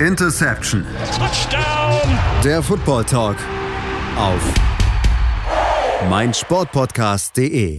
Interception. 0.00 0.84
Touchdown. 1.16 2.18
Der 2.44 2.62
Football 2.62 3.04
Talk 3.04 3.38
auf 4.18 4.42
meinsportpodcast.de. 6.10 7.78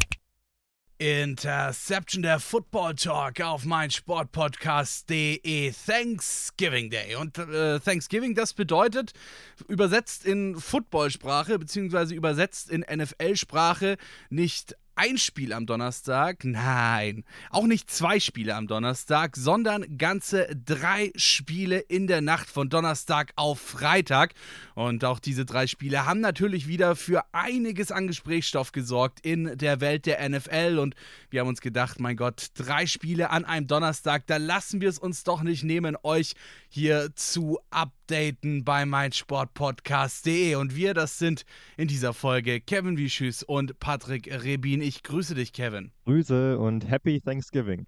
Interception 0.98 2.24
der 2.24 2.40
Football 2.40 2.96
Talk 2.96 3.40
auf 3.42 3.66
meinsportpodcast.de 3.66 5.72
Thanksgiving 5.86 6.90
Day. 6.90 7.14
Und 7.14 7.38
äh, 7.38 7.80
Thanksgiving, 7.80 8.34
das 8.34 8.56
bedeutet, 8.56 9.12
übersetzt 9.68 10.26
in 10.26 10.60
Footballsprache, 10.60 11.60
beziehungsweise 11.60 12.16
übersetzt 12.16 12.72
in 12.72 12.82
NFL-Sprache, 12.82 13.98
nicht 14.32 14.76
ein 14.98 15.18
Spiel 15.20 15.54
am 15.54 15.68
Donnerstag, 15.68 16.44
nein, 16.44 17.24
auch 17.52 17.68
nicht 17.68 17.90
zwei 17.92 18.20
Spiele 18.20 18.56
am 18.56 18.68
Donnerstag, 18.68 19.36
sondern 19.38 19.98
ganze 19.98 20.48
drei 20.66 21.12
Spiele 21.16 21.78
in 21.78 22.08
der 22.08 22.22
Nacht 22.22 22.50
von 22.50 22.70
Donnerstag 22.70 23.32
auf 23.36 23.60
Freitag. 23.60 24.34
Und 24.74 25.06
auch 25.06 25.20
diese 25.20 25.46
drei 25.46 25.68
Spiele 25.68 26.06
haben 26.06 26.20
natürlich 26.20 26.68
wieder 26.68 26.96
für 26.96 27.24
einiges 27.32 27.92
an 27.92 28.08
Gesprächsstoff 28.08 28.72
gesorgt 28.72 29.20
in 29.22 29.56
der 29.58 29.82
Welt 29.82 30.08
der 30.08 30.28
NFL. 30.28 30.80
Und 30.80 30.96
wir 31.30 31.42
haben 31.42 31.48
uns 31.48 31.62
gedacht, 31.62 32.00
mein 32.00 32.18
Gott, 32.18 32.48
drei 32.56 32.88
Spiele 32.88 33.30
an 33.30 33.46
einem 33.46 33.68
Donnerstag, 33.68 34.26
da 34.26 34.38
lassen 34.38 34.82
wir 34.82 34.90
es 34.90 34.98
uns 34.98 35.24
doch 35.24 35.44
nicht 35.44 35.64
nehmen, 35.64 35.96
euch 36.02 36.34
hier 36.70 37.12
zu 37.16 37.60
updaten 37.70 38.64
bei 38.64 38.86
meinsportpodcast.de. 38.86 40.56
Und 40.56 40.76
wir, 40.76 40.94
das 40.94 41.20
sind 41.20 41.46
in 41.78 41.88
dieser 41.88 42.14
Folge 42.14 42.62
Kevin 42.62 42.98
Wischüs 42.98 43.44
und 43.44 43.80
Patrick 43.80 44.28
Rebin. 44.44 44.87
Ich 44.88 45.04
grüße 45.04 45.36
dich, 45.36 45.52
Kevin. 45.52 45.92
Grüße 46.06 46.58
und 46.58 46.90
Happy 46.90 47.20
Thanksgiving. 47.20 47.88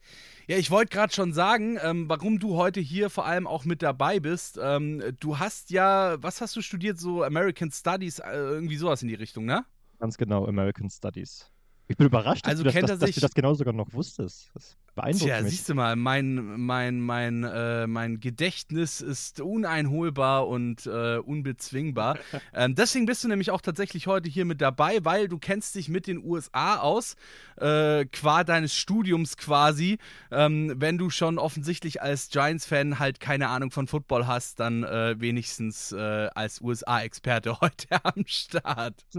Ja, 0.50 0.58
ich 0.58 0.70
wollte 0.70 0.94
gerade 0.94 1.14
schon 1.14 1.32
sagen, 1.32 1.80
ähm, 1.82 2.10
warum 2.10 2.40
du 2.40 2.58
heute 2.58 2.82
hier 2.82 3.10
vor 3.10 3.26
allem 3.26 3.48
auch 3.48 3.64
mit 3.64 3.82
dabei 3.82 4.20
bist. 4.20 4.60
Ähm, 4.62 5.02
du 5.22 5.40
hast 5.40 5.72
ja, 5.72 6.22
was 6.22 6.42
hast 6.42 6.58
du 6.58 6.62
studiert? 6.62 7.00
So 7.00 7.24
American 7.24 7.72
Studies, 7.72 8.20
äh, 8.20 8.34
irgendwie 8.34 8.76
sowas 8.76 9.02
in 9.02 9.08
die 9.08 9.16
Richtung, 9.16 9.46
ne? 9.46 9.64
Ganz 10.00 10.18
genau, 10.18 10.46
American 10.46 10.90
Studies. 10.90 11.50
Ich 11.88 11.96
bin 11.96 12.08
überrascht, 12.08 12.46
dass, 12.46 12.52
Also 12.52 12.64
du, 12.64 12.70
das, 12.70 12.82
dass, 12.82 13.00
dass 13.00 13.12
du 13.12 13.22
das 13.22 13.34
genau 13.34 13.54
sogar 13.54 13.74
noch 13.74 13.94
wusstest. 13.94 14.52
Das 14.54 14.76
beeindruckt 15.00 15.32
Tja, 15.32 15.42
mich. 15.42 15.52
siehst 15.52 15.70
du 15.70 15.76
mal, 15.76 15.96
mein, 15.96 16.60
mein, 16.60 17.00
mein, 17.00 17.44
äh, 17.44 17.88
mein 17.88 18.20
Gedächtnis 18.20 19.00
ist 19.00 19.40
uneinholbar 19.40 20.48
und 20.48 20.86
äh, 20.86 21.18
unbezwingbar. 21.18 22.18
ähm, 22.54 22.76
deswegen 22.76 23.06
bist 23.06 23.24
du 23.24 23.30
nämlich 23.30 23.52
auch 23.52 23.62
tatsächlich 23.62 24.08
heute 24.08 24.30
hier 24.30 24.46
mit 24.46 24.60
dabei, 24.62 25.00
weil 25.04 25.28
du 25.30 25.38
kennst 25.38 25.76
dich 25.76 25.88
mit 25.88 26.08
den 26.08 26.24
USA 26.24 26.78
aus, 26.78 27.16
äh, 27.58 28.06
qua 28.06 28.44
deines 28.44 28.76
Studiums 28.76 29.38
quasi. 29.38 30.00
Ähm, 30.32 30.74
wenn 30.76 30.98
du 30.98 31.10
schon 31.10 31.38
offensichtlich 31.38 32.02
als 32.02 32.30
Giants-Fan 32.30 33.00
halt 33.00 33.20
keine 33.22 33.48
Ahnung 33.48 33.72
von 33.72 33.88
Football 33.88 34.28
hast, 34.28 34.60
dann 34.60 34.84
äh, 34.84 35.16
wenigstens 35.20 35.94
äh, 35.94 36.28
als 36.36 36.60
USA-Experte 36.62 37.60
heute 37.62 38.04
am 38.04 38.26
Start. 38.26 38.96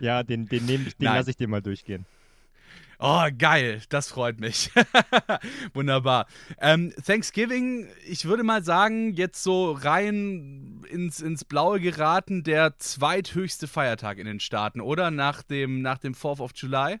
Ja, 0.00 0.22
den, 0.22 0.46
den, 0.46 0.66
nehm 0.66 0.84
den 0.84 1.04
lasse 1.04 1.30
ich 1.30 1.36
dir 1.36 1.48
mal 1.48 1.62
durchgehen. 1.62 2.06
Oh, 3.06 3.28
geil, 3.36 3.82
das 3.90 4.08
freut 4.08 4.40
mich. 4.40 4.70
Wunderbar. 5.74 6.26
Ähm, 6.58 6.90
Thanksgiving, 7.04 7.86
ich 8.06 8.24
würde 8.24 8.44
mal 8.44 8.64
sagen, 8.64 9.12
jetzt 9.12 9.42
so 9.42 9.72
rein 9.72 10.82
ins, 10.88 11.20
ins 11.20 11.44
Blaue 11.44 11.80
geraten, 11.80 12.44
der 12.44 12.78
zweithöchste 12.78 13.66
Feiertag 13.66 14.16
in 14.16 14.24
den 14.24 14.40
Staaten, 14.40 14.80
oder? 14.80 15.10
Nach 15.10 15.42
dem, 15.42 15.82
nach 15.82 15.98
dem 15.98 16.14
4th 16.14 16.40
of 16.40 16.52
July? 16.54 16.96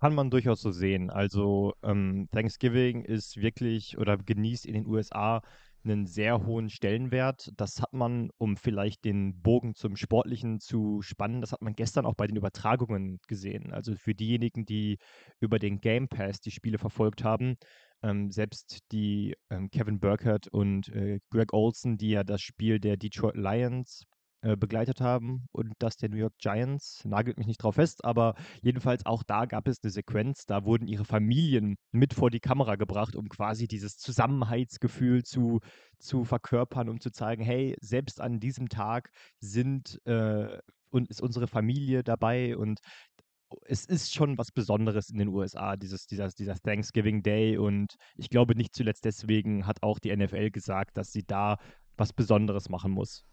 Kann 0.00 0.14
man 0.14 0.28
durchaus 0.28 0.60
so 0.60 0.70
sehen. 0.70 1.08
Also 1.08 1.72
ähm, 1.82 2.28
Thanksgiving 2.30 3.06
ist 3.06 3.38
wirklich 3.38 3.96
oder 3.96 4.18
genießt 4.18 4.66
in 4.66 4.74
den 4.74 4.86
USA 4.86 5.40
einen 5.84 6.06
sehr 6.06 6.44
hohen 6.46 6.68
Stellenwert. 6.68 7.50
Das 7.56 7.80
hat 7.80 7.92
man, 7.92 8.30
um 8.38 8.56
vielleicht 8.56 9.04
den 9.04 9.40
Bogen 9.40 9.74
zum 9.74 9.96
Sportlichen 9.96 10.60
zu 10.60 11.02
spannen, 11.02 11.40
das 11.40 11.52
hat 11.52 11.62
man 11.62 11.74
gestern 11.74 12.06
auch 12.06 12.14
bei 12.14 12.26
den 12.26 12.36
Übertragungen 12.36 13.18
gesehen. 13.28 13.72
Also 13.72 13.94
für 13.94 14.14
diejenigen, 14.14 14.64
die 14.64 14.98
über 15.40 15.58
den 15.58 15.80
Game 15.80 16.08
Pass 16.08 16.40
die 16.40 16.50
Spiele 16.50 16.78
verfolgt 16.78 17.24
haben, 17.24 17.56
ähm, 18.02 18.30
selbst 18.30 18.80
die 18.92 19.34
ähm, 19.50 19.70
Kevin 19.70 20.00
Burkhardt 20.00 20.48
und 20.48 20.88
äh, 20.88 21.20
Greg 21.30 21.52
Olson, 21.52 21.96
die 21.96 22.10
ja 22.10 22.24
das 22.24 22.42
Spiel 22.42 22.80
der 22.80 22.96
Detroit 22.96 23.36
Lions 23.36 24.04
äh, 24.44 24.56
begleitet 24.56 25.00
haben 25.00 25.46
und 25.52 25.72
das 25.78 25.96
der 25.96 26.10
New 26.10 26.18
York 26.18 26.34
Giants, 26.38 27.02
nagelt 27.06 27.38
mich 27.38 27.46
nicht 27.46 27.62
drauf 27.62 27.76
fest, 27.76 28.04
aber 28.04 28.34
jedenfalls 28.60 29.06
auch 29.06 29.22
da 29.22 29.46
gab 29.46 29.66
es 29.68 29.78
eine 29.82 29.90
Sequenz, 29.90 30.44
da 30.44 30.66
wurden 30.66 30.86
ihre 30.86 31.06
Familien 31.06 31.76
mit 31.92 32.12
vor 32.12 32.30
die 32.30 32.40
Kamera 32.40 32.76
gebracht, 32.76 33.16
um 33.16 33.30
quasi 33.30 33.66
dieses 33.68 33.96
Zusammenhaltsgefühl 33.96 35.22
zu, 35.22 35.60
zu 35.98 36.24
verkörpern, 36.24 36.90
um 36.90 37.00
zu 37.00 37.10
zeigen, 37.10 37.42
hey, 37.42 37.74
selbst 37.80 38.20
an 38.20 38.38
diesem 38.38 38.68
Tag 38.68 39.08
sind 39.40 39.98
äh, 40.04 40.58
und 40.90 41.08
ist 41.08 41.22
unsere 41.22 41.46
Familie 41.46 42.04
dabei 42.04 42.54
und 42.54 42.80
es 43.64 43.86
ist 43.86 44.12
schon 44.12 44.36
was 44.36 44.52
Besonderes 44.52 45.08
in 45.08 45.16
den 45.16 45.28
USA, 45.28 45.76
dieses, 45.76 46.06
dieser, 46.06 46.28
dieser 46.28 46.56
Thanksgiving 46.56 47.22
Day. 47.22 47.56
Und 47.56 47.94
ich 48.16 48.28
glaube, 48.28 48.56
nicht 48.56 48.74
zuletzt 48.74 49.06
deswegen 49.06 49.66
hat 49.66 49.82
auch 49.82 49.98
die 49.98 50.14
NFL 50.14 50.50
gesagt, 50.50 50.98
dass 50.98 51.12
sie 51.12 51.22
da 51.24 51.56
was 51.96 52.12
Besonderes 52.12 52.68
machen 52.68 52.92
muss. 52.92 53.24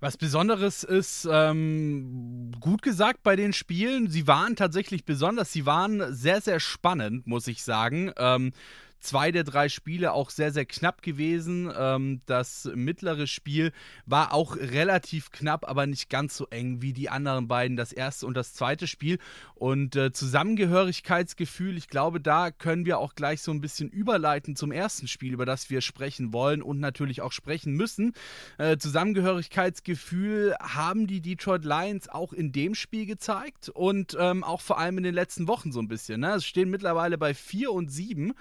Was 0.00 0.16
Besonderes 0.16 0.84
ist, 0.84 1.28
ähm, 1.30 2.52
gut 2.60 2.82
gesagt 2.82 3.22
bei 3.24 3.34
den 3.34 3.52
Spielen, 3.52 4.08
sie 4.08 4.28
waren 4.28 4.54
tatsächlich 4.54 5.04
besonders, 5.04 5.52
sie 5.52 5.66
waren 5.66 6.14
sehr, 6.14 6.40
sehr 6.40 6.60
spannend, 6.60 7.26
muss 7.26 7.48
ich 7.48 7.64
sagen. 7.64 8.12
Ähm, 8.16 8.52
zwei 9.00 9.32
der 9.32 9.44
drei 9.44 9.68
Spiele 9.68 10.12
auch 10.12 10.30
sehr, 10.30 10.52
sehr 10.52 10.64
knapp 10.64 11.02
gewesen. 11.02 11.72
Ähm, 11.76 12.20
das 12.26 12.70
mittlere 12.74 13.26
Spiel 13.26 13.72
war 14.06 14.32
auch 14.32 14.56
relativ 14.56 15.30
knapp, 15.30 15.68
aber 15.68 15.86
nicht 15.86 16.10
ganz 16.10 16.36
so 16.36 16.46
eng 16.50 16.82
wie 16.82 16.92
die 16.92 17.10
anderen 17.10 17.48
beiden, 17.48 17.76
das 17.76 17.92
erste 17.92 18.26
und 18.26 18.36
das 18.36 18.54
zweite 18.54 18.86
Spiel. 18.86 19.18
Und 19.54 19.96
äh, 19.96 20.12
Zusammengehörigkeitsgefühl, 20.12 21.76
ich 21.76 21.88
glaube, 21.88 22.20
da 22.20 22.50
können 22.50 22.86
wir 22.86 22.98
auch 22.98 23.14
gleich 23.14 23.42
so 23.42 23.50
ein 23.50 23.60
bisschen 23.60 23.88
überleiten 23.88 24.56
zum 24.56 24.72
ersten 24.72 25.08
Spiel, 25.08 25.32
über 25.32 25.46
das 25.46 25.70
wir 25.70 25.80
sprechen 25.80 26.32
wollen 26.32 26.62
und 26.62 26.80
natürlich 26.80 27.22
auch 27.22 27.32
sprechen 27.32 27.74
müssen. 27.74 28.14
Äh, 28.58 28.78
Zusammengehörigkeitsgefühl 28.78 30.54
haben 30.60 31.06
die 31.06 31.20
Detroit 31.20 31.64
Lions 31.64 32.08
auch 32.08 32.32
in 32.32 32.52
dem 32.52 32.74
Spiel 32.74 33.06
gezeigt 33.06 33.68
und 33.68 34.16
ähm, 34.18 34.44
auch 34.44 34.60
vor 34.60 34.78
allem 34.78 34.98
in 34.98 35.04
den 35.04 35.14
letzten 35.14 35.48
Wochen 35.48 35.72
so 35.72 35.80
ein 35.80 35.88
bisschen. 35.88 36.20
Ne? 36.20 36.34
Es 36.34 36.46
stehen 36.46 36.70
mittlerweile 36.70 37.18
bei 37.18 37.34
4 37.34 37.72
und 37.72 37.90
7. 37.90 38.34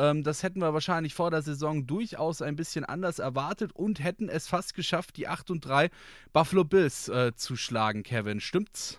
Ähm, 0.00 0.22
das 0.22 0.42
hätten 0.42 0.60
wir 0.60 0.72
wahrscheinlich 0.72 1.12
vor 1.12 1.30
der 1.30 1.42
Saison 1.42 1.86
durchaus 1.86 2.40
ein 2.40 2.56
bisschen 2.56 2.86
anders 2.86 3.18
erwartet 3.18 3.72
und 3.72 4.02
hätten 4.02 4.30
es 4.30 4.48
fast 4.48 4.74
geschafft, 4.74 5.18
die 5.18 5.28
8 5.28 5.50
und 5.50 5.60
3 5.60 5.90
Buffalo 6.32 6.64
Bills 6.64 7.08
äh, 7.08 7.34
zu 7.34 7.54
schlagen, 7.54 8.02
Kevin. 8.02 8.40
Stimmt's? 8.40 8.98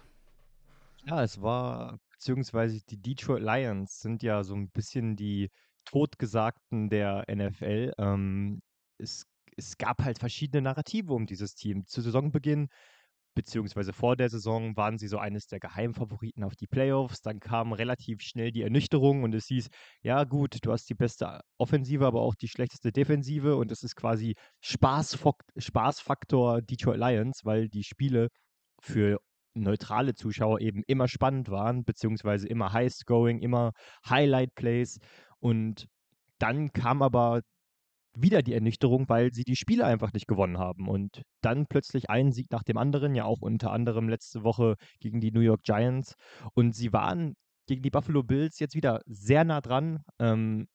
Ja, 1.06 1.24
es 1.24 1.42
war, 1.42 2.00
beziehungsweise 2.12 2.80
die 2.88 3.02
Detroit 3.02 3.42
Lions 3.42 4.00
sind 4.00 4.22
ja 4.22 4.44
so 4.44 4.54
ein 4.54 4.70
bisschen 4.70 5.16
die 5.16 5.50
Totgesagten 5.86 6.92
der 6.92 7.26
NFL. 7.28 7.94
Ähm, 7.98 8.62
es, 9.00 9.26
es 9.58 9.80
gab 9.80 10.04
halt 10.04 10.20
verschiedene 10.20 10.62
Narrative 10.62 11.14
um 11.14 11.26
dieses 11.26 11.56
Team. 11.56 11.88
Zu 11.88 12.02
Saisonbeginn, 12.02 12.70
beziehungsweise 13.34 13.94
vor 13.94 14.16
der 14.16 14.30
Saison, 14.30 14.76
waren 14.76 14.98
sie 14.98 15.08
so 15.08 15.18
eines 15.18 15.48
der 15.48 15.60
Geheimfavoriten 15.60 16.44
auf 16.44 16.56
die 16.56 16.68
Playoffs. 16.68 17.22
Dann 17.22 17.40
kam 17.40 17.74
relativ 17.74 18.22
schnell 18.22 18.52
die 18.52 18.62
Ernüchterung 18.62 19.24
und 19.24 19.34
es 19.34 19.48
hieß, 19.48 19.70
ja 20.02 20.24
gut, 20.24 20.58
du 20.64 20.72
hast 20.72 20.90
die 20.90 20.96
beste 20.96 21.42
Offensive, 21.58 22.06
aber 22.06 22.22
auch 22.22 22.36
die 22.36 22.48
schlechteste 22.48 22.92
Defensive 22.92 23.56
und 23.56 23.72
es 23.72 23.84
ist 23.84 23.96
quasi 23.96 24.36
Spaßfak 24.62 25.44
Spaßfaktor 25.58 26.62
Detroit 26.62 27.00
Lions, 27.00 27.42
weil 27.44 27.70
die 27.70 27.84
Spiele 27.84 28.30
für 28.82 29.20
neutrale 29.54 30.14
Zuschauer 30.14 30.62
eben 30.62 30.84
immer 30.88 31.08
spannend 31.08 31.50
waren, 31.50 31.84
beziehungsweise 31.84 32.48
immer 32.48 32.74
high-scoring, 32.74 33.40
immer 33.40 33.72
Highlight-Plays. 34.08 35.00
Und 35.40 35.88
dann 36.40 36.72
kam 36.72 37.02
aber 37.02 37.42
wieder 38.14 38.42
die 38.42 38.54
Ernüchterung, 38.54 39.08
weil 39.10 39.34
sie 39.34 39.44
die 39.44 39.56
Spiele 39.56 39.86
einfach 39.86 40.14
nicht 40.14 40.28
gewonnen 40.28 40.58
haben. 40.58 40.88
Und 40.88 41.22
dann 41.42 41.68
plötzlich 41.68 42.10
ein 42.10 42.32
Sieg 42.32 42.52
nach 42.52 42.64
dem 42.64 42.78
anderen, 42.78 43.16
ja 43.16 43.26
auch 43.26 43.42
unter 43.42 43.72
anderem 43.72 44.10
letzte 44.10 44.44
Woche 44.44 44.76
gegen 45.00 45.22
die 45.22 45.32
New 45.32 45.40
York 45.40 45.64
Giants. 45.64 46.16
Und 46.54 46.76
sie 46.76 46.92
waren 46.94 47.36
gegen 47.68 47.82
die 47.82 47.90
Buffalo 47.90 48.24
Bills 48.24 48.60
jetzt 48.60 48.76
wieder 48.76 49.02
sehr 49.06 49.44
nah 49.44 49.62
dran. 49.62 50.00
Ähm, 50.20 50.68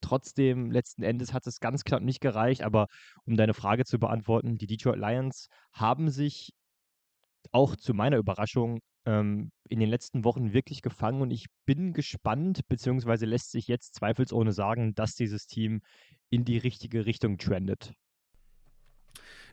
trotzdem, 0.00 0.70
letzten 0.70 1.02
Endes 1.02 1.32
hat 1.32 1.46
es 1.46 1.60
ganz 1.60 1.84
knapp 1.84 2.02
nicht 2.02 2.20
gereicht. 2.20 2.62
Aber 2.62 2.86
um 3.24 3.36
deine 3.36 3.54
Frage 3.54 3.84
zu 3.84 3.98
beantworten, 3.98 4.56
die 4.56 4.66
Detroit 4.66 4.98
Lions 4.98 5.48
haben 5.72 6.08
sich 6.10 6.52
auch 7.52 7.76
zu 7.76 7.94
meiner 7.94 8.16
Überraschung 8.16 8.80
ähm, 9.06 9.50
in 9.68 9.80
den 9.80 9.88
letzten 9.88 10.24
Wochen 10.24 10.52
wirklich 10.52 10.82
gefangen 10.82 11.22
und 11.22 11.30
ich 11.30 11.46
bin 11.66 11.92
gespannt, 11.92 12.60
beziehungsweise 12.68 13.26
lässt 13.26 13.50
sich 13.50 13.68
jetzt 13.68 13.94
zweifelsohne 13.94 14.52
sagen, 14.52 14.94
dass 14.94 15.14
dieses 15.14 15.46
Team 15.46 15.80
in 16.30 16.44
die 16.44 16.58
richtige 16.58 17.06
Richtung 17.06 17.38
trendet. 17.38 17.92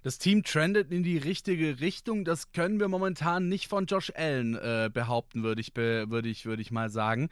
Das 0.03 0.17
Team 0.17 0.43
trendet 0.43 0.91
in 0.91 1.03
die 1.03 1.17
richtige 1.17 1.79
Richtung. 1.79 2.25
Das 2.25 2.51
können 2.51 2.79
wir 2.79 2.87
momentan 2.87 3.47
nicht 3.47 3.67
von 3.67 3.85
Josh 3.85 4.11
Allen 4.15 4.55
äh, 4.55 4.89
behaupten, 4.91 5.43
würde 5.43 5.61
ich, 5.61 5.73
be 5.73 6.05
würd 6.09 6.25
ich, 6.25 6.45
würd 6.45 6.59
ich 6.59 6.71
mal 6.71 6.89
sagen. 6.89 7.29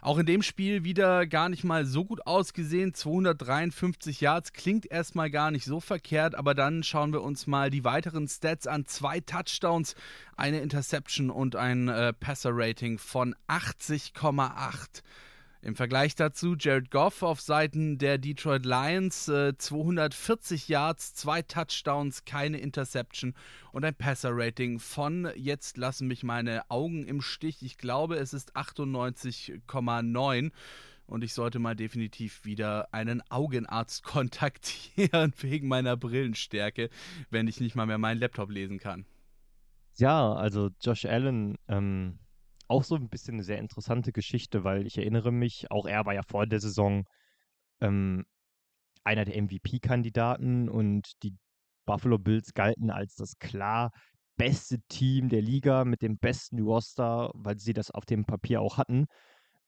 Auch 0.00 0.18
in 0.18 0.26
dem 0.26 0.42
Spiel 0.42 0.82
wieder 0.82 1.26
gar 1.26 1.48
nicht 1.48 1.62
mal 1.62 1.86
so 1.86 2.04
gut 2.04 2.26
ausgesehen. 2.26 2.92
253 2.92 4.20
Yards 4.20 4.52
klingt 4.52 4.90
erstmal 4.90 5.30
gar 5.30 5.52
nicht 5.52 5.64
so 5.64 5.78
verkehrt, 5.78 6.34
aber 6.34 6.54
dann 6.54 6.82
schauen 6.82 7.12
wir 7.12 7.22
uns 7.22 7.46
mal 7.46 7.70
die 7.70 7.84
weiteren 7.84 8.26
Stats 8.26 8.66
an. 8.66 8.84
Zwei 8.86 9.20
Touchdowns, 9.20 9.94
eine 10.36 10.60
Interception 10.60 11.30
und 11.30 11.54
ein 11.54 11.86
äh, 11.86 12.12
Passer-Rating 12.12 12.98
von 12.98 13.36
80,8. 13.46 15.02
Im 15.60 15.74
Vergleich 15.74 16.14
dazu 16.14 16.54
Jared 16.56 16.90
Goff 16.90 17.22
auf 17.24 17.40
Seiten 17.40 17.98
der 17.98 18.18
Detroit 18.18 18.64
Lions 18.64 19.26
äh, 19.26 19.58
240 19.58 20.68
Yards, 20.68 21.14
zwei 21.14 21.42
Touchdowns, 21.42 22.24
keine 22.24 22.58
Interception 22.58 23.34
und 23.72 23.84
ein 23.84 23.94
Passer-Rating 23.94 24.78
von, 24.78 25.28
jetzt 25.34 25.76
lassen 25.76 26.06
mich 26.06 26.22
meine 26.22 26.70
Augen 26.70 27.04
im 27.04 27.20
Stich, 27.20 27.62
ich 27.62 27.76
glaube 27.76 28.16
es 28.16 28.32
ist 28.32 28.56
98,9 28.56 30.52
und 31.06 31.24
ich 31.24 31.34
sollte 31.34 31.58
mal 31.58 31.74
definitiv 31.74 32.44
wieder 32.44 32.94
einen 32.94 33.20
Augenarzt 33.28 34.02
kontaktieren 34.04 35.32
wegen 35.40 35.66
meiner 35.66 35.96
Brillenstärke, 35.96 36.88
wenn 37.30 37.48
ich 37.48 37.58
nicht 37.58 37.74
mal 37.74 37.86
mehr 37.86 37.98
meinen 37.98 38.20
Laptop 38.20 38.50
lesen 38.50 38.78
kann. 38.78 39.06
Ja, 39.96 40.32
also 40.34 40.70
Josh 40.80 41.04
Allen, 41.04 41.58
ähm, 41.66 42.20
auch 42.68 42.84
so 42.84 42.94
ein 42.94 43.08
bisschen 43.08 43.34
eine 43.34 43.44
sehr 43.44 43.58
interessante 43.58 44.12
Geschichte, 44.12 44.64
weil 44.64 44.86
ich 44.86 44.98
erinnere 44.98 45.32
mich, 45.32 45.70
auch 45.70 45.86
er 45.86 46.06
war 46.06 46.14
ja 46.14 46.22
vor 46.22 46.46
der 46.46 46.60
Saison 46.60 47.04
ähm, 47.80 48.24
einer 49.04 49.24
der 49.24 49.42
MVP-Kandidaten 49.42 50.68
und 50.68 51.22
die 51.22 51.34
Buffalo 51.86 52.18
Bills 52.18 52.52
galten 52.52 52.90
als 52.90 53.14
das 53.14 53.38
klar 53.38 53.90
beste 54.36 54.78
Team 54.88 55.28
der 55.28 55.42
Liga 55.42 55.84
mit 55.84 56.02
dem 56.02 56.18
besten 56.18 56.60
Roster, 56.60 57.30
weil 57.34 57.58
sie 57.58 57.72
das 57.72 57.90
auf 57.90 58.04
dem 58.04 58.24
Papier 58.24 58.60
auch 58.60 58.76
hatten. 58.76 59.06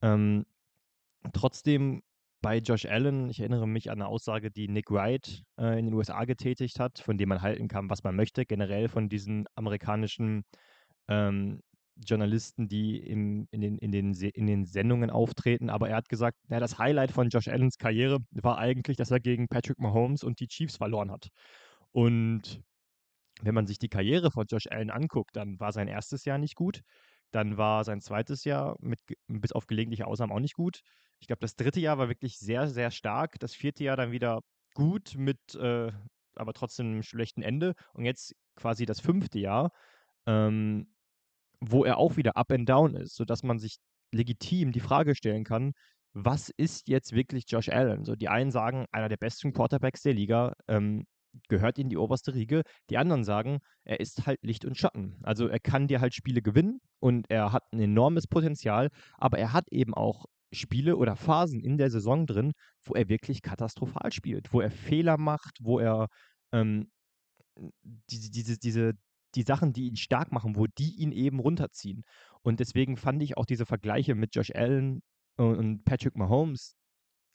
Ähm, 0.03 0.47
trotzdem 1.33 2.03
bei 2.43 2.59
Josh 2.59 2.87
Allen, 2.87 3.29
ich 3.29 3.41
erinnere 3.41 3.67
mich 3.67 3.91
an 3.91 4.01
eine 4.01 4.09
Aussage, 4.09 4.51
die 4.51 4.69
Nick 4.69 4.91
Wright 4.91 5.43
äh, 5.59 5.79
in 5.79 5.87
den 5.87 5.95
USA 5.95 6.25
getätigt 6.25 6.79
hat, 6.79 6.99
von 6.99 7.19
dem 7.19 7.29
man 7.29 7.43
halten 7.43 7.69
kann, 7.69 7.91
was 7.91 8.03
man 8.03 8.17
möchte, 8.17 8.47
generell 8.47 8.89
von 8.89 9.09
diesen 9.09 9.47
amerikanischen 9.55 10.45
ähm, 11.09 11.61
Journalisten, 12.07 12.69
die 12.69 12.99
im, 12.99 13.47
in, 13.51 13.61
den, 13.61 13.79
in, 13.79 13.93
den, 13.93 14.13
in 14.15 14.47
den 14.47 14.65
Sendungen 14.67 15.11
auftreten. 15.11 15.71
Aber 15.71 15.89
er 15.89 15.97
hat 15.97 16.09
gesagt, 16.09 16.39
ja, 16.49 16.61
das 16.61 16.79
Highlight 16.79 17.13
von 17.13 17.29
Josh 17.29 17.49
Allens 17.49 17.79
Karriere 17.79 18.19
war 18.31 18.59
eigentlich, 18.59 18.97
dass 18.97 19.11
er 19.11 19.21
gegen 19.21 19.49
Patrick 19.49 19.79
Mahomes 19.79 20.25
und 20.25 20.41
die 20.41 20.49
Chiefs 20.49 20.77
verloren 20.77 21.11
hat. 21.11 21.29
Und 21.93 22.63
wenn 23.43 23.55
man 23.55 23.67
sich 23.67 23.79
die 23.79 23.89
Karriere 23.89 24.31
von 24.31 24.47
Josh 24.47 24.67
Allen 24.69 24.91
anguckt, 24.91 25.37
dann 25.37 25.59
war 25.61 25.73
sein 25.73 25.89
erstes 25.89 26.25
Jahr 26.25 26.39
nicht 26.39 26.57
gut. 26.57 26.81
Dann 27.31 27.57
war 27.57 27.85
sein 27.85 28.01
zweites 28.01 28.45
Jahr 28.45 28.77
mit 28.81 29.01
bis 29.29 29.53
auf 29.53 29.67
gelegentliche 29.67 30.07
Ausnahmen 30.07 30.33
auch 30.33 30.41
nicht 30.41 30.55
gut. 30.55 30.81
Ich 31.21 31.27
glaube, 31.27 31.41
das 31.41 31.57
dritte 31.57 31.81
Jahr 31.81 31.99
war 31.99 32.09
wirklich 32.09 32.39
sehr, 32.39 32.69
sehr 32.69 32.91
stark. 32.91 33.39
Das 33.39 33.55
vierte 33.55 33.85
Jahr 33.85 33.97
dann 33.97 34.13
wieder 34.13 34.41
gut 34.75 35.15
mit 35.17 35.55
äh, 35.55 35.93
aber 36.35 36.53
trotzdem 36.53 36.87
einem 36.87 37.03
schlechten 37.03 37.43
Ende. 37.43 37.75
Und 37.93 38.05
jetzt 38.05 38.35
quasi 38.57 38.87
das 38.87 39.01
fünfte 39.01 39.39
Jahr. 39.39 39.73
Ähm, 40.27 40.89
wo 41.61 41.85
er 41.85 41.99
auch 41.99 42.17
wieder 42.17 42.37
up 42.37 42.51
and 42.53 42.69
down 42.69 42.95
ist, 42.95 43.15
sodass 43.17 43.43
man 43.43 43.59
sich 43.59 43.77
legitim 44.13 44.73
die 44.73 44.81
Frage 44.81 45.15
stellen 45.15 45.45
kann, 45.45 45.73
was 46.13 46.51
ist 46.57 46.89
jetzt 46.89 47.13
wirklich 47.13 47.45
Josh 47.49 47.69
Allen? 47.69 48.05
So, 48.05 48.17
die 48.17 48.29
einen 48.29 48.51
sagen, 48.51 48.87
einer 48.91 49.09
der 49.09 49.17
besten 49.17 49.53
Quarterbacks 49.53 50.03
der 50.03 50.15
Liga, 50.15 50.55
ähm, 50.69 51.05
gehört 51.49 51.79
in 51.79 51.89
die 51.89 51.97
oberste 51.97 52.35
Riege. 52.35 52.63
Die 52.91 52.99
anderen 52.99 53.25
sagen, 53.25 53.59
er 53.85 54.01
ist 54.01 54.27
halt 54.27 54.41
Licht 54.43 54.65
und 54.65 54.77
Schatten. 54.77 55.19
Also 55.23 55.49
er 55.49 55.61
kann 55.61 55.87
dir 55.87 56.01
halt 56.01 56.15
Spiele 56.15 56.43
gewinnen 56.43 56.81
und 57.01 57.27
er 57.31 57.53
hat 57.53 57.65
ein 57.73 57.81
enormes 57.81 58.27
Potenzial, 58.27 58.89
aber 59.17 59.39
er 59.39 59.53
hat 59.53 59.67
eben 59.71 59.95
auch 59.95 60.27
Spiele 60.53 60.97
oder 60.97 61.15
Phasen 61.15 61.61
in 61.61 61.79
der 61.79 61.91
Saison 61.91 62.27
drin, 62.27 62.53
wo 62.85 62.95
er 62.95 63.09
wirklich 63.09 63.43
katastrophal 63.43 64.13
spielt, 64.13 64.53
wo 64.53 64.61
er 64.61 64.71
Fehler 64.71 65.17
macht, 65.17 65.59
wo 65.61 65.79
er 65.79 66.09
ähm, 66.53 66.91
diese, 68.11 68.31
diese, 68.31 68.59
diese 68.59 68.95
die 69.35 69.43
Sachen, 69.43 69.73
die 69.73 69.87
ihn 69.87 69.97
stark 69.97 70.33
machen, 70.33 70.57
wo 70.57 70.67
die 70.67 70.97
ihn 70.97 71.13
eben 71.13 71.41
runterziehen. 71.41 72.05
Und 72.43 72.61
deswegen 72.61 72.97
fand 72.97 73.23
ich 73.23 73.37
auch 73.37 73.47
diese 73.47 73.67
Vergleiche 73.67 74.15
mit 74.15 74.35
Josh 74.35 74.51
Allen 74.55 75.03
und 75.37 75.85
Patrick 75.85 76.17
Mahomes 76.17 76.77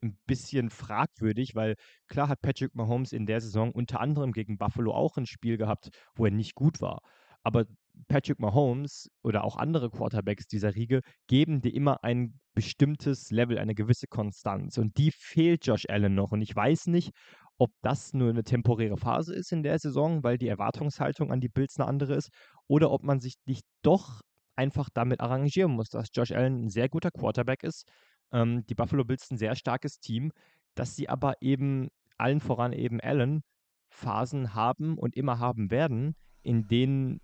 ein 0.04 0.18
bisschen 0.28 0.70
fragwürdig, 0.70 1.56
weil 1.56 1.76
klar 2.08 2.28
hat 2.28 2.42
Patrick 2.42 2.76
Mahomes 2.76 3.12
in 3.12 3.26
der 3.26 3.42
Saison 3.42 3.72
unter 3.72 4.00
anderem 4.00 4.32
gegen 4.32 4.58
Buffalo 4.58 4.94
auch 4.94 5.18
ein 5.18 5.26
Spiel 5.26 5.58
gehabt, 5.58 5.90
wo 6.16 6.26
er 6.26 6.32
nicht 6.32 6.56
gut 6.56 6.82
war. 6.82 7.00
Aber 7.44 7.66
Patrick 8.08 8.40
Mahomes 8.40 9.10
oder 9.24 9.44
auch 9.44 9.56
andere 9.56 9.90
Quarterbacks 9.90 10.48
dieser 10.48 10.76
Riege 10.76 11.02
geben 11.28 11.62
dir 11.62 11.74
immer 11.74 12.04
ein 12.04 12.40
bestimmtes 12.54 13.32
Level, 13.32 13.58
eine 13.58 13.76
gewisse 13.76 14.08
Konstanz. 14.08 14.78
Und 14.78 14.98
die 14.98 15.12
fehlt 15.12 15.66
Josh 15.66 15.86
Allen 15.88 16.16
noch. 16.16 16.32
Und 16.32 16.42
ich 16.42 16.56
weiß 16.56 16.88
nicht, 16.88 17.12
ob 17.58 17.72
das 17.82 18.14
nur 18.14 18.30
eine 18.30 18.44
temporäre 18.44 18.98
Phase 18.98 19.34
ist 19.34 19.52
in 19.52 19.64
der 19.64 19.80
Saison, 19.80 20.24
weil 20.24 20.38
die 20.38 20.48
Erwartungshaltung 20.48 21.32
an 21.32 21.40
die 21.40 21.50
Bills 21.50 21.78
eine 21.78 21.88
andere 21.88 22.16
ist, 22.16 22.30
oder 22.68 22.92
ob 22.92 23.04
man 23.04 23.20
sich 23.20 23.36
nicht 23.46 23.66
doch 23.82 24.22
einfach 24.56 24.90
damit 24.94 25.22
arrangieren 25.22 25.72
muss, 25.72 25.90
dass 25.90 26.10
Josh 26.14 26.32
Allen 26.32 26.66
ein 26.66 26.70
sehr 26.70 26.90
guter 26.90 27.12
Quarterback 27.12 27.64
ist, 27.64 27.88
ähm, 28.32 28.66
die 28.68 28.76
Buffalo 28.76 29.06
Bills 29.06 29.30
ein 29.32 29.38
sehr 29.38 29.56
starkes 29.56 30.00
Team, 30.00 30.32
dass 30.76 30.96
sie 30.96 31.10
aber 31.10 31.36
eben 31.42 31.90
allen 32.18 32.40
voran 32.40 32.74
eben 32.74 33.00
Allen 33.02 33.44
Phasen 33.90 34.54
haben 34.54 34.98
und 34.98 35.16
immer 35.16 35.40
haben 35.40 35.72
werden, 35.72 36.16
in 36.44 36.68
denen 36.68 37.22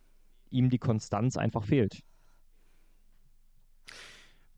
ihm 0.49 0.69
die 0.69 0.79
Konstanz 0.79 1.37
einfach 1.37 1.63
fehlt. 1.63 2.01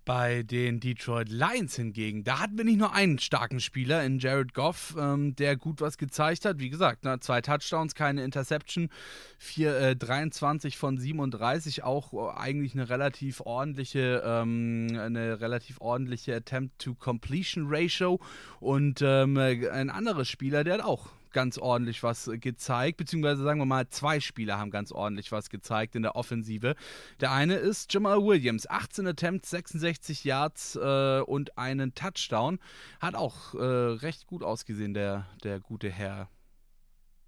Bei 0.05 0.43
den 0.43 0.81
Detroit 0.81 1.29
Lions 1.29 1.77
hingegen, 1.77 2.25
da 2.25 2.39
hatten 2.39 2.57
wir 2.57 2.65
nicht 2.65 2.79
nur 2.79 2.93
einen 2.93 3.19
starken 3.19 3.61
Spieler 3.61 4.03
in 4.03 4.19
Jared 4.19 4.53
Goff, 4.53 4.95
ähm, 4.99 5.33
der 5.35 5.55
gut 5.55 5.79
was 5.79 5.97
gezeigt 5.97 6.43
hat. 6.43 6.59
Wie 6.59 6.69
gesagt, 6.69 7.05
ne, 7.05 7.19
zwei 7.21 7.39
Touchdowns, 7.41 7.95
keine 7.95 8.23
Interception, 8.23 8.89
vier, 9.37 9.77
äh, 9.77 9.95
23 9.95 10.77
von 10.77 10.97
37, 10.97 11.83
auch 11.83 12.11
äh, 12.13 12.37
eigentlich 12.37 12.73
eine 12.73 12.89
relativ 12.89 13.39
ordentliche, 13.41 14.21
ähm, 14.25 14.87
eine 14.99 15.39
relativ 15.39 15.79
ordentliche 15.79 16.35
Attempt-to-Completion-Ratio. 16.35 18.19
Und 18.59 19.01
ähm, 19.01 19.37
ein 19.37 19.89
anderer 19.89 20.25
Spieler, 20.25 20.65
der 20.65 20.75
hat 20.75 20.83
auch 20.83 21.11
ganz 21.33 21.57
ordentlich 21.57 22.03
was 22.03 22.29
gezeigt, 22.39 22.97
beziehungsweise 22.97 23.43
sagen 23.43 23.59
wir 23.59 23.65
mal, 23.65 23.87
zwei 23.89 24.19
Spieler 24.19 24.57
haben 24.57 24.71
ganz 24.71 24.91
ordentlich 24.91 25.31
was 25.31 25.49
gezeigt 25.49 25.95
in 25.95 26.03
der 26.03 26.15
Offensive. 26.15 26.75
Der 27.19 27.31
eine 27.31 27.55
ist 27.55 27.93
Jamal 27.93 28.23
Williams, 28.23 28.69
18 28.69 29.07
Attempts, 29.07 29.49
66 29.49 30.23
Yards 30.23 30.75
äh, 30.75 31.21
und 31.21 31.57
einen 31.57 31.93
Touchdown. 31.93 32.59
Hat 32.99 33.15
auch 33.15 33.53
äh, 33.55 33.57
recht 33.57 34.27
gut 34.27 34.43
ausgesehen, 34.43 34.93
der, 34.93 35.27
der 35.43 35.59
gute 35.59 35.89
Herr. 35.89 36.29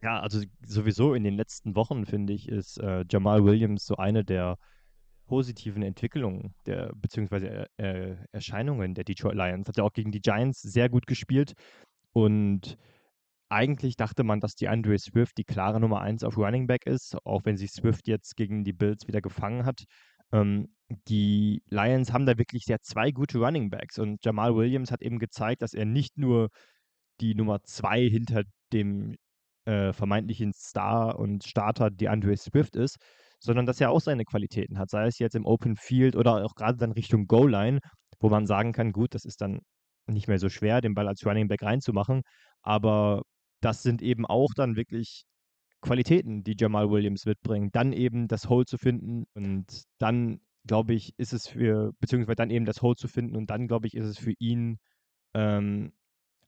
Ja, 0.01 0.19
also 0.19 0.41
sowieso 0.65 1.13
in 1.15 1.23
den 1.23 1.35
letzten 1.35 1.75
Wochen, 1.75 2.05
finde 2.05 2.33
ich, 2.33 2.47
ist 2.47 2.77
äh, 2.77 3.03
Jamal 3.09 3.43
Williams 3.43 3.85
so 3.85 3.97
eine 3.97 4.23
der 4.23 4.57
positiven 5.25 5.81
Entwicklungen 5.81 6.53
der 6.65 6.93
beziehungsweise 6.95 7.67
äh, 7.77 8.15
Erscheinungen 8.31 8.93
der 8.93 9.03
Detroit 9.03 9.35
Lions. 9.35 9.67
Hat 9.67 9.77
ja 9.77 9.83
auch 9.83 9.93
gegen 9.93 10.11
die 10.11 10.21
Giants 10.21 10.61
sehr 10.61 10.89
gut 10.89 11.07
gespielt 11.07 11.53
und 12.13 12.77
eigentlich 13.49 13.95
dachte 13.95 14.23
man, 14.23 14.39
dass 14.39 14.55
die 14.55 14.67
Andre 14.67 14.97
Swift 14.97 15.37
die 15.37 15.43
klare 15.43 15.79
Nummer 15.79 16.01
1 16.01 16.23
auf 16.23 16.37
Running 16.37 16.67
Back 16.67 16.85
ist, 16.85 17.15
auch 17.25 17.45
wenn 17.45 17.57
sich 17.57 17.71
Swift 17.71 18.07
jetzt 18.07 18.35
gegen 18.35 18.63
die 18.63 18.73
Bills 18.73 19.07
wieder 19.07 19.21
gefangen 19.21 19.65
hat. 19.65 19.83
Ähm, 20.31 20.69
die 21.07 21.63
Lions 21.69 22.13
haben 22.13 22.25
da 22.25 22.37
wirklich 22.37 22.63
sehr 22.65 22.81
zwei 22.81 23.11
gute 23.11 23.39
Running 23.39 23.69
Backs 23.69 23.99
und 23.99 24.23
Jamal 24.23 24.55
Williams 24.55 24.91
hat 24.91 25.01
eben 25.01 25.19
gezeigt, 25.19 25.61
dass 25.61 25.73
er 25.73 25.85
nicht 25.85 26.17
nur 26.17 26.49
die 27.21 27.35
Nummer 27.35 27.63
2 27.63 28.09
hinter 28.09 28.43
dem 28.73 29.15
äh, 29.65 29.93
vermeintlichen 29.93 30.53
Star 30.53 31.17
und 31.17 31.43
Starter 31.43 31.89
DeAndre 31.89 32.37
Swift 32.37 32.75
ist, 32.75 32.97
sondern 33.39 33.65
dass 33.65 33.81
er 33.81 33.91
auch 33.91 34.01
seine 34.01 34.25
Qualitäten 34.25 34.77
hat, 34.77 34.89
sei 34.89 35.07
es 35.07 35.19
jetzt 35.19 35.35
im 35.35 35.45
Open 35.45 35.75
Field 35.75 36.15
oder 36.15 36.43
auch 36.45 36.55
gerade 36.55 36.77
dann 36.77 36.91
Richtung 36.91 37.27
Goal-Line, 37.27 37.79
wo 38.19 38.29
man 38.29 38.45
sagen 38.45 38.73
kann, 38.73 38.91
gut, 38.91 39.15
das 39.15 39.25
ist 39.25 39.41
dann 39.41 39.59
nicht 40.07 40.27
mehr 40.27 40.39
so 40.39 40.49
schwer, 40.49 40.81
den 40.81 40.93
Ball 40.93 41.07
als 41.07 41.25
Running 41.25 41.47
Back 41.47 41.63
reinzumachen, 41.63 42.21
aber 42.61 43.23
das 43.65 43.81
sind 43.81 44.03
eben 44.03 44.25
auch 44.27 44.53
dann 44.53 44.75
wirklich 44.75 45.25
Qualitäten, 45.81 46.43
die 46.43 46.55
Jamal 46.59 46.91
Williams 46.91 47.25
mitbringt. 47.25 47.75
Dann 47.75 47.93
eben 47.93 48.27
das 48.27 48.47
Hole 48.47 48.65
zu 48.65 48.77
finden 48.77 49.25
und 49.33 49.83
dann, 49.97 50.39
glaube 50.67 50.93
ich, 50.93 51.13
ist 51.17 51.33
es 51.33 51.47
für, 51.47 51.93
beziehungsweise 51.99 52.35
dann 52.35 52.51
eben 52.51 52.65
das 52.65 52.81
Hole 52.83 52.95
zu 52.95 53.07
finden 53.07 53.35
und 53.35 53.49
dann, 53.49 53.67
glaube 53.67 53.87
ich, 53.87 53.95
ist 53.95 54.05
es 54.05 54.19
für 54.19 54.33
ihn 54.39 54.79
ähm, 55.33 55.93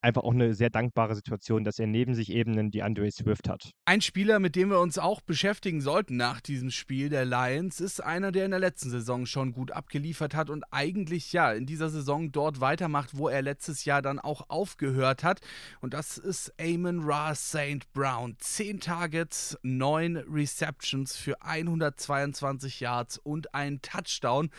einfach 0.07 0.23
auch 0.23 0.33
eine 0.33 0.53
sehr 0.53 0.69
dankbare 0.69 1.15
Situation, 1.15 1.63
dass 1.63 1.79
er 1.79 1.87
neben 1.87 2.15
sich 2.15 2.31
eben 2.31 2.53
einen 2.53 2.71
DeAndre 2.71 3.11
Swift 3.11 3.49
hat. 3.49 3.71
Ein 3.85 4.01
Spieler, 4.01 4.39
mit 4.39 4.55
dem 4.55 4.69
wir 4.69 4.79
uns 4.79 4.97
auch 4.97 5.21
beschäftigen 5.21 5.81
sollten 5.81 6.15
nach 6.15 6.39
diesem 6.39 6.71
Spiel 6.71 7.09
der 7.09 7.25
Lions, 7.25 7.81
ist 7.81 8.01
einer, 8.01 8.31
der 8.31 8.45
in 8.45 8.51
der 8.51 8.59
letzten 8.59 8.89
Saison 8.89 9.25
schon 9.25 9.51
gut 9.51 9.71
abgeliefert 9.71 10.33
hat 10.33 10.49
und 10.49 10.63
eigentlich 10.71 11.33
ja 11.33 11.51
in 11.51 11.65
dieser 11.65 11.89
Saison 11.89 12.31
dort 12.31 12.61
weitermacht, 12.61 13.17
wo 13.17 13.27
er 13.27 13.41
letztes 13.41 13.85
Jahr 13.85 14.01
dann 14.01 14.19
auch 14.19 14.49
aufgehört 14.49 15.23
hat. 15.23 15.41
Und 15.81 15.93
das 15.93 16.17
ist 16.17 16.53
Amon 16.59 17.01
Ra 17.03 17.35
St. 17.35 17.91
Brown. 17.93 18.35
Zehn 18.39 18.79
Targets, 18.79 19.57
neun 19.61 20.17
Receptions 20.17 21.17
für 21.17 21.41
122 21.41 22.79
Yards 22.79 23.17
und 23.17 23.53
ein 23.53 23.81
Touchdown. 23.81 24.49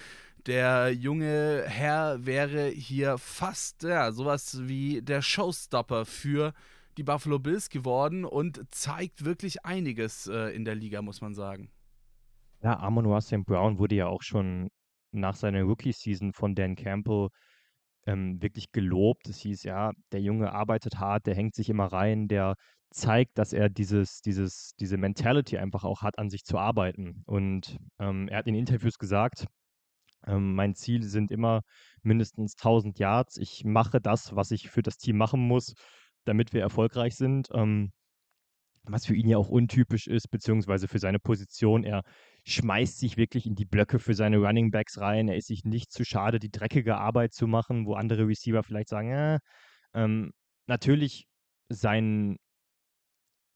Der 0.46 0.92
junge 0.92 1.64
Herr 1.66 2.24
wäre 2.24 2.68
hier 2.68 3.18
fast 3.18 3.82
ja, 3.82 4.12
sowas 4.12 4.60
wie 4.62 5.02
der 5.02 5.22
Showstopper 5.22 6.04
für 6.06 6.54
die 6.96 7.02
Buffalo 7.02 7.38
Bills 7.38 7.70
geworden 7.70 8.24
und 8.24 8.62
zeigt 8.70 9.24
wirklich 9.24 9.64
einiges 9.64 10.26
äh, 10.26 10.54
in 10.54 10.64
der 10.64 10.74
Liga, 10.74 11.02
muss 11.02 11.20
man 11.20 11.34
sagen. 11.34 11.70
Ja, 12.62 12.78
Amon 12.80 13.20
St. 13.20 13.44
Brown 13.44 13.78
wurde 13.78 13.94
ja 13.94 14.06
auch 14.06 14.22
schon 14.22 14.68
nach 15.12 15.36
seiner 15.36 15.62
Rookie-Season 15.62 16.32
von 16.32 16.54
Dan 16.54 16.74
Campbell 16.74 17.28
ähm, 18.06 18.42
wirklich 18.42 18.72
gelobt. 18.72 19.28
Es 19.28 19.38
hieß, 19.38 19.62
ja, 19.62 19.92
der 20.12 20.20
Junge 20.20 20.52
arbeitet 20.52 20.98
hart, 20.98 21.26
der 21.26 21.34
hängt 21.34 21.54
sich 21.54 21.68
immer 21.68 21.86
rein, 21.86 22.26
der 22.26 22.54
zeigt, 22.90 23.38
dass 23.38 23.52
er 23.52 23.68
dieses, 23.68 24.20
dieses, 24.22 24.72
diese 24.80 24.96
Mentality 24.96 25.58
einfach 25.58 25.84
auch 25.84 26.02
hat, 26.02 26.18
an 26.18 26.30
sich 26.30 26.44
zu 26.44 26.58
arbeiten. 26.58 27.22
Und 27.26 27.76
ähm, 27.98 28.28
er 28.28 28.38
hat 28.38 28.46
in 28.46 28.54
Interviews 28.54 28.98
gesagt, 28.98 29.46
ähm, 30.28 30.54
mein 30.54 30.74
Ziel 30.74 31.02
sind 31.02 31.30
immer 31.30 31.62
mindestens 32.02 32.54
1000 32.56 32.98
Yards. 32.98 33.36
Ich 33.38 33.64
mache 33.64 34.00
das, 34.00 34.36
was 34.36 34.50
ich 34.50 34.70
für 34.70 34.82
das 34.82 34.98
Team 34.98 35.16
machen 35.16 35.40
muss, 35.40 35.74
damit 36.24 36.52
wir 36.52 36.60
erfolgreich 36.60 37.16
sind. 37.16 37.48
Ähm, 37.52 37.92
was 38.84 39.06
für 39.06 39.14
ihn 39.14 39.28
ja 39.28 39.36
auch 39.36 39.48
untypisch 39.48 40.06
ist, 40.06 40.28
beziehungsweise 40.30 40.88
für 40.88 40.98
seine 40.98 41.18
Position. 41.18 41.84
Er 41.84 42.02
schmeißt 42.44 42.98
sich 42.98 43.16
wirklich 43.16 43.46
in 43.46 43.54
die 43.54 43.64
Blöcke 43.64 43.98
für 43.98 44.14
seine 44.14 44.38
Running 44.38 44.70
Backs 44.70 44.98
rein. 44.98 45.28
Er 45.28 45.36
ist 45.36 45.48
sich 45.48 45.64
nicht 45.64 45.92
zu 45.92 46.04
schade, 46.04 46.38
die 46.38 46.50
dreckige 46.50 46.96
Arbeit 46.96 47.34
zu 47.34 47.46
machen, 47.46 47.86
wo 47.86 47.94
andere 47.94 48.26
Receiver 48.26 48.62
vielleicht 48.62 48.88
sagen, 48.88 49.10
äh, 49.10 49.38
ähm, 49.94 50.32
natürlich 50.66 51.26
sein 51.68 52.38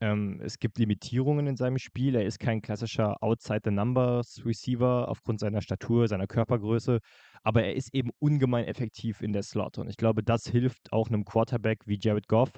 ähm, 0.02 0.40
es 0.42 0.59
gibt 0.59 0.78
Limitierungen 0.78 1.47
in 1.47 1.56
seinem 1.56 1.78
Spiel. 1.78 2.16
Er 2.16 2.26
ist 2.26 2.40
kein 2.40 2.61
klassischer 2.61 3.23
Outside 3.23 3.61
the 3.62 3.71
Numbers 3.71 4.44
Receiver 4.44 5.09
aufgrund 5.09 5.38
seiner 5.38 5.62
Statur, 5.62 6.09
seiner 6.09 6.26
Körpergröße, 6.26 6.99
aber 7.44 7.62
er 7.62 7.76
ist 7.76 7.94
eben 7.94 8.11
ungemein 8.18 8.64
effektiv 8.64 9.23
in 9.23 9.32
der 9.32 9.44
Slot. 9.44 9.78
Und 9.78 9.88
ich 9.88 9.97
glaube, 9.97 10.25
das 10.25 10.44
hilft 10.49 10.92
auch 10.92 11.06
einem 11.06 11.25
Quarterback 11.25 11.87
wie 11.87 12.00
Jared 12.00 12.26
Goff 12.26 12.50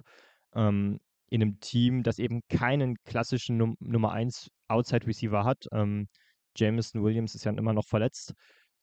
ähm, 0.54 1.00
in 1.28 1.42
einem 1.42 1.60
Team, 1.60 2.02
das 2.02 2.18
eben 2.18 2.40
keinen 2.48 2.96
klassischen 3.04 3.58
Num 3.58 3.76
Nummer 3.78 4.12
1 4.12 4.48
Outside 4.68 5.06
Receiver 5.06 5.44
hat. 5.44 5.66
Ähm, 5.70 6.08
Jameson 6.56 7.02
Williams 7.02 7.34
ist 7.34 7.44
ja 7.44 7.52
immer 7.52 7.74
noch 7.74 7.86
verletzt. 7.86 8.32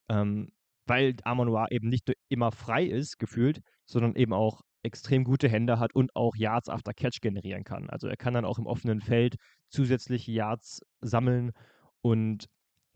Ähm, 0.07 0.51
weil 0.85 1.15
Amon 1.23 1.67
eben 1.71 1.89
nicht 1.89 2.11
immer 2.29 2.51
frei 2.51 2.85
ist, 2.85 3.17
gefühlt, 3.17 3.61
sondern 3.85 4.15
eben 4.15 4.33
auch 4.33 4.61
extrem 4.83 5.23
gute 5.23 5.47
Hände 5.47 5.79
hat 5.79 5.93
und 5.93 6.15
auch 6.15 6.35
Yards 6.35 6.69
after 6.69 6.93
Catch 6.93 7.21
generieren 7.21 7.63
kann. 7.63 7.89
Also 7.89 8.07
er 8.07 8.17
kann 8.17 8.33
dann 8.33 8.45
auch 8.45 8.57
im 8.57 8.65
offenen 8.65 9.01
Feld 9.01 9.35
zusätzliche 9.69 10.31
Yards 10.31 10.81
sammeln 11.01 11.51
und 12.01 12.47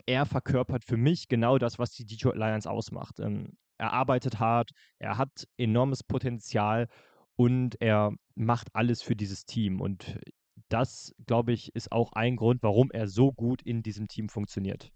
er 0.06 0.26
verkörpert 0.26 0.84
für 0.84 0.96
mich 0.96 1.28
genau 1.28 1.58
das, 1.58 1.78
was 1.78 1.90
die 1.92 2.04
Detroit 2.04 2.36
Lions 2.36 2.66
ausmacht. 2.66 3.18
Ähm, 3.20 3.56
er 3.78 3.92
arbeitet 3.92 4.40
hart, 4.40 4.70
er 4.98 5.18
hat 5.18 5.46
enormes 5.58 6.02
Potenzial 6.02 6.88
und 7.36 7.80
er 7.80 8.12
macht 8.34 8.68
alles 8.74 9.02
für 9.02 9.16
dieses 9.16 9.44
Team. 9.44 9.80
Und 9.80 10.18
das, 10.68 11.14
glaube 11.26 11.52
ich, 11.52 11.74
ist 11.74 11.92
auch 11.92 12.12
ein 12.12 12.36
Grund, 12.36 12.62
warum 12.62 12.90
er 12.90 13.08
so 13.08 13.32
gut 13.32 13.62
in 13.62 13.82
diesem 13.82 14.08
Team 14.08 14.28
funktioniert. 14.28 14.90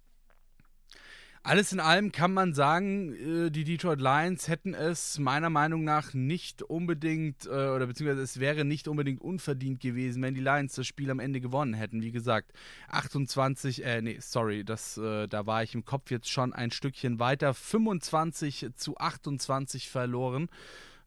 Alles 1.43 1.73
in 1.73 1.81
allem 1.81 2.13
kann 2.13 2.35
man 2.35 2.53
sagen, 2.53 3.47
äh, 3.47 3.51
die 3.51 3.65
Detroit 3.65 3.99
Lions 3.99 4.49
hätten 4.49 4.75
es 4.75 5.19
meiner 5.19 5.49
Meinung 5.49 5.85
nach 5.85 6.13
nicht 6.13 6.63
unbedingt, 6.63 7.47
äh, 7.47 7.49
oder 7.49 7.87
beziehungsweise 7.87 8.21
es 8.21 8.41
wäre 8.41 8.67
nicht 8.67 8.89
unbedingt 8.89 9.23
unverdient 9.23 9.81
gewesen, 9.81 10.23
wenn 10.23 10.35
die 10.35 10.43
Lions 10.43 10.75
das 10.75 10.87
Spiel 10.87 11.11
am 11.11 11.19
Ende 11.19 11.41
gewonnen 11.41 11.73
hätten. 11.73 12.03
Wie 12.03 12.13
gesagt, 12.13 12.53
28, 12.89 13.83
äh, 13.83 14.03
nee, 14.03 14.19
sorry, 14.21 14.65
das, 14.65 14.99
äh, 14.99 15.29
da 15.29 15.47
war 15.47 15.63
ich 15.63 15.75
im 15.75 15.87
Kopf 15.87 16.11
jetzt 16.11 16.29
schon 16.29 16.53
ein 16.53 16.71
Stückchen 16.73 17.19
weiter. 17.21 17.55
25 17.55 18.73
zu 18.77 18.99
28 18.99 19.89
verloren. 19.89 20.51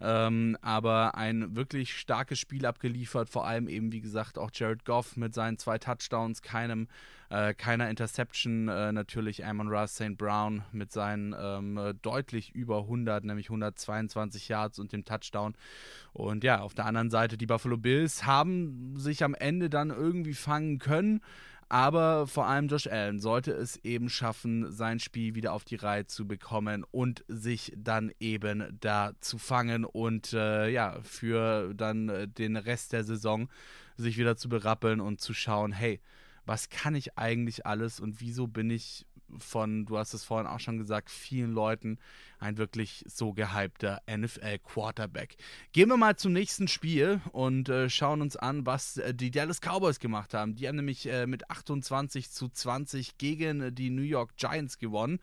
Ähm, 0.06 0.58
aber 0.62 1.16
ein 1.16 1.56
wirklich 1.56 1.98
starkes 1.98 2.38
Spiel 2.38 2.66
abgeliefert, 2.66 3.30
vor 3.30 3.48
allem 3.48 3.70
eben, 3.70 3.94
wie 3.94 4.02
gesagt, 4.02 4.38
auch 4.38 4.52
Jared 4.54 4.84
Goff 4.84 5.16
mit 5.16 5.34
seinen 5.34 5.58
zwei 5.58 5.78
Touchdowns, 5.78 6.42
keinem, 6.42 6.90
äh, 7.30 7.54
keiner 7.54 7.90
Interception, 7.90 8.68
äh, 8.68 8.92
natürlich 8.92 9.46
Amon 9.46 9.70
Ross 9.70 9.96
St. 9.96 10.18
Brown 10.18 10.64
mit 10.74 10.92
seinen 10.92 11.34
ähm, 11.40 11.94
deutlich 12.02 12.54
über 12.54 12.80
100, 12.80 13.24
nämlich 13.24 13.46
122 13.48 14.50
Yards 14.50 14.78
und 14.78 14.92
dem 14.92 15.06
Touchdown. 15.06 15.56
Und 16.12 16.44
ja, 16.44 16.60
auf 16.60 16.74
der 16.74 16.86
anderen 16.86 17.10
Seite, 17.10 17.38
die 17.38 17.46
Buffalo 17.46 17.78
Bills 17.78 18.26
haben 18.26 18.96
sich 18.98 19.24
am 19.24 19.34
Ende 19.34 19.70
dann 19.70 19.90
irgendwie 19.90 20.34
fangen 20.34 20.80
können. 20.80 21.22
Aber 21.74 22.28
vor 22.28 22.46
allem 22.46 22.68
Josh 22.68 22.86
Allen 22.86 23.18
sollte 23.18 23.52
es 23.52 23.78
eben 23.78 24.08
schaffen, 24.08 24.72
sein 24.72 25.00
Spiel 25.00 25.34
wieder 25.34 25.54
auf 25.54 25.64
die 25.64 25.76
Reihe 25.76 26.06
zu 26.06 26.28
bekommen 26.28 26.86
und 26.92 27.26
sich 27.28 27.74
dann 27.76 28.12
eben 28.20 28.78
da 28.80 29.14
zu 29.22 29.40
fangen 29.40 29.84
und 29.84 30.34
äh, 30.34 30.70
ja, 30.70 31.00
für 31.02 31.74
dann 31.74 32.10
äh, 32.10 32.28
den 32.28 32.58
Rest 32.58 32.94
der 32.94 33.04
Saison 33.04 33.50
sich 33.98 34.20
wieder 34.20 34.38
zu 34.38 34.50
berappeln 34.50 35.02
und 35.02 35.20
zu 35.20 35.34
schauen, 35.34 35.72
hey, 35.72 36.00
was 36.46 36.70
kann 36.70 36.94
ich 36.94 37.18
eigentlich 37.18 37.66
alles 37.66 38.00
und 38.00 38.22
wieso 38.22 38.46
bin 38.46 38.70
ich 38.70 39.08
von, 39.40 39.88
du 39.88 39.98
hast 39.98 40.14
es 40.14 40.24
vorhin 40.24 40.46
auch 40.46 40.60
schon 40.60 40.78
gesagt, 40.78 41.10
vielen 41.10 41.54
Leuten 41.54 41.98
ein 42.44 42.58
wirklich 42.58 43.04
so 43.08 43.34
gehypter 43.34 44.02
NFL-Quarterback. 44.10 45.38
Gehen 45.72 45.90
wir 45.90 45.98
mal 45.98 46.16
zum 46.18 46.34
nächsten 46.34 46.68
Spiel 46.68 47.22
und 47.32 47.70
äh, 47.70 47.90
schauen 47.90 48.22
uns 48.22 48.36
an, 48.36 48.66
was 48.66 48.98
äh, 48.98 49.14
die 49.14 49.32
Dallas 49.32 49.62
Cowboys 49.62 50.00
gemacht 50.00 50.34
haben. 50.34 50.56
Die 50.56 50.68
haben 50.68 50.76
nämlich 50.76 51.10
äh, 51.10 51.26
mit 51.26 51.50
28 51.50 52.30
zu 52.30 52.50
20 52.50 53.18
gegen 53.18 53.74
die 53.74 53.90
New 53.90 54.04
York 54.04 54.36
Giants 54.38 54.78
gewonnen. 54.78 55.20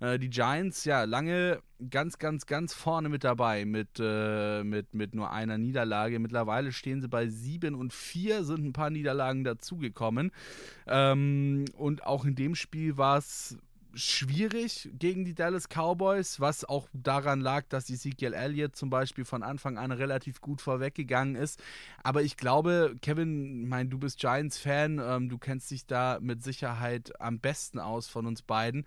Äh, 0.00 0.18
die 0.18 0.30
Giants, 0.30 0.84
ja, 0.84 1.04
lange 1.04 1.60
ganz, 1.90 2.18
ganz, 2.18 2.46
ganz 2.46 2.74
vorne 2.74 3.08
mit 3.08 3.24
dabei 3.24 3.64
mit, 3.64 3.98
äh, 4.00 4.62
mit, 4.62 4.94
mit 4.94 5.14
nur 5.14 5.30
einer 5.30 5.58
Niederlage. 5.58 6.18
Mittlerweile 6.18 6.72
stehen 6.72 7.00
sie 7.00 7.08
bei 7.08 7.28
7 7.28 7.74
und 7.74 7.92
4, 7.92 8.44
sind 8.44 8.64
ein 8.64 8.72
paar 8.72 8.90
Niederlagen 8.90 9.44
dazugekommen. 9.44 10.30
Ähm, 10.86 11.64
und 11.76 12.04
auch 12.04 12.24
in 12.24 12.34
dem 12.34 12.54
Spiel 12.54 12.96
war 12.96 13.18
es 13.18 13.58
schwierig 13.94 14.90
gegen 14.98 15.24
die 15.24 15.34
Dallas 15.34 15.68
Cowboys, 15.68 16.40
was 16.40 16.64
auch 16.64 16.88
daran 16.92 17.40
lag, 17.40 17.64
dass 17.68 17.90
Ezekiel 17.90 18.32
Elliott 18.34 18.76
zum 18.76 18.90
Beispiel 18.90 19.24
von 19.24 19.42
Anfang 19.42 19.78
an 19.78 19.92
relativ 19.92 20.40
gut 20.40 20.60
vorweggegangen 20.60 21.36
ist. 21.36 21.62
Aber 22.02 22.22
ich 22.22 22.36
glaube, 22.36 22.96
Kevin, 23.02 23.68
mein, 23.68 23.90
du 23.90 23.98
bist 23.98 24.18
Giants-Fan, 24.18 25.00
ähm, 25.02 25.28
du 25.28 25.38
kennst 25.38 25.70
dich 25.70 25.86
da 25.86 26.18
mit 26.20 26.42
Sicherheit 26.42 27.20
am 27.20 27.38
besten 27.38 27.78
aus 27.78 28.08
von 28.08 28.26
uns 28.26 28.42
beiden. 28.42 28.86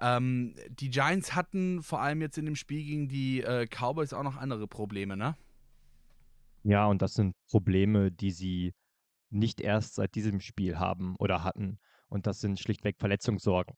Ähm, 0.00 0.54
die 0.68 0.90
Giants 0.90 1.34
hatten 1.34 1.82
vor 1.82 2.00
allem 2.00 2.20
jetzt 2.20 2.38
in 2.38 2.44
dem 2.44 2.56
Spiel 2.56 2.84
gegen 2.84 3.08
die 3.08 3.42
äh, 3.42 3.66
Cowboys 3.66 4.12
auch 4.12 4.24
noch 4.24 4.36
andere 4.36 4.66
Probleme, 4.66 5.16
ne? 5.16 5.36
Ja, 6.64 6.86
und 6.86 7.02
das 7.02 7.14
sind 7.14 7.34
Probleme, 7.48 8.10
die 8.12 8.30
sie 8.30 8.72
nicht 9.30 9.60
erst 9.60 9.94
seit 9.94 10.14
diesem 10.14 10.40
Spiel 10.40 10.78
haben 10.78 11.16
oder 11.18 11.42
hatten. 11.42 11.78
Und 12.08 12.26
das 12.26 12.40
sind 12.40 12.60
schlichtweg 12.60 12.98
Verletzungssorgen. 12.98 13.74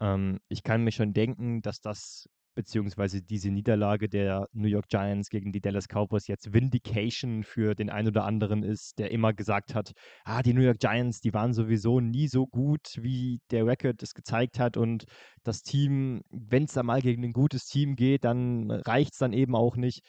Ähm, 0.00 0.38
ich 0.48 0.62
kann 0.62 0.84
mir 0.84 0.92
schon 0.92 1.12
denken, 1.12 1.62
dass 1.62 1.80
das 1.80 2.28
beziehungsweise 2.56 3.22
diese 3.22 3.50
Niederlage 3.50 4.08
der 4.08 4.48
New 4.52 4.66
York 4.66 4.88
Giants 4.88 5.28
gegen 5.28 5.52
die 5.52 5.60
Dallas 5.60 5.86
Cowboys 5.88 6.26
jetzt 6.26 6.52
Vindication 6.52 7.44
für 7.44 7.74
den 7.74 7.90
einen 7.90 8.08
oder 8.08 8.24
anderen 8.24 8.62
ist, 8.62 8.98
der 8.98 9.10
immer 9.10 9.34
gesagt 9.34 9.74
hat, 9.74 9.92
ah, 10.24 10.42
die 10.42 10.54
New 10.54 10.62
York 10.62 10.78
Giants, 10.78 11.20
die 11.20 11.34
waren 11.34 11.52
sowieso 11.52 12.00
nie 12.00 12.28
so 12.28 12.46
gut, 12.46 12.96
wie 12.98 13.40
der 13.50 13.66
Record 13.66 14.02
es 14.02 14.14
gezeigt 14.14 14.58
hat 14.58 14.78
und 14.78 15.04
das 15.44 15.62
Team, 15.62 16.22
wenn 16.30 16.64
es 16.64 16.72
da 16.72 16.82
mal 16.82 17.02
gegen 17.02 17.24
ein 17.24 17.32
gutes 17.32 17.66
Team 17.66 17.94
geht, 17.94 18.24
dann 18.24 18.70
reicht 18.70 19.12
es 19.12 19.18
dann 19.18 19.34
eben 19.34 19.54
auch 19.54 19.76
nicht. 19.76 20.00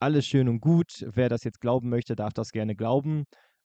Alles 0.00 0.26
schön 0.26 0.48
und 0.48 0.60
gut. 0.60 1.04
Wer 1.12 1.28
das 1.28 1.44
jetzt 1.44 1.60
glauben 1.60 1.90
möchte, 1.90 2.16
darf 2.16 2.32
das 2.32 2.50
gerne 2.50 2.76
glauben. 2.76 3.24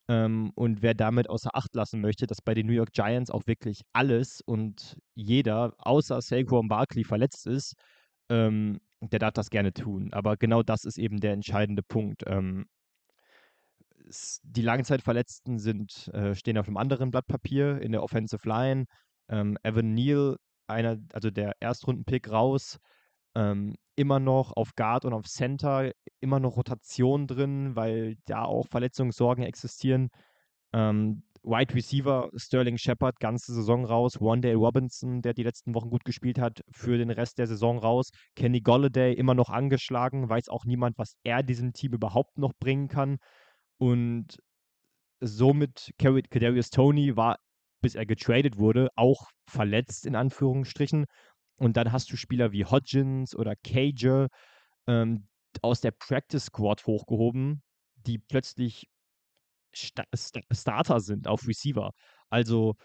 Ähm, 0.09 0.51
und 0.55 0.81
wer 0.81 0.93
damit 0.93 1.29
außer 1.29 1.51
Acht 1.53 1.73
lassen 1.75 2.01
möchte, 2.01 2.27
dass 2.27 2.41
bei 2.41 2.53
den 2.53 2.67
New 2.67 2.73
York 2.73 2.91
Giants 2.91 3.31
auch 3.31 3.47
wirklich 3.47 3.81
alles 3.93 4.41
und 4.41 4.97
jeder 5.15 5.73
außer 5.77 6.21
Saquon 6.21 6.67
Barkley 6.67 7.03
verletzt 7.03 7.47
ist, 7.47 7.75
ähm, 8.29 8.79
der 9.01 9.19
darf 9.19 9.33
das 9.33 9.49
gerne 9.49 9.73
tun. 9.73 10.11
Aber 10.13 10.37
genau 10.37 10.63
das 10.63 10.85
ist 10.85 10.97
eben 10.97 11.19
der 11.19 11.33
entscheidende 11.33 11.83
Punkt. 11.83 12.23
Ähm, 12.27 12.65
die 14.43 14.61
Langzeitverletzten 14.61 15.59
sind, 15.59 16.09
äh, 16.13 16.35
stehen 16.35 16.57
auf 16.57 16.67
einem 16.67 16.77
anderen 16.77 17.11
Blatt 17.11 17.27
Papier 17.27 17.81
in 17.81 17.91
der 17.91 18.03
Offensive 18.03 18.47
Line. 18.47 18.85
Ähm, 19.29 19.57
Evan 19.63 19.93
Neal, 19.93 20.37
einer, 20.67 20.97
also 21.13 21.29
der 21.31 21.53
Erstrundenpick 21.61 22.29
raus. 22.29 22.79
Ähm, 23.35 23.75
immer 23.95 24.19
noch 24.19 24.53
auf 24.55 24.75
Guard 24.75 25.05
und 25.05 25.13
auf 25.13 25.25
Center, 25.25 25.91
immer 26.19 26.39
noch 26.39 26.57
Rotation 26.57 27.27
drin, 27.27 27.75
weil 27.75 28.15
da 28.25 28.43
auch 28.43 28.67
Verletzungssorgen 28.67 29.43
existieren. 29.43 30.09
Ähm, 30.73 31.23
Wide 31.43 31.73
Receiver 31.75 32.29
Sterling 32.35 32.77
Shepard, 32.77 33.19
ganze 33.19 33.53
Saison 33.53 33.85
raus. 33.85 34.21
Wandale 34.21 34.55
Robinson, 34.55 35.21
der 35.21 35.33
die 35.33 35.43
letzten 35.43 35.75
Wochen 35.75 35.89
gut 35.89 36.05
gespielt 36.05 36.39
hat, 36.39 36.61
für 36.71 36.97
den 36.97 37.09
Rest 37.09 37.37
der 37.37 37.47
Saison 37.47 37.77
raus. 37.77 38.11
Kenny 38.35 38.61
Golladay 38.61 39.13
immer 39.13 39.33
noch 39.33 39.49
angeschlagen, 39.49 40.29
weiß 40.29 40.47
auch 40.47 40.63
niemand, 40.65 40.97
was 40.97 41.15
er 41.23 41.43
diesem 41.43 41.73
Team 41.73 41.93
überhaupt 41.93 42.37
noch 42.37 42.53
bringen 42.59 42.87
kann. 42.87 43.17
Und 43.77 44.37
somit 45.19 45.91
Kadarius 45.97 46.69
Tony 46.69 47.17
war, 47.17 47.37
bis 47.81 47.95
er 47.95 48.05
getradet 48.05 48.57
wurde, 48.57 48.87
auch 48.95 49.27
verletzt 49.45 50.05
in 50.05 50.15
Anführungsstrichen. 50.15 51.05
Und 51.63 51.77
dann 51.77 51.93
hast 51.93 52.11
du 52.11 52.17
Spieler 52.17 52.51
wie 52.51 52.65
Hodgins 52.65 53.33
oder 53.33 53.55
Cager 53.55 54.27
ähm, 54.85 55.29
aus 55.61 55.79
der 55.79 55.91
Practice 55.91 56.47
Squad 56.47 56.85
hochgehoben, 56.85 57.63
die 57.95 58.19
plötzlich 58.19 58.89
Sta 59.73 60.03
Sta 60.13 60.41
Starter 60.51 60.99
sind 60.99 61.25
auf 61.25 61.47
Receiver. 61.47 61.93
Also 62.29 62.75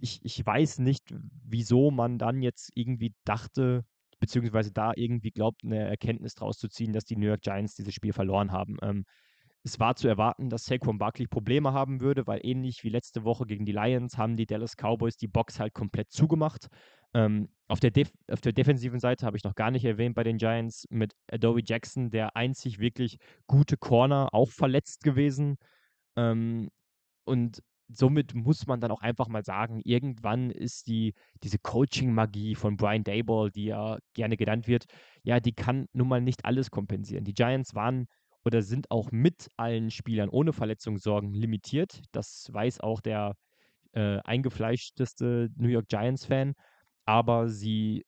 ich, 0.00 0.18
ich 0.24 0.44
weiß 0.44 0.80
nicht, 0.80 1.14
wieso 1.44 1.92
man 1.92 2.18
dann 2.18 2.42
jetzt 2.42 2.72
irgendwie 2.74 3.14
dachte, 3.24 3.84
beziehungsweise 4.18 4.72
da 4.72 4.92
irgendwie 4.96 5.30
glaubt, 5.30 5.62
eine 5.62 5.88
Erkenntnis 5.88 6.34
draus 6.34 6.58
zu 6.58 6.66
ziehen, 6.68 6.92
dass 6.92 7.04
die 7.04 7.14
New 7.14 7.28
York 7.28 7.42
Giants 7.42 7.76
dieses 7.76 7.94
Spiel 7.94 8.12
verloren 8.12 8.50
haben. 8.50 8.76
Ähm, 8.82 9.04
es 9.64 9.80
war 9.80 9.96
zu 9.96 10.08
erwarten, 10.08 10.50
dass 10.50 10.66
Saquon 10.66 10.98
Barkley 10.98 11.26
Probleme 11.26 11.72
haben 11.72 12.00
würde, 12.00 12.26
weil 12.26 12.40
ähnlich 12.42 12.84
wie 12.84 12.90
letzte 12.90 13.24
Woche 13.24 13.46
gegen 13.46 13.64
die 13.64 13.72
Lions 13.72 14.18
haben 14.18 14.36
die 14.36 14.46
Dallas 14.46 14.76
Cowboys 14.76 15.16
die 15.16 15.26
Box 15.26 15.58
halt 15.58 15.72
komplett 15.72 16.12
zugemacht. 16.12 16.68
Ähm, 17.14 17.48
auf, 17.68 17.80
der 17.80 17.92
auf 18.30 18.42
der 18.42 18.52
defensiven 18.52 19.00
Seite 19.00 19.24
habe 19.24 19.38
ich 19.38 19.44
noch 19.44 19.54
gar 19.54 19.70
nicht 19.70 19.84
erwähnt 19.86 20.16
bei 20.16 20.22
den 20.22 20.36
Giants 20.36 20.86
mit 20.90 21.14
Adobe 21.32 21.62
Jackson, 21.64 22.10
der 22.10 22.36
einzig 22.36 22.78
wirklich 22.78 23.16
gute 23.46 23.78
Corner, 23.78 24.28
auch 24.32 24.50
verletzt 24.50 25.02
gewesen. 25.02 25.56
Ähm, 26.16 26.68
und 27.24 27.62
somit 27.88 28.34
muss 28.34 28.66
man 28.66 28.80
dann 28.80 28.90
auch 28.90 29.00
einfach 29.00 29.28
mal 29.28 29.44
sagen, 29.44 29.80
irgendwann 29.82 30.50
ist 30.50 30.88
die, 30.88 31.14
diese 31.42 31.58
Coaching-Magie 31.58 32.54
von 32.54 32.76
Brian 32.76 33.04
Dayball, 33.04 33.50
die 33.50 33.66
ja 33.66 33.98
gerne 34.12 34.36
genannt 34.36 34.66
wird, 34.66 34.84
ja, 35.22 35.40
die 35.40 35.52
kann 35.52 35.86
nun 35.92 36.08
mal 36.08 36.20
nicht 36.20 36.44
alles 36.44 36.70
kompensieren. 36.70 37.24
Die 37.24 37.34
Giants 37.34 37.74
waren 37.74 38.08
oder 38.44 38.62
sind 38.62 38.90
auch 38.90 39.10
mit 39.10 39.48
allen 39.56 39.90
Spielern 39.90 40.28
ohne 40.28 40.52
Verletzungssorgen 40.52 41.32
limitiert. 41.32 42.02
Das 42.12 42.48
weiß 42.52 42.80
auch 42.80 43.00
der 43.00 43.36
äh, 43.92 44.18
eingefleischteste 44.24 45.50
New 45.56 45.68
York 45.68 45.88
Giants-Fan. 45.88 46.54
Aber 47.06 47.48
sie 47.48 48.04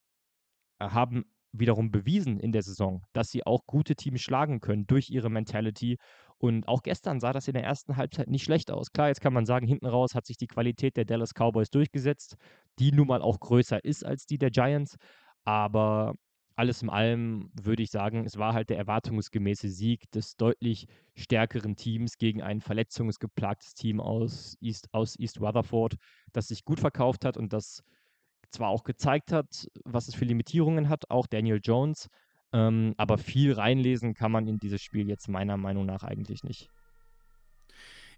äh, 0.78 0.88
haben 0.88 1.24
wiederum 1.52 1.90
bewiesen 1.90 2.38
in 2.38 2.52
der 2.52 2.62
Saison, 2.62 3.02
dass 3.12 3.30
sie 3.30 3.46
auch 3.46 3.64
gute 3.66 3.96
Teams 3.96 4.20
schlagen 4.20 4.60
können 4.60 4.86
durch 4.86 5.10
ihre 5.10 5.30
Mentality. 5.30 5.96
Und 6.38 6.68
auch 6.68 6.82
gestern 6.82 7.18
sah 7.18 7.32
das 7.32 7.48
in 7.48 7.54
der 7.54 7.64
ersten 7.64 7.96
Halbzeit 7.96 8.28
nicht 8.28 8.44
schlecht 8.44 8.70
aus. 8.70 8.92
Klar, 8.92 9.08
jetzt 9.08 9.22
kann 9.22 9.32
man 9.32 9.46
sagen, 9.46 9.66
hinten 9.66 9.86
raus 9.86 10.14
hat 10.14 10.26
sich 10.26 10.36
die 10.36 10.48
Qualität 10.48 10.98
der 10.98 11.06
Dallas 11.06 11.32
Cowboys 11.32 11.70
durchgesetzt, 11.70 12.36
die 12.78 12.92
nun 12.92 13.06
mal 13.06 13.22
auch 13.22 13.40
größer 13.40 13.82
ist 13.82 14.04
als 14.04 14.26
die 14.26 14.36
der 14.36 14.50
Giants. 14.50 14.96
Aber 15.44 16.14
alles 16.56 16.82
in 16.82 16.88
allem 16.88 17.50
würde 17.54 17.82
ich 17.82 17.90
sagen, 17.90 18.24
es 18.24 18.38
war 18.38 18.54
halt 18.54 18.70
der 18.70 18.78
erwartungsgemäße 18.78 19.68
Sieg 19.68 20.10
des 20.10 20.36
deutlich 20.36 20.88
stärkeren 21.14 21.76
Teams 21.76 22.16
gegen 22.16 22.42
ein 22.42 22.60
verletzungsgeplagtes 22.60 23.74
Team 23.74 24.00
aus 24.00 24.56
East, 24.60 24.88
aus 24.92 25.18
East 25.18 25.40
Rutherford, 25.40 25.96
das 26.32 26.48
sich 26.48 26.64
gut 26.64 26.80
verkauft 26.80 27.26
hat 27.26 27.36
und 27.36 27.52
das 27.52 27.84
zwar 28.50 28.70
auch 28.70 28.84
gezeigt 28.84 29.32
hat, 29.32 29.68
was 29.84 30.08
es 30.08 30.14
für 30.14 30.24
Limitierungen 30.24 30.88
hat, 30.88 31.10
auch 31.10 31.26
Daniel 31.26 31.60
Jones, 31.62 32.08
ähm, 32.52 32.94
aber 32.96 33.18
viel 33.18 33.52
reinlesen 33.52 34.14
kann 34.14 34.32
man 34.32 34.46
in 34.46 34.58
dieses 34.58 34.82
Spiel 34.82 35.08
jetzt 35.08 35.28
meiner 35.28 35.58
Meinung 35.58 35.84
nach 35.84 36.04
eigentlich 36.04 36.42
nicht. 36.42 36.70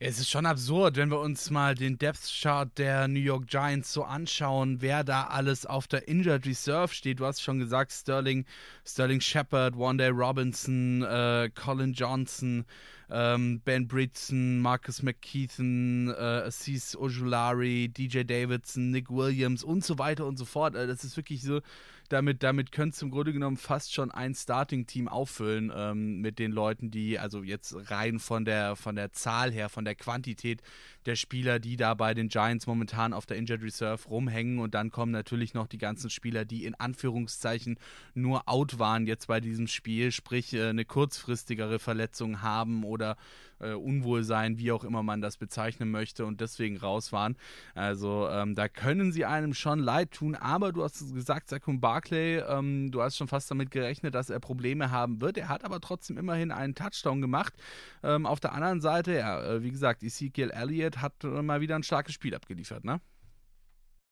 Es 0.01 0.21
ist 0.21 0.31
schon 0.31 0.47
absurd, 0.47 0.95
wenn 0.95 1.11
wir 1.11 1.19
uns 1.19 1.51
mal 1.51 1.75
den 1.75 1.99
Depth 1.99 2.31
Chart 2.41 2.71
der 2.79 3.09
New 3.09 3.19
York 3.19 3.49
Giants 3.49 3.93
so 3.93 4.05
anschauen, 4.05 4.81
wer 4.81 5.03
da 5.03 5.25
alles 5.25 5.67
auf 5.67 5.89
der 5.89 6.07
Injured 6.07 6.47
Reserve 6.47 6.95
steht. 6.95 7.19
Du 7.19 7.27
hast 7.27 7.43
schon 7.43 7.59
gesagt, 7.59 7.91
Sterling, 7.91 8.45
Sterling 8.87 9.21
Shepard, 9.21 9.77
Wanda 9.77 10.09
Robinson, 10.11 11.03
äh, 11.03 11.51
Colin 11.53 11.95
Johnson, 11.95 12.65
ähm, 13.11 13.61
Ben 13.65 13.89
Britson, 13.89 14.61
Marcus 14.61 15.03
McKeithen, 15.03 16.11
äh, 16.11 16.47
Assis 16.47 16.95
Ojulari, 16.95 17.89
DJ 17.89 18.23
Davidson, 18.23 18.93
Nick 18.93 19.11
Williams 19.11 19.65
und 19.65 19.85
so 19.85 19.99
weiter 19.99 20.27
und 20.27 20.39
so 20.39 20.45
fort. 20.45 20.77
Also 20.77 20.93
das 20.93 21.03
ist 21.03 21.17
wirklich 21.17 21.43
so 21.43 21.61
damit, 22.09 22.43
damit 22.43 22.73
könntest 22.73 23.03
du 23.03 23.07
im 23.07 23.13
Grunde 23.13 23.33
genommen 23.33 23.57
fast 23.57 23.93
schon 23.93 24.11
ein 24.11 24.35
Starting-Team 24.35 25.09
auffüllen 25.09 25.73
ähm, 25.75 26.21
mit 26.21 26.39
den 26.39 26.53
Leuten, 26.53 26.91
die, 26.91 27.19
also 27.19 27.43
jetzt 27.43 27.75
rein 27.91 28.19
von 28.19 28.45
der, 28.45 28.77
von 28.77 28.97
der 28.97 29.13
Zahl 29.13 29.53
her, 29.53 29.69
von 29.69 29.85
der 29.85 29.95
Quantität 29.95 30.63
der 31.07 31.17
Spieler, 31.17 31.59
die 31.59 31.77
da 31.77 31.95
bei 31.95 32.15
den 32.15 32.29
Giants 32.29 32.67
momentan 32.67 33.13
auf 33.13 33.27
der 33.27 33.37
Injured 33.37 33.63
Reserve 33.63 34.09
rumhängen. 34.09 34.59
Und 34.59 34.75
dann 34.75 34.91
kommen 34.91 35.13
natürlich 35.13 35.55
noch 35.55 35.67
die 35.67 35.79
ganzen 35.79 36.11
Spieler, 36.11 36.45
die 36.45 36.65
in 36.65 36.75
Anführungszeichen 36.75 37.79
nur 38.15 38.49
out 38.49 38.79
waren 38.79 39.07
jetzt 39.07 39.27
bei 39.27 39.41
diesem 39.41 39.67
Spiel, 39.67 40.13
sprich 40.13 40.55
äh, 40.55 40.69
eine 40.69 40.85
kurzfristigere 40.85 41.79
Verletzung 41.79 42.43
haben 42.43 42.85
oder 42.85 43.17
äh, 43.61 43.73
Unwohlsein, 43.73 44.59
wie 44.59 44.73
auch 44.73 44.85
immer 44.85 45.03
man 45.03 45.21
das 45.21 45.37
bezeichnen 45.37 45.91
möchte 45.91 46.27
und 46.27 46.41
deswegen 46.41 46.77
raus 46.77 47.13
waren. 47.13 47.37
Also 47.75 48.29
ähm, 48.29 48.55
da 48.55 48.69
können 48.69 49.13
sie 49.13 49.25
einem 49.25 49.55
schon 49.55 49.79
leid 49.79 50.13
tun, 50.13 50.35
aber 50.35 50.73
du 50.73 50.83
hast 50.83 51.15
gesagt, 51.15 51.49
Saquon 51.49 51.81
Barclay, 51.81 52.39
ähm, 52.39 52.91
du 52.91 53.03
hast 53.03 53.17
schon 53.17 53.29
fast 53.29 53.51
damit 53.51 53.71
gerechnet, 53.71 54.15
dass 54.15 54.31
er 54.31 54.41
Probleme 54.41 54.91
haben 54.91 55.21
wird. 55.21 55.39
Er 55.39 55.49
hat 55.49 55.65
aber 55.65 55.81
trotzdem 55.81 56.19
immerhin 56.19 56.51
einen 56.51 56.75
Touchdown 56.75 57.21
gemacht. 57.21 57.55
Ähm, 58.03 58.27
auf 58.27 58.41
der 58.41 58.53
anderen 58.53 58.81
Seite, 58.81 59.15
ja, 59.15 59.43
äh, 59.43 59.63
wie 59.63 59.71
gesagt, 59.71 60.03
Ezekiel 60.03 60.51
Elliott 60.51 60.99
hat 60.99 61.25
mal 61.25 61.61
wieder 61.61 61.77
ein 61.77 61.83
starkes 61.83 62.15
Spiel 62.15 62.35
abgeliefert, 62.35 62.85
ne? 62.85 63.01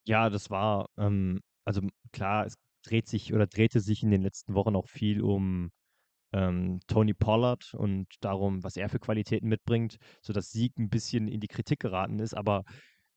Ja, 0.06 0.30
das 0.30 0.50
war, 0.50 0.88
ähm, 0.96 1.40
also 1.64 1.82
klar, 2.12 2.46
es 2.46 2.54
dreht 2.84 3.08
sich 3.08 3.34
oder 3.34 3.46
drehte 3.46 3.80
sich 3.80 4.02
in 4.02 4.10
den 4.10 4.22
letzten 4.22 4.54
Wochen 4.54 4.76
auch 4.76 4.88
viel 4.88 5.20
um 5.20 5.70
ähm, 6.36 6.80
Tony 6.86 7.14
Pollard 7.14 7.72
und 7.74 8.06
darum, 8.20 8.62
was 8.62 8.76
er 8.76 8.90
für 8.90 8.98
Qualitäten 8.98 9.48
mitbringt, 9.48 9.96
sodass 10.20 10.50
Sieg 10.50 10.78
ein 10.78 10.90
bisschen 10.90 11.28
in 11.28 11.40
die 11.40 11.48
Kritik 11.48 11.80
geraten 11.80 12.18
ist, 12.18 12.34
aber 12.34 12.64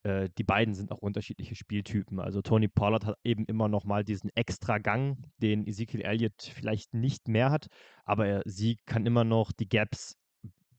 äh, 0.03 0.29
die 0.37 0.45
beiden 0.45 0.73
sind 0.73 0.91
auch 0.93 0.99
unterschiedliche 0.99 1.55
Spieltypen. 1.55 2.21
Also 2.21 2.41
Tony 2.41 2.69
Pollard 2.69 3.05
hat 3.05 3.17
eben 3.25 3.43
immer 3.45 3.67
noch 3.67 3.83
mal 3.83 4.05
diesen 4.05 4.29
extra 4.35 4.77
Gang, 4.77 5.17
den 5.37 5.67
Ezekiel 5.67 6.01
Elliott 6.01 6.41
vielleicht 6.41 6.93
nicht 6.93 7.27
mehr 7.27 7.51
hat, 7.51 7.67
aber 8.05 8.25
er, 8.25 8.41
Sieg 8.45 8.79
kann 8.85 9.05
immer 9.05 9.25
noch 9.25 9.51
die 9.51 9.67
Gaps 9.67 10.15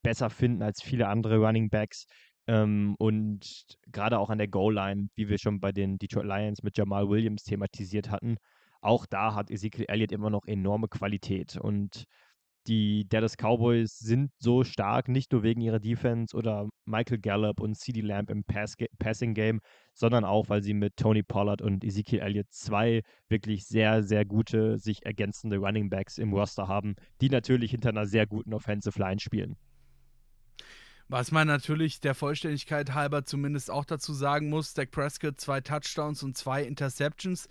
besser 0.02 0.30
finden 0.30 0.62
als 0.62 0.82
viele 0.82 1.08
andere 1.08 1.36
Running 1.36 1.68
Backs. 1.68 2.06
Ähm, 2.46 2.94
und 2.98 3.66
gerade 3.88 4.18
auch 4.18 4.30
an 4.30 4.38
der 4.38 4.48
Goal-Line, 4.48 5.08
wie 5.14 5.28
wir 5.28 5.36
schon 5.36 5.60
bei 5.60 5.72
den 5.72 5.98
Detroit 5.98 6.24
Lions 6.24 6.62
mit 6.62 6.78
Jamal 6.78 7.06
Williams 7.06 7.42
thematisiert 7.42 8.10
hatten, 8.10 8.36
auch 8.80 9.04
da 9.04 9.34
hat 9.34 9.50
Ezekiel 9.50 9.84
Elliott 9.88 10.12
immer 10.12 10.30
noch 10.30 10.46
enorme 10.46 10.88
Qualität. 10.88 11.56
Und 11.58 12.06
die 12.66 13.08
Dallas 13.08 13.36
Cowboys 13.36 13.98
sind 13.98 14.30
so 14.38 14.64
stark, 14.64 15.08
nicht 15.08 15.32
nur 15.32 15.42
wegen 15.42 15.60
ihrer 15.60 15.80
Defense 15.80 16.36
oder 16.36 16.68
Michael 16.84 17.18
Gallup 17.18 17.60
und 17.60 17.76
CeeDee 17.76 18.02
Lamb 18.02 18.30
im 18.30 18.44
Pass 18.44 18.76
Passing 18.98 19.34
Game, 19.34 19.60
sondern 19.94 20.24
auch, 20.24 20.48
weil 20.48 20.62
sie 20.62 20.74
mit 20.74 20.96
Tony 20.96 21.22
Pollard 21.22 21.62
und 21.62 21.84
Ezekiel 21.84 22.20
Elliott 22.20 22.50
zwei 22.50 23.02
wirklich 23.28 23.66
sehr, 23.66 24.02
sehr 24.02 24.24
gute, 24.24 24.78
sich 24.78 25.04
ergänzende 25.04 25.58
Running 25.58 25.90
Backs 25.90 26.18
im 26.18 26.32
Roster 26.32 26.68
haben, 26.68 26.94
die 27.20 27.30
natürlich 27.30 27.70
hinter 27.70 27.90
einer 27.90 28.06
sehr 28.06 28.26
guten 28.26 28.52
Offensive 28.52 28.98
Line 28.98 29.20
spielen. 29.20 29.56
Was 31.08 31.32
man 31.32 31.48
natürlich 31.48 31.98
der 31.98 32.14
Vollständigkeit 32.14 32.94
halber 32.94 33.24
zumindest 33.24 33.68
auch 33.68 33.84
dazu 33.84 34.12
sagen 34.12 34.48
muss, 34.48 34.74
Dak 34.74 34.92
Prescott 34.92 35.40
zwei 35.40 35.60
Touchdowns 35.60 36.22
und 36.22 36.36
zwei 36.36 36.62
Interceptions 36.62 37.48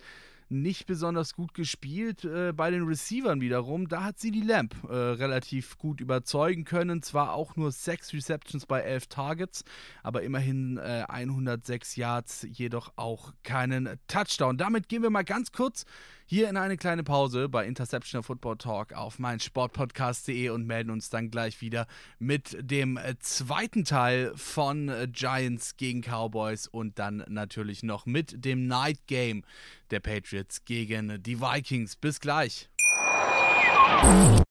nicht 0.50 0.86
besonders 0.86 1.34
gut 1.34 1.54
gespielt. 1.54 2.24
Äh, 2.24 2.52
bei 2.52 2.70
den 2.70 2.84
Receivern 2.84 3.40
wiederum, 3.40 3.88
da 3.88 4.04
hat 4.04 4.18
sie 4.18 4.30
die 4.30 4.42
Lamp 4.42 4.74
äh, 4.88 4.94
relativ 4.94 5.78
gut 5.78 6.00
überzeugen 6.00 6.64
können. 6.64 7.02
Zwar 7.02 7.32
auch 7.32 7.56
nur 7.56 7.72
sechs 7.72 8.12
Receptions 8.12 8.66
bei 8.66 8.80
elf 8.80 9.06
Targets, 9.06 9.64
aber 10.02 10.22
immerhin 10.22 10.76
äh, 10.76 11.04
106 11.08 11.96
Yards, 11.96 12.46
jedoch 12.50 12.92
auch 12.96 13.32
keinen 13.42 13.98
Touchdown. 14.08 14.58
Damit 14.58 14.88
gehen 14.88 15.02
wir 15.02 15.10
mal 15.10 15.24
ganz 15.24 15.52
kurz 15.52 15.84
hier 16.30 16.48
in 16.48 16.56
eine 16.56 16.76
kleine 16.76 17.02
Pause 17.02 17.48
bei 17.48 17.66
Interceptional 17.66 18.22
Football 18.22 18.56
Talk 18.56 18.92
auf 18.92 19.18
meinsportpodcast.de 19.18 20.50
und 20.50 20.64
melden 20.64 20.90
uns 20.90 21.10
dann 21.10 21.28
gleich 21.28 21.60
wieder 21.60 21.88
mit 22.20 22.56
dem 22.60 22.96
äh, 22.96 23.18
zweiten 23.18 23.84
Teil 23.84 24.30
von 24.36 24.88
äh, 24.90 25.08
Giants 25.10 25.76
gegen 25.76 26.02
Cowboys 26.02 26.68
und 26.68 27.00
dann 27.00 27.24
natürlich 27.28 27.82
noch 27.82 28.06
mit 28.06 28.44
dem 28.44 28.68
Night 28.68 29.08
Game 29.08 29.42
der 29.90 29.98
Patriots 29.98 30.64
gegen 30.64 31.20
die 31.20 31.40
Vikings. 31.40 31.96
Bis 31.96 32.20
gleich. 32.20 32.70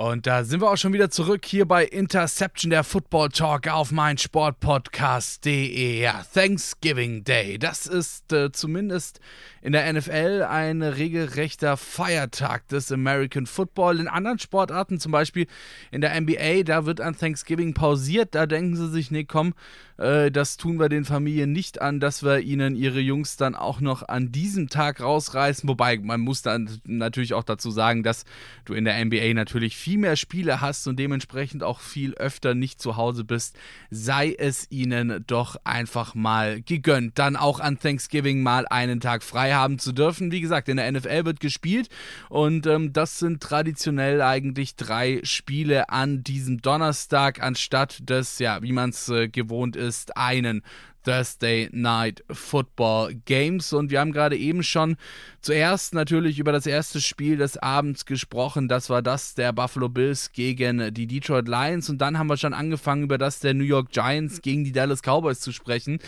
Und 0.00 0.26
da 0.26 0.44
sind 0.44 0.62
wir 0.62 0.70
auch 0.70 0.78
schon 0.78 0.94
wieder 0.94 1.10
zurück 1.10 1.44
hier 1.44 1.68
bei 1.68 1.84
Interception, 1.84 2.70
der 2.70 2.84
Football 2.84 3.28
Talk 3.28 3.68
auf 3.68 3.92
mein 3.92 4.16
Sportpodcast.de. 4.16 6.00
Ja, 6.00 6.24
Thanksgiving 6.32 7.22
Day. 7.22 7.58
Das 7.58 7.86
ist 7.86 8.32
äh, 8.32 8.50
zumindest 8.50 9.20
in 9.60 9.72
der 9.72 9.92
NFL 9.92 10.46
ein 10.48 10.80
regelrechter 10.80 11.76
Feiertag 11.76 12.66
des 12.68 12.90
American 12.90 13.44
Football. 13.44 14.00
In 14.00 14.08
anderen 14.08 14.38
Sportarten, 14.38 14.98
zum 14.98 15.12
Beispiel 15.12 15.46
in 15.90 16.00
der 16.00 16.18
NBA, 16.18 16.62
da 16.62 16.86
wird 16.86 17.02
an 17.02 17.18
Thanksgiving 17.18 17.74
pausiert. 17.74 18.34
Da 18.34 18.46
denken 18.46 18.76
sie 18.76 18.88
sich, 18.88 19.10
nee, 19.10 19.24
komm, 19.24 19.52
äh, 19.98 20.30
das 20.30 20.56
tun 20.56 20.80
wir 20.80 20.88
den 20.88 21.04
Familien 21.04 21.52
nicht 21.52 21.82
an, 21.82 22.00
dass 22.00 22.22
wir 22.22 22.40
ihnen 22.40 22.74
ihre 22.74 23.00
Jungs 23.00 23.36
dann 23.36 23.54
auch 23.54 23.82
noch 23.82 24.08
an 24.08 24.32
diesem 24.32 24.70
Tag 24.70 25.02
rausreißen. 25.02 25.68
Wobei, 25.68 25.98
man 25.98 26.22
muss 26.22 26.40
dann 26.40 26.80
natürlich 26.84 27.34
auch 27.34 27.44
dazu 27.44 27.70
sagen, 27.70 28.02
dass 28.02 28.24
du 28.64 28.72
in 28.72 28.86
der 28.86 29.04
NBA 29.04 29.34
natürlich 29.34 29.76
viel 29.76 29.89
mehr 29.98 30.16
Spiele 30.16 30.60
hast 30.60 30.86
und 30.86 30.98
dementsprechend 30.98 31.64
auch 31.64 31.80
viel 31.80 32.14
öfter 32.14 32.54
nicht 32.54 32.80
zu 32.80 32.96
Hause 32.96 33.24
bist. 33.24 33.58
Sei 33.90 34.34
es 34.38 34.70
ihnen 34.70 35.24
doch 35.26 35.56
einfach 35.64 36.14
mal 36.14 36.62
gegönnt, 36.62 37.18
dann 37.18 37.36
auch 37.36 37.58
an 37.58 37.78
Thanksgiving 37.78 38.42
mal 38.42 38.66
einen 38.68 39.00
Tag 39.00 39.22
frei 39.22 39.40
frei 39.40 39.54
haben 39.54 39.78
zu 39.78 39.92
dürfen. 39.92 40.32
Wie 40.32 40.40
gesagt, 40.42 40.68
in 40.68 40.76
der 40.76 40.90
NFL 40.92 41.24
wird 41.24 41.40
gespielt 41.40 41.88
und 42.28 42.66
ähm, 42.66 42.92
das 42.92 43.18
sind 43.18 43.42
traditionell 43.42 44.20
eigentlich 44.20 44.76
drei 44.76 45.20
Spiele 45.22 45.88
an 45.88 46.22
diesem 46.22 46.60
Donnerstag 46.60 47.42
anstatt 47.42 48.08
des, 48.08 48.38
ja, 48.38 48.62
wie 48.62 48.72
man 48.72 48.90
es 48.90 49.08
äh, 49.08 49.28
gewohnt 49.28 49.76
ist, 49.76 50.16
einen 50.16 50.62
Thursday 51.04 51.68
Night 51.72 52.24
Football 52.30 53.14
Games. 53.24 53.72
Und 53.72 53.90
wir 53.90 54.00
haben 54.00 54.12
gerade 54.12 54.36
eben 54.36 54.62
schon 54.62 54.96
zuerst 55.40 55.94
natürlich 55.94 56.38
über 56.38 56.52
das 56.52 56.66
erste 56.66 57.00
Spiel 57.00 57.36
des 57.36 57.56
Abends 57.56 58.04
gesprochen. 58.04 58.68
Das 58.68 58.90
war 58.90 59.02
das 59.02 59.34
der 59.34 59.52
Buffalo 59.52 59.88
Bills 59.88 60.32
gegen 60.32 60.92
die 60.92 61.06
Detroit 61.06 61.48
Lions. 61.48 61.88
Und 61.88 61.98
dann 61.98 62.18
haben 62.18 62.28
wir 62.28 62.36
schon 62.36 62.54
angefangen, 62.54 63.04
über 63.04 63.18
das 63.18 63.40
der 63.40 63.54
New 63.54 63.64
York 63.64 63.90
Giants 63.90 64.42
gegen 64.42 64.64
die 64.64 64.72
Dallas 64.72 65.02
Cowboys 65.02 65.40
zu 65.40 65.52
sprechen. 65.52 65.98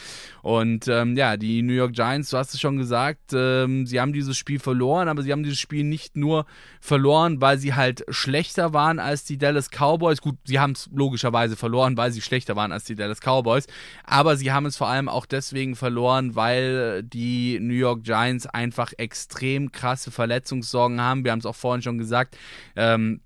Und 0.43 0.89
ähm, 0.89 1.17
ja, 1.17 1.37
die 1.37 1.63
New 1.63 1.73
York 1.73 1.93
Giants, 1.93 2.31
du 2.31 2.37
hast 2.37 2.55
es 2.55 2.61
schon 2.61 2.77
gesagt, 2.77 3.33
ähm, 3.33 3.87
sie 3.87 4.01
haben 4.01 4.13
dieses 4.13 4.37
Spiel 4.37 4.59
verloren, 4.59 5.09
aber 5.09 5.23
sie 5.23 5.33
haben 5.33 5.43
dieses 5.43 5.61
Spiel 5.61 5.85
nicht 5.85 6.17
nur 6.17 6.47
verloren, 6.81 7.41
weil 7.41 7.59
sie 7.59 7.75
halt 7.75 8.05
schlechter 8.09 8.73
waren 8.73 8.99
als 8.99 9.25
die 9.25 9.39
Dallas 9.39 9.71
Cowboys. 9.71 10.21
Gut, 10.21 10.37
sie 10.45 10.59
haben 10.59 10.73
es 10.73 10.91
logischerweise 10.93 11.57
verloren, 11.57 11.97
weil 11.97 12.13
sie 12.13 12.21
schlechter 12.21 12.57
waren 12.57 12.73
als 12.73 12.85
die 12.85 12.95
Dallas 12.95 13.21
Cowboys. 13.21 13.67
Aber 14.05 14.37
sie 14.37 14.53
haben 14.53 14.67
es 14.67 14.77
vor 14.83 14.89
allem 14.89 15.09
auch 15.09 15.27
deswegen 15.27 15.77
verloren, 15.77 16.35
weil 16.35 17.05
die 17.05 17.61
New 17.61 17.73
York 17.73 18.03
Giants 18.03 18.49
einfach 18.49 18.93
extrem 18.97 19.71
krasse 19.71 20.11
Verletzungssorgen 20.11 21.01
haben. 21.01 21.23
Wir 21.23 21.31
haben 21.31 21.39
es 21.39 21.47
auch 21.47 21.55
vorhin 21.55 21.83
schon 21.83 21.99
gesagt. 21.99 22.37
Ähm, 22.75 23.21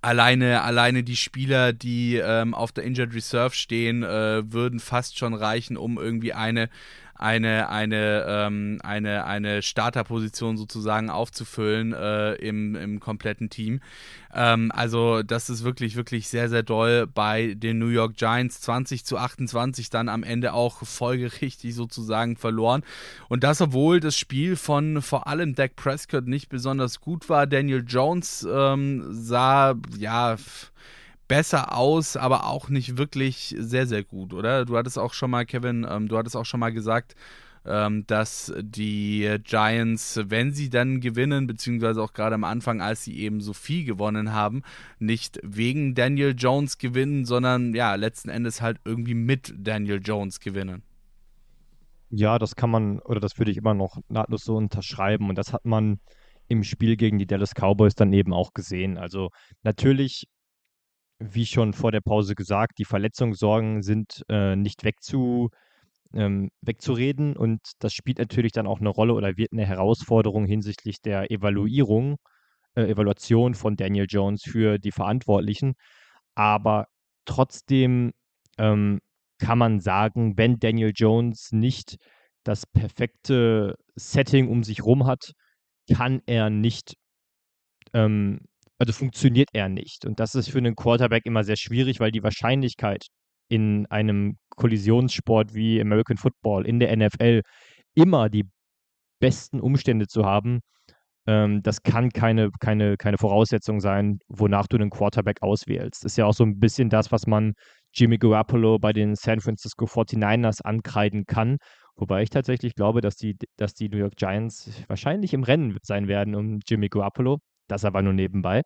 alleine, 0.00 0.62
alleine 0.62 1.02
die 1.02 1.16
Spieler, 1.16 1.74
die 1.74 2.16
ähm, 2.16 2.54
auf 2.54 2.72
der 2.72 2.84
Injured 2.84 3.12
Reserve 3.12 3.54
stehen, 3.54 4.04
äh, 4.04 4.50
würden 4.50 4.80
fast 4.80 5.18
schon 5.18 5.34
reichen, 5.34 5.76
um 5.76 5.98
irgendwie 5.98 6.32
eine 6.32 6.70
eine, 7.18 7.68
eine, 7.68 8.24
ähm, 8.28 8.78
eine, 8.82 9.24
eine 9.24 9.62
Starterposition 9.62 10.56
sozusagen 10.56 11.10
aufzufüllen 11.10 11.92
äh, 11.92 12.34
im, 12.34 12.74
im 12.74 13.00
kompletten 13.00 13.50
Team. 13.50 13.80
Ähm, 14.34 14.70
also 14.74 15.22
das 15.22 15.48
ist 15.48 15.64
wirklich, 15.64 15.96
wirklich 15.96 16.28
sehr, 16.28 16.48
sehr 16.48 16.62
doll 16.62 17.06
bei 17.06 17.54
den 17.54 17.78
New 17.78 17.88
York 17.88 18.16
Giants. 18.16 18.60
20 18.60 19.04
zu 19.04 19.16
28 19.16 19.90
dann 19.90 20.08
am 20.08 20.22
Ende 20.22 20.52
auch 20.52 20.84
folgerichtig 20.84 21.74
sozusagen 21.74 22.36
verloren. 22.36 22.82
Und 23.28 23.44
das, 23.44 23.60
obwohl 23.60 24.00
das 24.00 24.16
Spiel 24.16 24.56
von 24.56 25.00
vor 25.02 25.26
allem 25.26 25.54
Dak 25.54 25.76
Prescott 25.76 26.26
nicht 26.26 26.48
besonders 26.48 27.00
gut 27.00 27.28
war. 27.28 27.46
Daniel 27.46 27.84
Jones 27.86 28.46
ähm, 28.50 29.04
sah, 29.10 29.74
ja, 29.98 30.36
besser 31.28 31.76
aus, 31.76 32.16
aber 32.16 32.46
auch 32.46 32.68
nicht 32.68 32.96
wirklich 32.96 33.54
sehr, 33.58 33.86
sehr 33.86 34.04
gut, 34.04 34.32
oder? 34.32 34.64
Du 34.64 34.76
hattest 34.76 34.98
auch 34.98 35.12
schon 35.12 35.30
mal, 35.30 35.44
Kevin, 35.44 35.86
ähm, 35.88 36.08
du 36.08 36.16
hattest 36.16 36.36
auch 36.36 36.44
schon 36.44 36.60
mal 36.60 36.72
gesagt, 36.72 37.14
ähm, 37.64 38.06
dass 38.06 38.52
die 38.60 39.38
Giants, 39.42 40.20
wenn 40.24 40.52
sie 40.52 40.70
dann 40.70 41.00
gewinnen, 41.00 41.46
beziehungsweise 41.46 42.00
auch 42.02 42.12
gerade 42.12 42.34
am 42.36 42.44
Anfang, 42.44 42.80
als 42.80 43.04
sie 43.04 43.18
eben 43.18 43.40
so 43.40 43.52
viel 43.52 43.84
gewonnen 43.84 44.32
haben, 44.32 44.62
nicht 44.98 45.40
wegen 45.42 45.94
Daniel 45.94 46.34
Jones 46.36 46.78
gewinnen, 46.78 47.24
sondern 47.24 47.74
ja, 47.74 47.94
letzten 47.96 48.28
Endes 48.28 48.62
halt 48.62 48.78
irgendwie 48.84 49.14
mit 49.14 49.52
Daniel 49.58 50.00
Jones 50.02 50.38
gewinnen. 50.40 50.82
Ja, 52.10 52.38
das 52.38 52.54
kann 52.54 52.70
man, 52.70 53.00
oder 53.00 53.18
das 53.18 53.36
würde 53.38 53.50
ich 53.50 53.56
immer 53.56 53.74
noch 53.74 53.98
nahtlos 54.08 54.44
so 54.44 54.56
unterschreiben. 54.56 55.28
Und 55.28 55.36
das 55.36 55.52
hat 55.52 55.64
man 55.64 55.98
im 56.46 56.62
Spiel 56.62 56.96
gegen 56.96 57.18
die 57.18 57.26
Dallas 57.26 57.54
Cowboys 57.54 57.96
dann 57.96 58.12
eben 58.12 58.32
auch 58.32 58.54
gesehen. 58.54 58.96
Also 58.96 59.30
natürlich 59.64 60.28
wie 61.18 61.46
schon 61.46 61.72
vor 61.72 61.92
der 61.92 62.00
Pause 62.00 62.34
gesagt, 62.34 62.78
die 62.78 62.84
Verletzungssorgen 62.84 63.82
sind 63.82 64.22
äh, 64.28 64.56
nicht 64.56 64.84
wegzu, 64.84 65.50
ähm, 66.12 66.50
wegzureden 66.60 67.36
und 67.36 67.60
das 67.78 67.94
spielt 67.94 68.18
natürlich 68.18 68.52
dann 68.52 68.66
auch 68.66 68.80
eine 68.80 68.90
Rolle 68.90 69.14
oder 69.14 69.36
wird 69.36 69.52
eine 69.52 69.66
Herausforderung 69.66 70.46
hinsichtlich 70.46 71.00
der 71.00 71.30
Evaluierung, 71.30 72.16
äh, 72.74 72.82
Evaluation 72.82 73.54
von 73.54 73.76
Daniel 73.76 74.06
Jones 74.08 74.42
für 74.42 74.78
die 74.78 74.92
Verantwortlichen. 74.92 75.74
Aber 76.34 76.86
trotzdem 77.24 78.12
ähm, 78.58 79.00
kann 79.38 79.58
man 79.58 79.80
sagen, 79.80 80.36
wenn 80.36 80.58
Daniel 80.58 80.92
Jones 80.94 81.52
nicht 81.52 81.96
das 82.44 82.66
perfekte 82.66 83.76
Setting 83.96 84.48
um 84.48 84.62
sich 84.62 84.84
rum 84.84 85.06
hat, 85.06 85.32
kann 85.92 86.22
er 86.26 86.50
nicht 86.50 86.96
ähm, 87.92 88.40
also 88.78 88.92
funktioniert 88.92 89.48
er 89.52 89.68
nicht. 89.68 90.04
Und 90.06 90.20
das 90.20 90.34
ist 90.34 90.50
für 90.50 90.58
einen 90.58 90.76
Quarterback 90.76 91.24
immer 91.26 91.44
sehr 91.44 91.56
schwierig, 91.56 92.00
weil 92.00 92.10
die 92.10 92.22
Wahrscheinlichkeit 92.22 93.06
in 93.48 93.86
einem 93.86 94.38
Kollisionssport 94.50 95.54
wie 95.54 95.80
American 95.80 96.16
Football, 96.16 96.66
in 96.66 96.80
der 96.80 96.94
NFL, 96.96 97.42
immer 97.94 98.28
die 98.28 98.44
besten 99.20 99.60
Umstände 99.60 100.06
zu 100.08 100.24
haben, 100.24 100.60
ähm, 101.26 101.62
das 101.62 101.82
kann 101.82 102.10
keine, 102.10 102.50
keine, 102.60 102.96
keine 102.96 103.18
Voraussetzung 103.18 103.80
sein, 103.80 104.18
wonach 104.28 104.66
du 104.66 104.76
einen 104.76 104.90
Quarterback 104.90 105.42
auswählst. 105.42 106.04
Das 106.04 106.12
ist 106.12 106.18
ja 106.18 106.26
auch 106.26 106.34
so 106.34 106.44
ein 106.44 106.58
bisschen 106.58 106.88
das, 106.90 107.12
was 107.12 107.26
man 107.26 107.54
Jimmy 107.94 108.18
Garoppolo 108.18 108.78
bei 108.78 108.92
den 108.92 109.14
San 109.16 109.40
Francisco 109.40 109.86
49ers 109.86 110.62
ankreiden 110.62 111.24
kann. 111.26 111.58
Wobei 111.96 112.22
ich 112.22 112.30
tatsächlich 112.30 112.74
glaube, 112.74 113.00
dass 113.00 113.16
die, 113.16 113.36
dass 113.56 113.74
die 113.74 113.88
New 113.88 113.96
York 113.96 114.16
Giants 114.16 114.70
wahrscheinlich 114.86 115.32
im 115.34 115.44
Rennen 115.44 115.76
sein 115.82 116.08
werden 116.08 116.34
um 116.34 116.60
Jimmy 116.66 116.88
Garoppolo 116.88 117.38
das 117.68 117.84
aber 117.84 118.02
nur 118.02 118.12
nebenbei, 118.12 118.62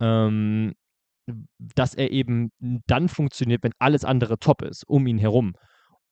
ähm, 0.00 0.74
dass 1.58 1.94
er 1.94 2.10
eben 2.10 2.50
dann 2.86 3.08
funktioniert, 3.08 3.62
wenn 3.62 3.72
alles 3.78 4.04
andere 4.04 4.38
top 4.38 4.62
ist, 4.62 4.84
um 4.86 5.06
ihn 5.06 5.18
herum. 5.18 5.54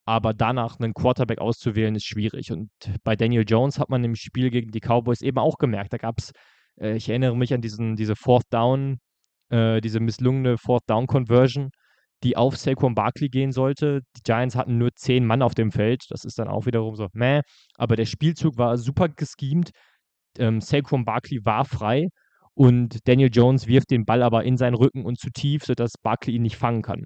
Aber 0.05 0.35
danach 0.35 0.81
einen 0.81 0.95
Quarterback 0.95 1.39
auszuwählen, 1.39 1.95
ist 1.95 2.07
schwierig. 2.07 2.51
Und 2.51 2.71
bei 3.05 3.15
Daniel 3.15 3.45
Jones 3.47 3.79
hat 3.79 3.89
man 3.89 4.03
im 4.05 4.17
Spiel 4.17 4.51
gegen 4.51 4.71
die 4.73 4.81
Cowboys 4.81 5.21
eben 5.23 5.39
auch 5.39 5.59
gemerkt, 5.59 5.93
da 5.93 5.99
gab 5.99 6.19
es, 6.19 6.33
äh, 6.81 6.97
ich 6.97 7.09
erinnere 7.09 7.37
mich 7.37 7.55
an 7.55 7.61
diesen, 7.61 7.97
diese 7.97 8.17
Fourth 8.17 8.47
Down, 8.51 8.99
äh, 9.51 9.81
diese 9.81 10.01
misslungene 10.01 10.59
Fourth 10.59 10.85
Down 10.89 11.07
Conversion, 11.07 11.71
die 12.25 12.37
auf 12.37 12.57
Saquon 12.57 12.95
Barkley 12.95 13.29
gehen 13.29 13.53
sollte. 13.53 14.01
Die 14.17 14.23
Giants 14.23 14.57
hatten 14.57 14.79
nur 14.79 14.91
zehn 14.95 15.27
Mann 15.27 15.43
auf 15.43 15.55
dem 15.55 15.73
Feld. 15.73 16.05
Das 16.11 16.25
ist 16.25 16.39
dann 16.39 16.49
auch 16.49 16.67
wiederum 16.67 16.97
so, 16.97 17.09
meh. 17.13 17.43
Aber 17.77 17.97
der 17.97 18.07
Spielzug 18.07 18.59
war 18.59 18.77
super 18.79 19.09
geschemt. 19.09 19.71
Ähm, 20.39 20.61
Saquon 20.61 21.05
Barkley 21.05 21.45
war 21.45 21.65
frei 21.65 22.09
und 22.55 23.07
Daniel 23.09 23.31
Jones 23.33 23.67
wirft 23.67 23.91
den 23.91 24.05
Ball 24.05 24.23
aber 24.23 24.45
in 24.45 24.57
seinen 24.57 24.75
Rücken 24.75 25.05
und 25.05 25.19
zu 25.19 25.31
tief, 25.31 25.65
sodass 25.65 25.93
Barkley 26.03 26.35
ihn 26.35 26.43
nicht 26.43 26.57
fangen 26.57 26.83
kann. 26.83 27.05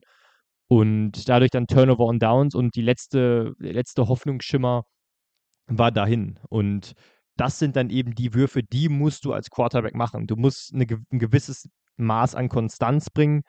Und 0.69 1.29
dadurch 1.29 1.51
dann 1.51 1.69
Turnover 1.69 2.07
on 2.07 2.19
Downs 2.19 2.55
und 2.55 2.75
die 2.75 2.83
letzte, 2.83 3.55
letzte 3.59 4.09
Hoffnungsschimmer 4.09 4.83
war 5.69 5.93
dahin. 5.93 6.41
Und 6.49 6.95
das 7.37 7.59
sind 7.59 7.77
dann 7.77 7.91
eben 7.91 8.15
die 8.15 8.35
Würfe, 8.35 8.63
die 8.63 8.89
musst 8.89 9.25
du 9.25 9.33
als 9.33 9.51
Quarterback 9.51 9.95
machen. 9.95 10.27
Du 10.27 10.37
musst 10.37 10.75
eine, 10.75 10.87
ein 11.13 11.19
gewisses 11.19 11.69
Maß 11.97 12.35
an 12.35 12.49
Konstanz 12.49 13.11
bringen. 13.11 13.43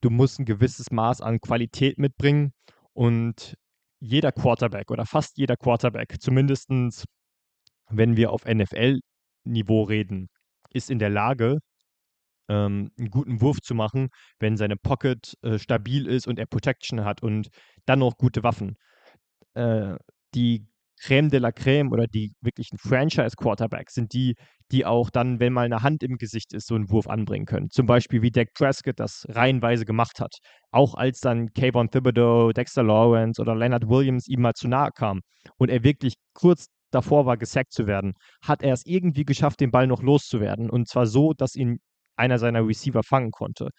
Du 0.00 0.10
musst 0.10 0.38
ein 0.38 0.46
gewisses 0.46 0.90
Maß 0.90 1.20
an 1.20 1.40
Qualität 1.40 1.98
mitbringen. 1.98 2.52
Und 2.94 3.56
jeder 4.00 4.32
Quarterback 4.32 4.90
oder 4.90 5.06
fast 5.06 5.36
jeder 5.38 5.56
Quarterback, 5.56 6.16
zumindest 6.20 6.70
wenn 7.90 8.16
wir 8.16 8.32
auf 8.32 8.44
NFL-Niveau 8.46 9.82
reden, 9.84 10.28
ist 10.74 10.90
in 10.90 10.98
der 10.98 11.10
Lage, 11.10 11.58
ähm, 12.48 12.90
einen 12.98 13.10
guten 13.10 13.40
Wurf 13.40 13.60
zu 13.60 13.74
machen, 13.74 14.08
wenn 14.38 14.56
seine 14.56 14.76
Pocket 14.76 15.34
äh, 15.42 15.58
stabil 15.58 16.06
ist 16.06 16.26
und 16.26 16.38
er 16.38 16.46
Protection 16.46 17.04
hat 17.04 17.22
und 17.22 17.48
dann 17.86 18.00
noch 18.00 18.16
gute 18.18 18.42
Waffen. 18.42 18.76
Äh, 19.54 19.96
die 20.34 20.66
Crème 21.02 21.30
de 21.30 21.40
la 21.40 21.48
Crème 21.50 21.90
oder 21.90 22.06
die 22.06 22.32
wirklichen 22.40 22.78
Franchise-Quarterbacks 22.78 23.94
sind 23.94 24.12
die, 24.12 24.34
die 24.70 24.86
auch 24.86 25.10
dann, 25.10 25.40
wenn 25.40 25.52
mal 25.52 25.64
eine 25.64 25.82
Hand 25.82 26.02
im 26.04 26.16
Gesicht 26.16 26.52
ist, 26.52 26.68
so 26.68 26.76
einen 26.76 26.90
Wurf 26.90 27.08
anbringen 27.08 27.44
können. 27.44 27.70
Zum 27.70 27.86
Beispiel 27.86 28.22
wie 28.22 28.30
Dak 28.30 28.54
Prescott 28.54 29.00
das 29.00 29.26
reihenweise 29.28 29.84
gemacht 29.84 30.20
hat. 30.20 30.36
Auch 30.70 30.94
als 30.94 31.18
dann 31.20 31.52
Kayvon 31.54 31.90
Thibodeau, 31.90 32.52
Dexter 32.52 32.84
Lawrence 32.84 33.40
oder 33.40 33.56
Leonard 33.56 33.88
Williams 33.88 34.28
ihm 34.28 34.42
mal 34.42 34.54
zu 34.54 34.68
nahe 34.68 34.90
kam 34.94 35.20
und 35.58 35.70
er 35.70 35.82
wirklich 35.82 36.14
kurz 36.34 36.66
davor 36.94 37.26
war, 37.26 37.36
gesackt 37.36 37.72
zu 37.72 37.86
werden, 37.86 38.14
hat 38.42 38.62
er 38.62 38.74
es 38.74 38.86
irgendwie 38.86 39.24
geschafft, 39.24 39.60
den 39.60 39.70
Ball 39.70 39.86
noch 39.86 40.02
loszuwerden. 40.02 40.70
Und 40.70 40.88
zwar 40.88 41.06
so, 41.06 41.32
dass 41.32 41.56
ihn 41.56 41.78
einer 42.16 42.38
seiner 42.38 42.66
Receiver 42.66 43.02
fangen 43.02 43.30
konnte. 43.30 43.70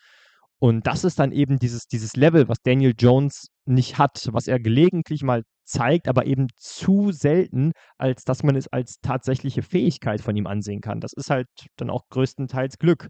Und 0.60 0.88
das 0.88 1.04
ist 1.04 1.20
dann 1.20 1.32
eben 1.34 1.60
dieses, 1.60 1.88
dieses 1.88 2.16
Level, 2.16 2.48
was 2.48 2.62
Daniel 2.64 2.94
Jones 2.98 3.48
nicht 3.66 3.98
hat, 3.98 4.30
was 4.32 4.48
er 4.48 4.60
gelegentlich 4.60 5.22
mal 5.22 5.44
zeigt, 5.66 6.08
aber 6.08 6.26
eben 6.26 6.48
zu 6.56 7.12
selten, 7.12 7.72
als 7.98 8.24
dass 8.24 8.44
man 8.44 8.56
es 8.56 8.68
als 8.70 9.00
tatsächliche 9.02 9.62
Fähigkeit 9.62 10.22
von 10.22 10.36
ihm 10.36 10.48
ansehen 10.48 10.82
kann. 10.82 11.02
Das 11.02 11.14
ist 11.14 11.30
halt 11.30 11.48
dann 11.78 11.90
auch 11.90 12.04
größtenteils 12.10 12.78
Glück. 12.78 13.10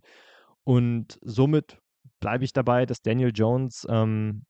Und 0.63 1.19
somit 1.21 1.77
bleibe 2.19 2.43
ich 2.43 2.53
dabei, 2.53 2.85
dass 2.85 3.01
Daniel 3.01 3.31
Jones, 3.33 3.85
ähm, 3.89 4.45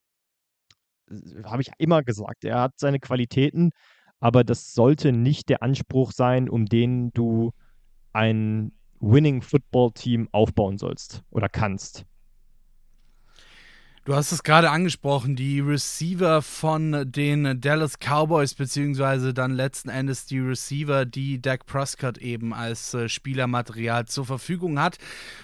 habe 1.43 1.61
ich 1.61 1.69
immer 1.77 2.03
gesagt, 2.03 2.45
er 2.45 2.61
hat 2.61 2.73
seine 2.77 2.99
Qualitäten, 2.99 3.71
aber 4.23 4.45
das 4.45 4.73
sollte 4.73 5.11
nicht 5.11 5.49
der 5.49 5.61
Anspruch 5.63 6.13
sein, 6.13 6.47
um 6.47 6.65
den 6.65 7.11
du 7.11 7.51
ein 8.13 8.71
Winning 9.01 9.41
Football 9.41 9.91
Team 9.91 10.29
aufbauen 10.31 10.77
sollst 10.77 11.25
oder 11.29 11.49
kannst. 11.49 12.05
Du 14.05 14.13
hast 14.15 14.33
es 14.33 14.43
gerade 14.43 14.69
angesprochen, 14.69 15.37
die 15.37 15.61
Receiver 15.61 16.41
von 16.41 17.09
den 17.09 17.61
Dallas 17.61 17.99
Cowboys, 17.99 18.53
beziehungsweise 18.53 19.33
dann 19.33 19.51
letzten 19.51 19.87
Endes 19.87 20.25
die 20.25 20.39
Receiver, 20.39 21.05
die 21.05 21.41
Dak 21.41 21.65
Prescott 21.65 22.17
eben 22.17 22.53
als 22.53 22.93
äh, 22.93 23.07
Spielermaterial 23.07 24.05
zur 24.05 24.25
Verfügung 24.25 24.77
hat. 24.77 24.97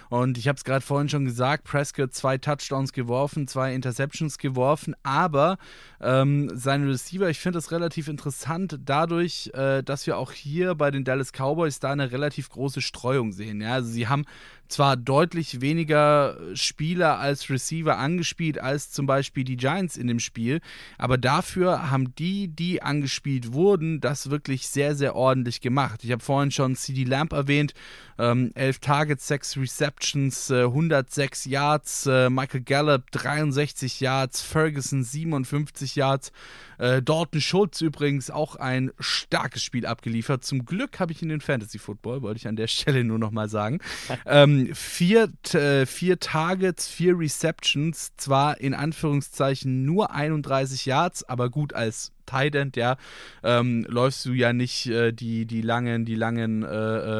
Und 0.10 0.38
ich 0.38 0.50
habe 0.50 0.58
es 0.58 0.65
gerade 0.65 0.84
vorhin 0.84 1.08
schon 1.08 1.24
gesagt, 1.24 1.63
Prescott 1.63 2.13
zwei 2.13 2.38
Touchdowns 2.38 2.91
geworfen, 2.91 3.48
zwei 3.48 3.74
Interceptions 3.74 4.38
geworfen, 4.38 4.93
aber 5.04 5.58
ähm, 6.02 6.52
seine 6.54 6.89
Receiver, 6.89 7.30
ich 7.30 7.39
finde 7.39 7.60
das 7.60 7.72
relativ 7.72 8.10
interessant 8.10 8.78
dadurch, 8.84 9.52
äh, 9.54 9.84
dass 9.84 10.06
wir 10.06 10.17
auch 10.17 10.34
hier 10.34 10.76
bei 10.76 10.91
den 10.91 11.06
Dallas 11.06 11.32
Cowboys 11.32 11.80
da 11.80 11.91
eine 11.93 12.12
relativ 12.12 12.50
große 12.50 12.82
Streuung 12.82 13.32
sehen. 13.32 13.62
Ja? 13.62 13.76
Also 13.76 13.89
sie 13.89 14.10
haben 14.10 14.26
zwar 14.69 14.95
deutlich 14.95 15.62
weniger 15.62 16.38
Spieler 16.53 17.19
als 17.19 17.49
Receiver 17.49 17.97
angespielt 17.97 18.60
als 18.60 18.91
zum 18.91 19.05
Beispiel 19.05 19.43
die 19.43 19.58
Giants 19.58 19.97
in 19.97 20.08
dem 20.08 20.19
Spiel, 20.19 20.62
aber 20.97 21.17
dafür 21.17 21.91
haben 21.91 22.15
die, 22.15 22.47
die 22.47 22.82
angespielt 22.82 23.53
wurden, 23.53 23.99
das 23.99 24.29
wirklich 24.29 24.67
sehr, 24.67 24.95
sehr 24.95 25.15
ordentlich 25.15 25.60
gemacht. 25.60 26.03
Ich 26.03 26.12
habe 26.12 26.23
vorhin 26.23 26.51
schon 26.51 26.75
CD 26.75 27.03
Lamp 27.03 27.34
erwähnt, 27.34 27.73
ähm, 28.19 28.51
11 28.53 28.79
Targets, 28.79 29.27
6 29.27 29.58
Receptions, 29.58 30.49
äh, 30.51 30.63
106 30.63 31.45
Yards, 31.45 32.05
äh, 32.05 32.29
Michael 32.29 32.62
Gallup 32.62 33.10
63 33.12 33.99
Yards, 33.99 34.41
Ferguson 34.41 35.03
57 35.03 35.95
Yards, 35.95 36.32
äh, 36.79 37.01
Dalton 37.01 37.41
Schultz 37.41 37.81
übrigens 37.81 38.31
auch 38.31 38.55
ein 38.55 38.91
starkes 38.99 39.63
Spiel 39.63 39.85
abgeliefert. 39.85 40.43
Zum 40.43 40.65
Glück 40.65 40.99
habe 40.99 41.11
ich 41.11 41.21
in 41.21 41.29
den 41.29 41.41
Fantasy 41.41 41.77
Football, 41.77 42.21
wollte 42.21 42.37
ich 42.37 42.47
an 42.47 42.55
der 42.55 42.67
Stelle 42.79 43.03
nur 43.03 43.19
nochmal 43.19 43.49
sagen. 43.49 43.79
ähm, 44.25 44.73
vier, 44.73 45.29
äh, 45.53 45.85
vier 45.85 46.19
Targets, 46.19 46.87
vier 46.87 47.19
Receptions, 47.19 48.13
zwar 48.17 48.59
in 48.59 48.73
Anführungszeichen 48.73 49.85
nur 49.85 50.11
31 50.11 50.85
Yards, 50.85 51.23
aber 51.23 51.49
gut 51.49 51.73
als 51.73 52.13
Tight 52.25 52.55
End, 52.55 52.75
ja, 52.77 52.97
ähm, 53.43 53.85
läufst 53.89 54.25
du 54.25 54.33
ja 54.33 54.53
nicht 54.53 54.87
äh, 54.87 55.11
die, 55.11 55.45
die 55.45 55.61
langen, 55.61 56.05
die 56.05 56.15
langen 56.15 56.63
äh, 56.63 56.67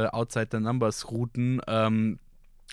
äh, 0.06 0.08
Outside 0.08 0.50
the 0.52 0.60
Numbers 0.60 1.12
Routen. 1.12 1.62
Ähm, 1.68 2.20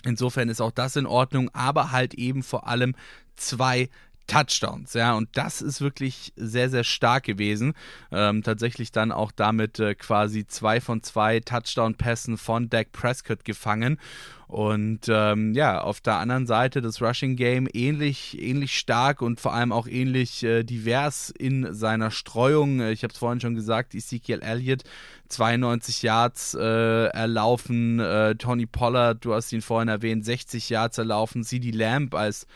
insofern 0.05 0.47
ist 0.47 0.61
auch 0.61 0.71
das 0.71 0.95
in 0.95 1.05
Ordnung, 1.05 1.49
aber 1.53 1.91
halt 1.91 2.13
eben 2.13 2.43
vor 2.43 2.67
allem 2.67 2.95
zwei 3.35 3.89
Touchdowns, 4.27 4.93
ja, 4.93 5.13
und 5.13 5.29
das 5.33 5.61
ist 5.61 5.81
wirklich 5.81 6.33
sehr, 6.35 6.69
sehr 6.69 6.83
stark 6.83 7.23
gewesen. 7.23 7.73
Ähm, 8.11 8.43
tatsächlich 8.43 8.91
dann 8.91 9.11
auch 9.11 9.31
damit 9.31 9.79
äh, 9.79 9.95
quasi 9.95 10.45
zwei 10.45 10.81
von 10.81 11.01
zwei 11.01 11.39
Touchdown-Pässen 11.39 12.37
von 12.37 12.69
Dak 12.69 12.91
Prescott 12.91 13.45
gefangen. 13.45 13.99
Und 14.47 15.09
ähm, 15.09 15.53
ja, 15.53 15.81
auf 15.81 15.99
der 15.99 16.15
anderen 16.19 16.47
Seite 16.47 16.81
das 16.81 17.01
Rushing 17.01 17.35
Game 17.35 17.67
ähnlich, 17.73 18.41
ähnlich 18.41 18.79
stark 18.79 19.21
und 19.21 19.41
vor 19.41 19.53
allem 19.53 19.73
auch 19.73 19.87
ähnlich 19.87 20.41
äh, 20.43 20.63
divers 20.63 21.33
in 21.37 21.73
seiner 21.73 22.11
Streuung. 22.11 22.79
Ich 22.79 23.03
habe 23.03 23.11
es 23.11 23.19
vorhin 23.19 23.41
schon 23.41 23.55
gesagt, 23.55 23.93
Ezekiel 23.93 24.39
Elliott 24.41 24.83
92 25.27 26.01
Yards 26.01 26.53
äh, 26.53 27.07
erlaufen, 27.07 27.99
äh, 27.99 28.35
Tony 28.35 28.65
Pollard, 28.65 29.25
du 29.25 29.33
hast 29.33 29.51
ihn 29.51 29.61
vorhin 29.61 29.89
erwähnt, 29.89 30.23
60 30.23 30.69
Yards 30.69 30.97
erlaufen, 30.97 31.43
CD 31.43 31.71
Lamb 31.71 32.15
als 32.15 32.47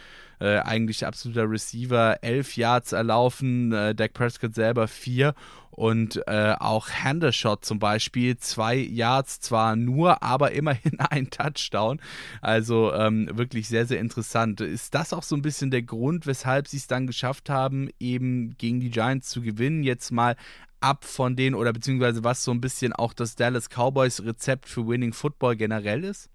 äh, 0.41 0.58
eigentlich 0.58 1.06
absoluter 1.06 1.49
Receiver, 1.49 2.17
elf 2.23 2.58
Yards 2.58 2.91
erlaufen, 2.91 3.71
äh, 3.71 3.93
Dak 3.93 4.13
Prescott 4.13 4.56
selber 4.56 4.88
vier 4.88 5.36
und 5.69 6.21
äh, 6.27 6.56
auch 6.60 6.89
Handershot 6.89 7.63
zum 7.63 7.80
Beispiel, 7.80 8.38
zwei 8.38 8.75
Yards 8.75 9.39
zwar 9.39 9.75
nur, 9.75 10.21
aber 10.23 10.51
immerhin 10.51 10.99
ein 11.10 11.30
Touchdown. 11.30 12.01
Also 12.41 12.91
ähm, 12.93 13.30
wirklich 13.32 13.67
sehr, 13.67 13.86
sehr 13.86 13.99
interessant. 13.99 14.62
Ist 14.62 14.95
das 14.95 15.13
auch 15.13 15.23
so 15.23 15.36
ein 15.36 15.41
bisschen 15.41 15.71
der 15.71 15.84
Grund, 15.84 16.25
weshalb 16.25 16.67
sie 16.67 16.77
es 16.77 16.88
dann 16.88 17.08
geschafft 17.08 17.49
haben, 17.49 17.89
eben 17.99 18.58
gegen 18.58 18.80
die 18.80 18.89
Giants 18.89 19.30
zu 19.30 19.41
gewinnen? 19.41 19.84
Jetzt 19.84 20.12
mal 20.12 20.36
ab 20.82 21.06
von 21.06 21.36
denen 21.36 21.56
oder 21.56 21.71
beziehungsweise 21.71 22.23
was 22.23 22.43
so 22.43 22.51
ein 22.51 22.62
bisschen 22.62 22.93
auch 22.93 23.13
das 23.13 23.36
Dallas 23.36 23.69
Cowboys 23.69 24.23
Rezept 24.23 24.67
für 24.67 24.88
Winning 24.88 25.13
Football 25.13 25.56
generell 25.56 26.04
ist? 26.04 26.30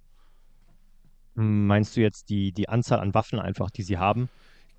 Meinst 1.37 1.96
du 1.96 2.01
jetzt 2.01 2.31
die, 2.31 2.53
die 2.53 2.68
Anzahl 2.68 3.01
an 3.01 3.14
Waffen 3.14 3.38
einfach, 3.38 3.70
die 3.70 3.83
sie 3.83 3.99
haben? 3.99 4.31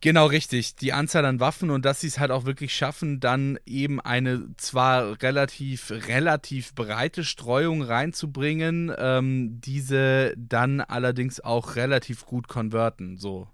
Genau, 0.01 0.27
richtig. 0.27 0.75
Die 0.75 0.93
Anzahl 0.93 1.25
an 1.25 1.39
Waffen 1.39 1.71
und 1.71 1.83
dass 1.83 2.01
sie 2.01 2.07
es 2.07 2.19
halt 2.19 2.29
auch 2.31 2.45
wirklich 2.45 2.75
schaffen, 2.75 3.19
dann 3.19 3.57
eben 3.65 3.99
eine 3.99 4.47
zwar 4.57 5.21
relativ, 5.23 5.91
relativ 5.91 6.75
breite 6.75 7.23
Streuung 7.23 7.81
reinzubringen, 7.81 8.91
ähm, 8.97 9.59
diese 9.61 10.33
dann 10.37 10.81
allerdings 10.81 11.39
auch 11.39 11.75
relativ 11.75 12.25
gut 12.25 12.47
konverten, 12.47 13.17
so. 13.17 13.47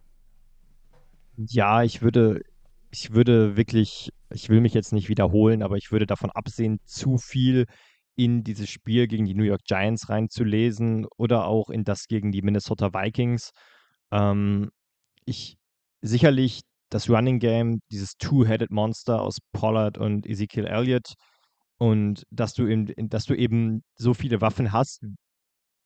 Ja, 1.37 1.83
ich 1.83 2.01
würde, 2.01 2.41
ich 2.91 3.13
würde 3.13 3.55
wirklich, 3.57 4.11
ich 4.29 4.49
will 4.49 4.61
mich 4.61 4.73
jetzt 4.73 4.93
nicht 4.93 5.09
wiederholen, 5.09 5.63
aber 5.63 5.77
ich 5.77 5.91
würde 5.91 6.05
davon 6.05 6.29
absehen, 6.31 6.79
zu 6.85 7.17
viel 7.17 7.65
in 8.15 8.43
dieses 8.43 8.69
Spiel 8.69 9.07
gegen 9.07 9.25
die 9.25 9.33
New 9.33 9.43
York 9.43 9.63
Giants 9.65 10.09
reinzulesen 10.09 11.07
oder 11.17 11.45
auch 11.45 11.69
in 11.69 11.83
das 11.83 12.07
gegen 12.07 12.31
die 12.31 12.41
Minnesota 12.41 12.93
Vikings. 12.93 13.51
Ähm, 14.11 14.69
ich 15.25 15.57
sicherlich 16.01 16.61
das 16.89 17.09
Running 17.09 17.39
Game, 17.39 17.79
dieses 17.91 18.13
Two-Headed 18.17 18.71
Monster 18.71 19.21
aus 19.21 19.39
Pollard 19.51 19.97
und 19.97 20.27
Ezekiel 20.27 20.65
Elliott 20.65 21.13
und 21.77 22.23
dass 22.29 22.53
du, 22.53 22.67
eben, 22.67 22.87
dass 23.09 23.25
du 23.25 23.33
eben 23.33 23.83
so 23.95 24.13
viele 24.13 24.41
Waffen 24.41 24.71
hast. 24.71 25.03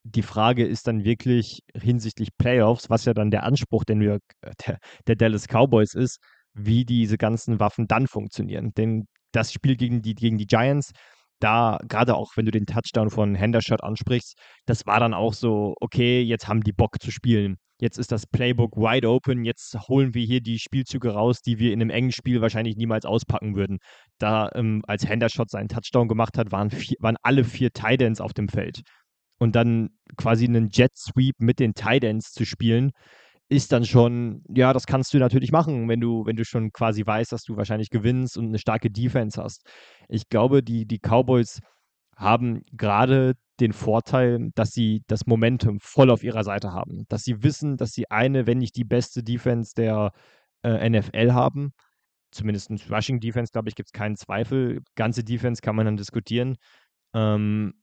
Die 0.04 0.22
Frage 0.22 0.66
ist 0.66 0.88
dann 0.88 1.04
wirklich 1.04 1.62
hinsichtlich 1.74 2.30
Playoffs, 2.38 2.90
was 2.90 3.06
ja 3.06 3.14
dann 3.14 3.32
der 3.32 3.44
Anspruch 3.44 3.84
der, 3.86 3.96
New 3.96 4.06
York, 4.06 4.24
äh, 4.42 4.52
der, 4.66 4.80
der 5.08 5.16
Dallas 5.16 5.48
Cowboys 5.48 5.94
ist, 5.94 6.20
wie 6.54 6.86
diese 6.86 7.18
ganzen 7.18 7.60
Waffen 7.60 7.88
dann 7.88 8.08
funktionieren. 8.08 8.74
Denn 8.76 9.08
das 9.32 9.54
Spiel 9.54 9.76
gegen 9.76 10.02
die, 10.02 10.16
gegen 10.16 10.38
die 10.38 10.48
Giants, 10.48 10.92
da, 11.40 11.78
gerade 11.88 12.16
auch 12.16 12.32
wenn 12.36 12.46
du 12.46 12.52
den 12.52 12.66
Touchdown 12.66 13.10
von 13.10 13.36
Hendershot 13.36 13.84
ansprichst, 13.84 14.38
das 14.66 14.86
war 14.86 15.00
dann 15.00 15.14
auch 15.14 15.34
so, 15.34 15.76
okay, 15.80 16.22
jetzt 16.22 16.48
haben 16.48 16.62
die 16.62 16.74
Bock 16.74 17.02
zu 17.02 17.12
spielen. 17.12 17.58
Jetzt 17.80 18.00
ist 18.00 18.12
das 18.12 18.26
Playbook 18.26 18.76
wide 18.76 19.08
open, 19.08 19.46
jetzt 19.46 19.78
holen 19.88 20.16
wir 20.16 20.26
hier 20.26 20.42
die 20.42 20.58
Spielzüge 20.58 21.12
raus, 21.12 21.42
die 21.42 21.60
wir 21.60 21.74
in 21.74 21.82
einem 21.82 21.92
engen 21.92 22.12
Spiel 22.12 22.42
wahrscheinlich 22.42 22.76
niemals 22.76 23.06
auspacken 23.06 23.56
würden. 23.56 23.78
Da, 24.18 24.50
ähm, 24.56 24.82
als 24.88 25.08
Hendershot 25.08 25.52
seinen 25.52 25.68
Touchdown 25.68 26.08
gemacht 26.08 26.40
hat, 26.40 26.52
waren, 26.52 26.72
vier, 26.72 26.98
waren 27.00 27.18
alle 27.22 27.44
vier 27.44 27.72
Tidends 27.72 28.20
auf 28.20 28.34
dem 28.34 28.50
Feld. 28.50 28.82
Und 29.38 29.56
dann 29.56 29.90
quasi 30.18 30.46
einen 30.46 30.70
Jet 30.72 30.98
Sweep 30.98 31.36
mit 31.38 31.60
den 31.60 31.76
Tidends 31.76 32.32
zu 32.32 32.46
spielen, 32.46 32.92
ist 33.50 33.72
dann 33.72 33.86
schon, 33.86 34.44
ja, 34.50 34.74
das 34.74 34.86
kannst 34.86 35.14
du 35.14 35.20
natürlich 35.20 35.52
machen, 35.52 35.88
wenn 35.88 36.02
du, 36.02 36.26
wenn 36.26 36.36
du 36.36 36.44
schon 36.44 36.72
quasi 36.72 37.06
weißt, 37.06 37.32
dass 37.32 37.44
du 37.44 37.56
wahrscheinlich 37.56 37.90
gewinnst 37.90 38.38
und 38.38 38.48
eine 38.48 38.60
starke 38.60 38.92
Defense 38.92 39.42
hast. 39.42 39.66
Ich 40.10 40.28
glaube, 40.30 40.64
die, 40.64 40.86
die 40.86 41.00
Cowboys 41.00 41.62
haben 42.18 42.64
gerade 42.74 43.36
den 43.60 43.74
Vorteil, 43.74 44.52
dass 44.56 44.72
sie 44.72 45.04
das 45.08 45.28
Momentum 45.28 45.80
voll 45.80 46.10
auf 46.10 46.24
ihrer 46.24 46.44
Seite 46.44 46.74
haben. 46.74 47.06
Dass 47.08 47.24
sie 47.24 47.44
wissen, 47.44 47.78
dass 47.78 47.92
sie 47.92 48.10
eine, 48.10 48.48
wenn 48.48 48.58
nicht 48.58 48.76
die 48.76 48.84
beste 48.84 49.24
Defense 49.24 49.74
der 49.76 50.12
äh, 50.64 50.90
NFL 50.90 51.32
haben. 51.32 51.74
Zumindest 52.32 52.70
in 52.70 52.80
Rushing 52.90 53.20
Defense, 53.20 53.52
glaube 53.52 53.70
ich, 53.70 53.76
gibt 53.76 53.88
es 53.88 53.94
keinen 53.94 54.18
Zweifel. 54.18 54.82
Ganze 54.96 55.24
Defense 55.24 55.62
kann 55.62 55.76
man 55.76 55.86
dann 55.86 55.98
diskutieren. 55.98 56.58
Ähm, 57.14 57.74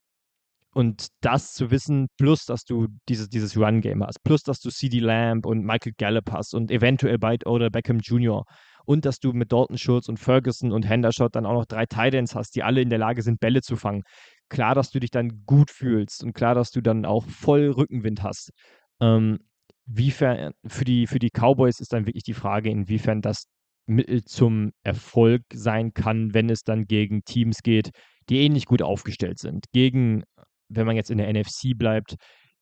und 0.75 1.07
das 1.21 1.55
zu 1.55 1.71
wissen, 1.71 2.09
plus 2.19 2.45
dass 2.45 2.65
du 2.65 2.89
dieses, 3.09 3.29
dieses 3.29 3.57
Run-Game 3.57 4.05
hast, 4.05 4.23
plus 4.25 4.43
dass 4.43 4.61
du 4.61 4.71
CD 4.71 4.99
Lamb 4.99 5.47
und 5.47 5.65
Michael 5.65 5.93
Gallup 5.97 6.33
hast 6.33 6.55
und 6.55 6.71
eventuell 6.71 7.19
bald 7.19 7.47
oder 7.47 7.71
Beckham 7.71 8.01
Jr. 8.01 8.45
und 8.85 9.05
dass 9.05 9.21
du 9.21 9.33
mit 9.33 9.53
Dalton 9.53 9.79
Schultz 9.79 10.09
und 10.09 10.19
Ferguson 10.19 10.73
und 10.73 10.87
Hendershot 10.87 11.37
dann 11.37 11.47
auch 11.47 11.55
noch 11.55 11.67
drei 11.67 11.87
Titans 11.87 12.35
hast, 12.35 12.57
die 12.57 12.65
alle 12.65 12.83
in 12.83 12.91
der 12.91 12.99
Lage 12.99 13.23
sind, 13.23 13.41
Bälle 13.41 13.63
zu 13.63 13.77
fangen. 13.77 14.03
Klar, 14.49 14.75
dass 14.75 14.91
du 14.91 14.99
dich 14.99 15.11
dann 15.11 15.45
gut 15.47 15.71
fühlst 15.71 16.25
und 16.25 16.35
klar, 16.35 16.55
dass 16.55 16.71
du 16.71 16.81
dann 16.81 17.07
auch 17.07 17.25
voll 17.25 17.71
Rückenwind 17.71 18.23
hast. 18.23 18.51
Ähm, 19.01 19.39
wiefern, 19.87 20.53
für 20.67 20.85
die, 20.85 21.07
für 21.07 21.21
die 21.21 21.31
Cowboys 21.31 21.81
ist 21.81 21.93
dann 21.93 22.07
wirklich 22.07 22.25
die 22.25 22.35
Frage, 22.35 22.71
inwiefern 22.71 23.23
das 23.23 23.47
Mittel 23.87 24.25
zum 24.25 24.73
Erfolg 24.83 25.43
sein 25.53 25.93
kann, 25.95 26.35
wenn 26.35 26.51
es 26.51 26.65
dann 26.65 26.87
gegen 26.87 27.25
Teams 27.25 27.63
geht, 27.63 27.91
die 28.29 28.39
ähnlich 28.41 28.67
gut 28.67 28.83
aufgestellt 28.83 29.39
sind. 29.39 29.67
Gegen 29.73 30.25
wenn 30.69 30.87
man 30.87 30.97
jetzt 30.97 31.11
in 31.11 31.19
der 31.19 31.33
NFC 31.33 31.77
bleibt, 31.77 32.17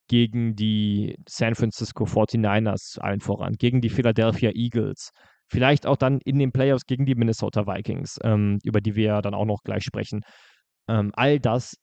gegen 0.08 0.54
die 0.56 1.16
San 1.28 1.54
Francisco 1.54 2.04
49ers 2.04 2.98
allen 2.98 3.20
voran, 3.20 3.54
gegen 3.54 3.80
die 3.80 3.88
Philadelphia 3.88 4.50
Eagles, 4.54 5.10
vielleicht 5.48 5.86
auch 5.86 5.96
dann 5.96 6.20
in 6.24 6.38
den 6.38 6.52
Playoffs 6.52 6.86
gegen 6.86 7.06
die 7.06 7.14
Minnesota 7.14 7.66
Vikings, 7.66 8.18
ähm, 8.24 8.58
über 8.64 8.80
die 8.80 8.94
wir 8.94 9.04
ja 9.04 9.22
dann 9.22 9.34
auch 9.34 9.44
noch 9.44 9.62
gleich 9.62 9.84
sprechen. 9.84 10.22
Ähm, 10.88 11.12
all 11.14 11.38
das 11.38 11.76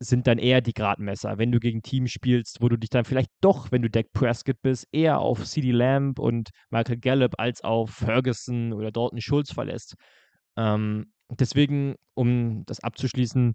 sind 0.00 0.26
dann 0.26 0.38
eher 0.38 0.60
die 0.60 0.72
Gradmesser. 0.72 1.38
Wenn 1.38 1.52
du 1.52 1.58
gegen 1.58 1.82
Teams 1.82 2.10
spielst, 2.10 2.60
wo 2.60 2.68
du 2.68 2.76
dich 2.76 2.90
dann 2.90 3.04
vielleicht 3.04 3.30
doch, 3.40 3.72
wenn 3.72 3.82
du 3.82 3.90
Dak 3.90 4.06
Prescott 4.12 4.56
bist, 4.62 4.86
eher 4.92 5.18
auf 5.20 5.44
CD 5.44 5.70
Lamb 5.70 6.18
und 6.18 6.50
Michael 6.70 6.98
Gallup 6.98 7.34
als 7.38 7.62
auf 7.62 7.90
Ferguson 7.90 8.72
oder 8.72 8.90
Dalton 8.90 9.20
Schulz 9.20 9.52
verlässt. 9.52 9.94
Ähm, 10.56 11.12
deswegen, 11.30 11.94
um 12.14 12.64
das 12.66 12.80
abzuschließen, 12.80 13.54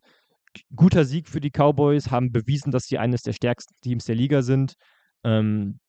guter 0.75 1.05
Sieg 1.05 1.27
für 1.27 1.39
die 1.39 1.51
Cowboys, 1.51 2.11
haben 2.11 2.31
bewiesen, 2.31 2.71
dass 2.71 2.85
sie 2.85 2.97
eines 2.97 3.21
der 3.21 3.33
stärksten 3.33 3.75
Teams 3.81 4.05
der 4.05 4.15
Liga 4.15 4.41
sind. 4.41 4.73
Ähm, 5.23 5.79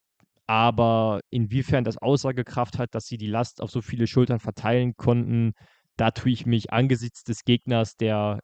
aber 0.47 1.21
inwiefern 1.31 1.85
das 1.85 1.99
Aussagekraft 1.99 2.79
hat, 2.79 2.95
dass 2.95 3.07
sie 3.07 3.19
die 3.19 3.29
Last 3.29 3.63
auf 3.63 3.71
so 3.71 3.81
viele 3.81 4.07
Schultern 4.07 4.41
verteilen 4.41 4.95
konnten, 4.97 5.53
da 5.97 6.11
tue 6.11 6.33
ich 6.33 6.47
mich 6.47 6.73
angesichts 6.73 7.23
des 7.23 7.45
Gegners, 7.45 7.97
der 7.97 8.41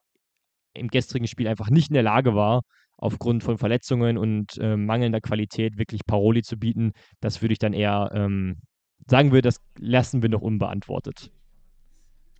im 0.73 0.87
gestrigen 0.87 1.27
Spiel 1.27 1.47
einfach 1.47 1.69
nicht 1.69 1.89
in 1.89 1.95
der 1.95 2.03
Lage 2.03 2.35
war, 2.35 2.61
aufgrund 2.97 3.43
von 3.43 3.57
Verletzungen 3.57 4.17
und 4.17 4.57
äh, 4.57 4.77
mangelnder 4.77 5.21
Qualität 5.21 5.77
wirklich 5.77 6.05
Paroli 6.05 6.43
zu 6.43 6.57
bieten. 6.57 6.93
Das 7.19 7.41
würde 7.41 7.53
ich 7.53 7.59
dann 7.59 7.73
eher 7.73 8.09
ähm, 8.13 8.61
sagen 9.05 9.31
wir, 9.31 9.41
das 9.41 9.61
lassen 9.77 10.21
wir 10.21 10.29
noch 10.29 10.41
unbeantwortet. 10.41 11.31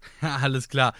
Alles 0.21 0.69
klar. 0.69 0.93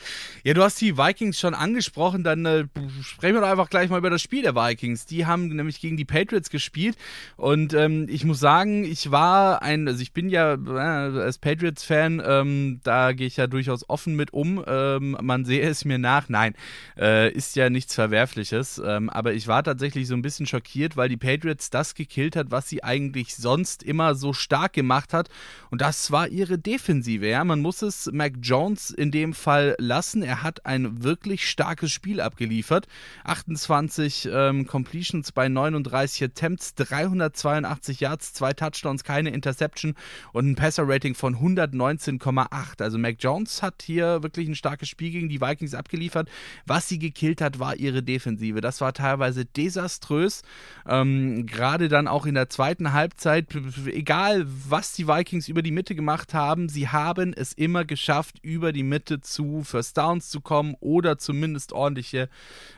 Ja, 0.43 0.53
du 0.53 0.63
hast 0.63 0.79
die 0.79 0.97
Vikings 0.97 1.39
schon 1.39 1.53
angesprochen, 1.53 2.23
dann 2.23 2.45
äh, 2.45 2.65
sprechen 3.01 3.35
wir 3.35 3.41
doch 3.41 3.49
einfach 3.49 3.69
gleich 3.69 3.89
mal 3.89 3.97
über 3.97 4.09
das 4.09 4.21
Spiel 4.21 4.43
der 4.43 4.55
Vikings. 4.55 5.05
Die 5.05 5.25
haben 5.25 5.47
nämlich 5.47 5.79
gegen 5.81 5.97
die 5.97 6.05
Patriots 6.05 6.49
gespielt 6.49 6.97
und 7.35 7.73
ähm, 7.73 8.07
ich 8.09 8.25
muss 8.25 8.39
sagen, 8.39 8.83
ich 8.83 9.11
war 9.11 9.61
ein, 9.61 9.87
also 9.87 10.01
ich 10.01 10.13
bin 10.13 10.29
ja 10.29 10.53
äh, 10.53 11.19
als 11.19 11.37
Patriots-Fan, 11.39 12.21
ähm, 12.25 12.79
da 12.83 13.13
gehe 13.13 13.27
ich 13.27 13.37
ja 13.37 13.47
durchaus 13.47 13.89
offen 13.89 14.15
mit 14.15 14.33
um. 14.33 14.63
Ähm, 14.67 15.17
man 15.21 15.45
sehe 15.45 15.67
es 15.67 15.85
mir 15.85 15.97
nach. 15.97 16.29
Nein, 16.29 16.53
äh, 16.97 17.31
ist 17.31 17.55
ja 17.55 17.69
nichts 17.69 17.95
Verwerfliches, 17.95 18.81
ähm, 18.85 19.09
aber 19.09 19.33
ich 19.33 19.47
war 19.47 19.63
tatsächlich 19.63 20.07
so 20.07 20.13
ein 20.13 20.21
bisschen 20.21 20.45
schockiert, 20.45 20.97
weil 20.97 21.09
die 21.09 21.17
Patriots 21.17 21.69
das 21.69 21.95
gekillt 21.95 22.35
hat, 22.35 22.51
was 22.51 22.69
sie 22.69 22.83
eigentlich 22.83 23.35
sonst 23.35 23.83
immer 23.83 24.15
so 24.15 24.33
stark 24.33 24.73
gemacht 24.73 25.13
hat 25.13 25.29
und 25.71 25.81
das 25.81 26.11
war 26.11 26.27
ihre 26.27 26.57
Defensive. 26.57 27.27
Ja, 27.27 27.43
man 27.43 27.61
muss 27.61 27.81
es 27.81 28.09
Mac 28.11 28.33
Jones 28.41 28.86
in 28.91 29.11
dem 29.11 29.33
Fall 29.33 29.75
lassen. 29.79 30.23
Er 30.23 30.43
hat 30.43 30.65
ein 30.65 31.03
wirklich 31.03 31.49
starkes 31.49 31.91
Spiel 31.91 32.21
abgeliefert. 32.21 32.87
28 33.23 34.29
ähm, 34.31 34.67
Completions 34.67 35.31
bei 35.31 35.49
39 35.49 36.23
Attempts, 36.23 36.75
382 36.75 37.99
Yards, 37.99 38.33
zwei 38.33 38.53
Touchdowns, 38.53 39.03
keine 39.03 39.29
Interception 39.29 39.95
und 40.33 40.47
ein 40.49 40.55
Passer-Rating 40.55 41.15
von 41.15 41.35
119,8. 41.37 42.81
Also 42.81 42.97
Mac 42.97 43.17
Jones 43.19 43.61
hat 43.61 43.81
hier 43.81 44.23
wirklich 44.23 44.47
ein 44.47 44.55
starkes 44.55 44.89
Spiel 44.89 45.11
gegen 45.11 45.29
die 45.29 45.41
Vikings 45.41 45.73
abgeliefert. 45.73 46.29
Was 46.65 46.87
sie 46.87 46.99
gekillt 46.99 47.41
hat, 47.41 47.59
war 47.59 47.75
ihre 47.75 48.03
Defensive. 48.03 48.61
Das 48.61 48.81
war 48.81 48.93
teilweise 48.93 49.45
desaströs. 49.45 50.41
Ähm, 50.87 51.45
Gerade 51.45 51.87
dann 51.87 52.07
auch 52.07 52.25
in 52.25 52.35
der 52.35 52.49
zweiten 52.49 52.93
Halbzeit, 52.93 53.47
egal 53.87 54.45
was 54.47 54.93
die 54.93 55.07
Vikings 55.07 55.47
über 55.47 55.61
die 55.61 55.71
Mitte 55.71 55.95
gemacht 55.95 56.33
haben, 56.33 56.69
sie 56.69 56.87
haben 56.87 57.33
es 57.33 57.53
immer 57.53 57.85
geschafft, 57.85 58.37
über 58.41 58.71
die 58.71 58.76
Mitte 58.83 59.21
zu 59.21 59.63
First 59.63 59.97
Downs 59.97 60.29
zu 60.29 60.41
kommen 60.41 60.75
oder 60.79 61.17
zumindest 61.17 61.73
ordentliche, 61.73 62.29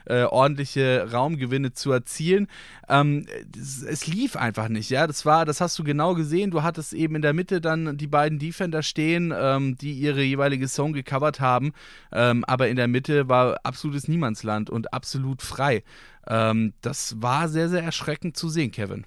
äh, 0.06 0.22
ordentliche 0.22 1.08
Raumgewinne 1.12 1.72
zu 1.72 1.92
erzielen. 1.92 2.48
Ähm, 2.88 3.26
es, 3.56 3.82
es, 3.82 4.06
lief 4.06 4.36
einfach 4.36 4.68
nicht, 4.68 4.90
ja. 4.90 5.06
Das 5.06 5.24
war, 5.26 5.44
das 5.44 5.60
hast 5.60 5.78
du 5.78 5.84
genau 5.84 6.14
gesehen. 6.14 6.50
Du 6.50 6.62
hattest 6.62 6.92
eben 6.92 7.16
in 7.16 7.22
der 7.22 7.32
Mitte 7.32 7.60
dann 7.60 7.96
die 7.96 8.06
beiden 8.06 8.38
Defender 8.38 8.82
stehen, 8.82 9.32
ähm, 9.36 9.76
die 9.76 9.92
ihre 9.92 10.22
jeweilige 10.22 10.68
Zone 10.68 10.92
gecovert 10.92 11.40
haben. 11.40 11.72
Ähm, 12.12 12.44
aber 12.44 12.68
in 12.68 12.76
der 12.76 12.88
Mitte 12.88 13.28
war 13.28 13.60
absolutes 13.62 14.08
Niemandsland 14.08 14.70
und 14.70 14.92
absolut 14.92 15.42
frei. 15.42 15.82
Ähm, 16.26 16.72
das 16.80 17.20
war 17.22 17.48
sehr, 17.48 17.68
sehr 17.68 17.82
erschreckend 17.82 18.36
zu 18.36 18.48
sehen, 18.48 18.70
Kevin. 18.70 19.04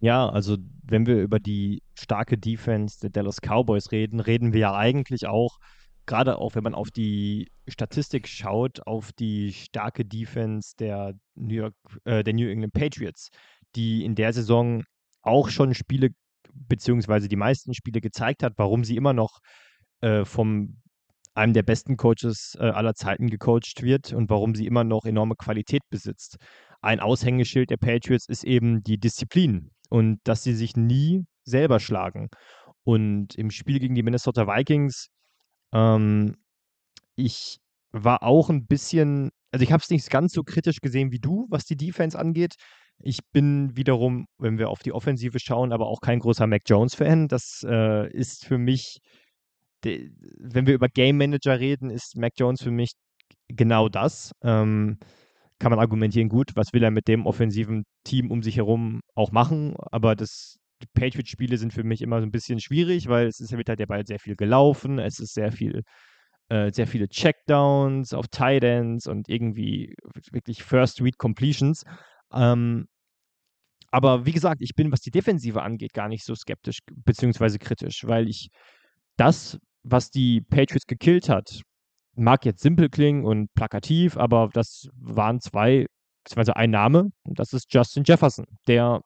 Ja, 0.00 0.28
also 0.28 0.56
wenn 0.84 1.06
wir 1.06 1.20
über 1.20 1.40
die 1.40 1.82
starke 1.94 2.38
Defense 2.38 3.00
der 3.00 3.10
Dallas 3.10 3.40
Cowboys 3.40 3.90
reden, 3.90 4.20
reden 4.20 4.52
wir 4.52 4.60
ja 4.60 4.76
eigentlich 4.76 5.26
auch, 5.26 5.58
gerade 6.06 6.38
auch 6.38 6.54
wenn 6.54 6.62
man 6.62 6.74
auf 6.74 6.90
die 6.90 7.50
Statistik 7.66 8.28
schaut, 8.28 8.86
auf 8.86 9.12
die 9.12 9.52
starke 9.52 10.04
Defense 10.04 10.74
der 10.78 11.14
New 11.34 11.54
York, 11.54 11.74
äh, 12.04 12.22
der 12.22 12.32
New 12.32 12.48
England 12.48 12.72
Patriots, 12.74 13.30
die 13.74 14.04
in 14.04 14.14
der 14.14 14.32
Saison 14.32 14.84
auch 15.22 15.48
schon 15.48 15.74
Spiele, 15.74 16.10
beziehungsweise 16.54 17.28
die 17.28 17.36
meisten 17.36 17.74
Spiele 17.74 18.00
gezeigt 18.00 18.44
hat, 18.44 18.52
warum 18.56 18.84
sie 18.84 18.96
immer 18.96 19.12
noch 19.12 19.40
äh, 20.00 20.24
vom 20.24 20.80
einem 21.34 21.52
der 21.54 21.62
besten 21.64 21.96
Coaches 21.96 22.56
äh, 22.58 22.64
aller 22.64 22.94
Zeiten 22.94 23.28
gecoacht 23.28 23.82
wird 23.82 24.12
und 24.12 24.30
warum 24.30 24.54
sie 24.54 24.66
immer 24.66 24.84
noch 24.84 25.04
enorme 25.04 25.34
Qualität 25.36 25.82
besitzt. 25.90 26.36
Ein 26.80 27.00
Aushängeschild 27.00 27.70
der 27.70 27.76
Patriots 27.76 28.28
ist 28.28 28.44
eben 28.44 28.82
die 28.82 28.98
Disziplin 28.98 29.70
und 29.88 30.20
dass 30.24 30.42
sie 30.42 30.54
sich 30.54 30.76
nie 30.76 31.24
selber 31.44 31.80
schlagen. 31.80 32.28
Und 32.84 33.34
im 33.34 33.50
Spiel 33.50 33.78
gegen 33.80 33.94
die 33.94 34.02
Minnesota 34.02 34.46
Vikings, 34.46 35.08
ähm, 35.74 36.36
ich 37.16 37.58
war 37.92 38.22
auch 38.22 38.50
ein 38.50 38.66
bisschen, 38.66 39.30
also 39.52 39.62
ich 39.62 39.72
habe 39.72 39.82
es 39.82 39.90
nicht 39.90 40.08
ganz 40.10 40.32
so 40.32 40.42
kritisch 40.42 40.80
gesehen 40.80 41.10
wie 41.12 41.18
du, 41.18 41.46
was 41.50 41.64
die 41.64 41.76
Defense 41.76 42.18
angeht. 42.18 42.54
Ich 43.00 43.20
bin 43.32 43.76
wiederum, 43.76 44.26
wenn 44.38 44.58
wir 44.58 44.70
auf 44.70 44.82
die 44.82 44.92
Offensive 44.92 45.38
schauen, 45.38 45.72
aber 45.72 45.86
auch 45.86 46.00
kein 46.00 46.18
großer 46.18 46.46
Mac 46.46 46.62
Jones-Fan. 46.66 47.28
Das 47.28 47.64
äh, 47.68 48.10
ist 48.12 48.44
für 48.44 48.58
mich, 48.58 48.98
de, 49.84 50.10
wenn 50.38 50.66
wir 50.66 50.74
über 50.74 50.88
Game 50.88 51.18
Manager 51.18 51.60
reden, 51.60 51.90
ist 51.90 52.16
Mac 52.16 52.32
Jones 52.36 52.62
für 52.62 52.70
mich 52.70 52.92
genau 53.48 53.88
das. 53.88 54.32
Ähm, 54.42 54.98
kann 55.58 55.70
man 55.70 55.80
argumentieren, 55.80 56.28
gut, 56.28 56.54
was 56.54 56.72
will 56.72 56.82
er 56.82 56.90
mit 56.90 57.08
dem 57.08 57.26
offensiven 57.26 57.84
Team 58.04 58.30
um 58.30 58.42
sich 58.42 58.56
herum 58.56 59.00
auch 59.14 59.32
machen, 59.32 59.74
aber 59.90 60.14
das 60.14 60.56
Patriots-Spiele 60.94 61.58
sind 61.58 61.72
für 61.72 61.84
mich 61.84 62.02
immer 62.02 62.20
so 62.20 62.26
ein 62.26 62.30
bisschen 62.30 62.60
schwierig, 62.60 63.08
weil 63.08 63.26
es 63.26 63.40
ist, 63.40 63.52
wird 63.52 63.68
halt 63.68 63.80
der 63.80 63.86
Ball 63.86 64.06
sehr 64.06 64.20
viel 64.20 64.36
gelaufen, 64.36 64.98
es 64.98 65.18
ist 65.18 65.34
sehr 65.34 65.50
viel, 65.50 65.82
äh, 66.48 66.70
sehr 66.72 66.86
viele 66.86 67.08
Checkdowns 67.08 68.14
auf 68.14 68.28
Tight 68.28 68.64
Ends 68.64 69.06
und 69.06 69.28
irgendwie 69.28 69.94
wirklich 70.30 70.62
First 70.62 71.02
Read 71.02 71.18
Completions. 71.18 71.84
Ähm, 72.32 72.86
aber 73.90 74.26
wie 74.26 74.32
gesagt, 74.32 74.60
ich 74.60 74.74
bin, 74.74 74.92
was 74.92 75.00
die 75.00 75.10
Defensive 75.10 75.62
angeht, 75.62 75.94
gar 75.94 76.08
nicht 76.08 76.24
so 76.24 76.34
skeptisch 76.34 76.80
beziehungsweise 77.04 77.58
kritisch, 77.58 78.04
weil 78.06 78.28
ich 78.28 78.50
das, 79.16 79.58
was 79.82 80.10
die 80.10 80.42
Patriots 80.42 80.86
gekillt 80.86 81.28
hat, 81.28 81.62
mag 82.18 82.44
jetzt 82.44 82.62
simpel 82.62 82.88
klingen 82.88 83.24
und 83.24 83.52
plakativ, 83.54 84.16
aber 84.16 84.50
das 84.52 84.88
waren 84.94 85.40
zwei, 85.40 85.86
beziehungsweise 86.24 86.56
ein 86.56 86.70
Name, 86.70 87.10
und 87.24 87.38
das 87.38 87.52
ist 87.52 87.72
Justin 87.72 88.04
Jefferson, 88.04 88.46
der 88.66 89.00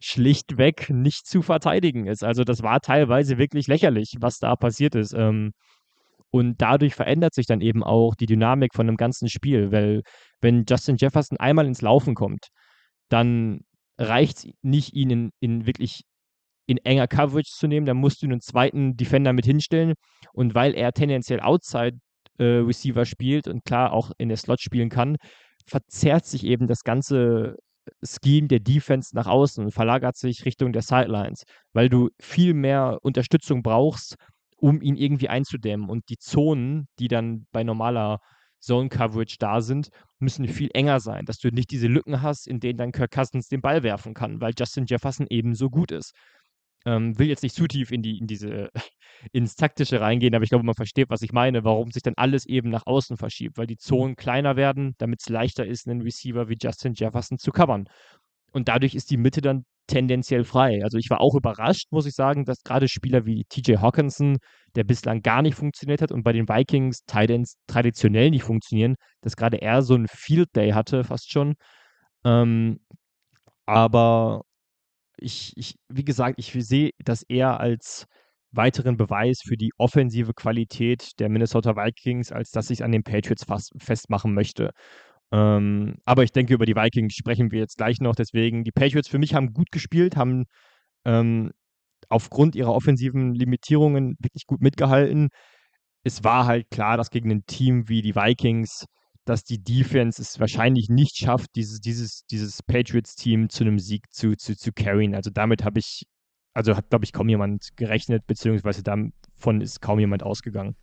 schlichtweg 0.00 0.90
nicht 0.90 1.26
zu 1.26 1.42
verteidigen 1.42 2.06
ist. 2.06 2.24
Also 2.24 2.44
das 2.44 2.62
war 2.62 2.80
teilweise 2.80 3.38
wirklich 3.38 3.66
lächerlich, 3.66 4.14
was 4.20 4.38
da 4.38 4.56
passiert 4.56 4.94
ist. 4.94 5.12
Ähm, 5.12 5.52
und 6.30 6.62
dadurch 6.62 6.94
verändert 6.94 7.34
sich 7.34 7.46
dann 7.46 7.60
eben 7.60 7.84
auch 7.84 8.14
die 8.14 8.26
Dynamik 8.26 8.74
von 8.74 8.88
einem 8.88 8.96
ganzen 8.96 9.28
Spiel, 9.28 9.70
weil 9.70 10.02
wenn 10.40 10.64
Justin 10.68 10.96
Jefferson 10.96 11.38
einmal 11.38 11.66
ins 11.66 11.82
Laufen 11.82 12.14
kommt, 12.14 12.48
dann 13.10 13.60
reicht 13.98 14.38
es 14.38 14.48
nicht, 14.62 14.94
ihn 14.94 15.10
in, 15.10 15.30
in 15.40 15.66
wirklich 15.66 16.02
in 16.66 16.78
enger 16.78 17.08
Coverage 17.08 17.50
zu 17.52 17.66
nehmen, 17.66 17.86
dann 17.86 17.98
musst 17.98 18.22
du 18.22 18.26
einen 18.26 18.40
zweiten 18.40 18.96
Defender 18.96 19.32
mit 19.32 19.44
hinstellen. 19.44 19.94
Und 20.32 20.54
weil 20.54 20.74
er 20.74 20.92
tendenziell 20.92 21.40
outside 21.40 21.98
äh, 22.38 22.44
Receiver 22.44 23.04
spielt 23.04 23.48
und 23.48 23.64
klar 23.64 23.92
auch 23.92 24.10
in 24.18 24.28
der 24.28 24.36
Slot 24.36 24.60
spielen 24.60 24.88
kann, 24.88 25.16
verzerrt 25.66 26.26
sich 26.26 26.44
eben 26.44 26.66
das 26.66 26.84
ganze 26.84 27.56
Scheme 28.02 28.48
der 28.48 28.60
Defense 28.60 29.14
nach 29.14 29.26
außen 29.26 29.64
und 29.64 29.72
verlagert 29.72 30.16
sich 30.16 30.44
Richtung 30.44 30.72
der 30.72 30.82
Sidelines, 30.82 31.44
weil 31.72 31.88
du 31.88 32.10
viel 32.20 32.54
mehr 32.54 32.98
Unterstützung 33.02 33.62
brauchst, 33.62 34.16
um 34.56 34.80
ihn 34.80 34.96
irgendwie 34.96 35.28
einzudämmen. 35.28 35.88
Und 35.90 36.08
die 36.08 36.18
Zonen, 36.18 36.86
die 36.98 37.08
dann 37.08 37.46
bei 37.52 37.64
normaler 37.64 38.20
Zone 38.60 38.88
Coverage 38.88 39.36
da 39.40 39.60
sind, 39.60 39.88
müssen 40.20 40.46
viel 40.46 40.70
enger 40.72 41.00
sein, 41.00 41.24
dass 41.24 41.38
du 41.38 41.48
nicht 41.48 41.72
diese 41.72 41.88
Lücken 41.88 42.22
hast, 42.22 42.46
in 42.46 42.60
denen 42.60 42.78
dann 42.78 42.92
Kirk 42.92 43.10
Cousins 43.10 43.48
den 43.48 43.60
Ball 43.60 43.82
werfen 43.82 44.14
kann, 44.14 44.40
weil 44.40 44.52
Justin 44.56 44.86
Jefferson 44.86 45.26
eben 45.28 45.56
so 45.56 45.68
gut 45.68 45.90
ist. 45.90 46.12
Ähm, 46.84 47.18
will 47.18 47.28
jetzt 47.28 47.42
nicht 47.42 47.54
zu 47.54 47.66
tief 47.66 47.90
in, 47.92 48.02
die, 48.02 48.18
in 48.18 48.26
diese, 48.26 48.70
ins 49.32 49.54
Taktische 49.54 50.00
reingehen, 50.00 50.34
aber 50.34 50.44
ich 50.44 50.50
glaube, 50.50 50.64
man 50.64 50.74
versteht, 50.74 51.10
was 51.10 51.22
ich 51.22 51.32
meine, 51.32 51.64
warum 51.64 51.90
sich 51.90 52.02
dann 52.02 52.14
alles 52.16 52.46
eben 52.46 52.70
nach 52.70 52.86
außen 52.86 53.16
verschiebt, 53.16 53.58
weil 53.58 53.66
die 53.66 53.76
Zonen 53.76 54.16
kleiner 54.16 54.56
werden, 54.56 54.94
damit 54.98 55.20
es 55.20 55.28
leichter 55.28 55.66
ist, 55.66 55.88
einen 55.88 56.02
Receiver 56.02 56.48
wie 56.48 56.56
Justin 56.60 56.94
Jefferson 56.94 57.38
zu 57.38 57.52
covern. 57.52 57.88
Und 58.52 58.68
dadurch 58.68 58.94
ist 58.94 59.10
die 59.10 59.16
Mitte 59.16 59.40
dann 59.40 59.64
tendenziell 59.86 60.44
frei. 60.44 60.82
Also 60.82 60.98
ich 60.98 61.10
war 61.10 61.20
auch 61.20 61.34
überrascht, 61.34 61.88
muss 61.90 62.06
ich 62.06 62.14
sagen, 62.14 62.44
dass 62.44 62.62
gerade 62.62 62.88
Spieler 62.88 63.26
wie 63.26 63.44
TJ 63.48 63.76
Hawkinson, 63.76 64.38
der 64.74 64.84
bislang 64.84 65.22
gar 65.22 65.42
nicht 65.42 65.54
funktioniert 65.54 66.02
hat 66.02 66.12
und 66.12 66.22
bei 66.22 66.32
den 66.32 66.48
Vikings 66.48 67.04
Titans 67.04 67.56
traditionell 67.66 68.30
nicht 68.30 68.44
funktionieren, 68.44 68.96
dass 69.22 69.36
gerade 69.36 69.60
er 69.60 69.82
so 69.82 69.94
einen 69.94 70.08
Field 70.08 70.54
Day 70.54 70.70
hatte, 70.70 71.04
fast 71.04 71.30
schon. 71.30 71.54
Ähm, 72.24 72.80
aber 73.66 74.42
ich, 75.22 75.52
ich, 75.56 75.74
wie 75.88 76.04
gesagt, 76.04 76.34
ich 76.38 76.52
sehe 76.52 76.90
das 76.98 77.22
eher 77.22 77.60
als 77.60 78.06
weiteren 78.52 78.96
Beweis 78.96 79.40
für 79.46 79.56
die 79.56 79.70
offensive 79.78 80.34
Qualität 80.34 81.18
der 81.18 81.28
Minnesota 81.28 81.76
Vikings, 81.76 82.32
als 82.32 82.50
dass 82.50 82.70
ich 82.70 82.80
es 82.80 82.82
an 82.82 82.92
den 82.92 83.02
Patriots 83.02 83.44
fast 83.44 83.72
festmachen 83.78 84.34
möchte. 84.34 84.70
Ähm, 85.32 85.96
aber 86.04 86.24
ich 86.24 86.32
denke, 86.32 86.54
über 86.54 86.66
die 86.66 86.76
Vikings 86.76 87.14
sprechen 87.14 87.50
wir 87.50 87.60
jetzt 87.60 87.78
gleich 87.78 88.00
noch. 88.00 88.14
Deswegen, 88.14 88.64
die 88.64 88.72
Patriots 88.72 89.08
für 89.08 89.18
mich 89.18 89.34
haben 89.34 89.54
gut 89.54 89.70
gespielt, 89.72 90.16
haben 90.16 90.44
ähm, 91.06 91.52
aufgrund 92.08 92.54
ihrer 92.56 92.74
offensiven 92.74 93.34
Limitierungen 93.34 94.16
wirklich 94.20 94.46
gut 94.46 94.60
mitgehalten. 94.60 95.30
Es 96.04 96.24
war 96.24 96.46
halt 96.46 96.70
klar, 96.70 96.96
dass 96.96 97.10
gegen 97.10 97.30
ein 97.30 97.46
Team 97.46 97.88
wie 97.88 98.02
die 98.02 98.14
Vikings, 98.14 98.86
dass 99.24 99.44
die 99.44 99.62
Defense 99.62 100.20
es 100.20 100.40
wahrscheinlich 100.40 100.88
nicht 100.88 101.16
schafft, 101.16 101.54
dieses, 101.54 101.80
dieses, 101.80 102.24
dieses 102.26 102.62
Patriots-Team 102.62 103.48
zu 103.48 103.64
einem 103.64 103.78
Sieg 103.78 104.12
zu, 104.12 104.36
zu, 104.36 104.56
zu 104.56 104.72
carryen. 104.72 105.14
Also 105.14 105.30
damit 105.30 105.64
habe 105.64 105.78
ich, 105.78 106.04
also 106.54 106.76
hat, 106.76 106.90
glaube 106.90 107.04
ich, 107.04 107.12
kaum 107.12 107.28
jemand 107.28 107.76
gerechnet, 107.76 108.26
beziehungsweise 108.26 108.82
davon 108.82 109.60
ist 109.60 109.80
kaum 109.80 110.00
jemand 110.00 110.22
ausgegangen. 110.22 110.76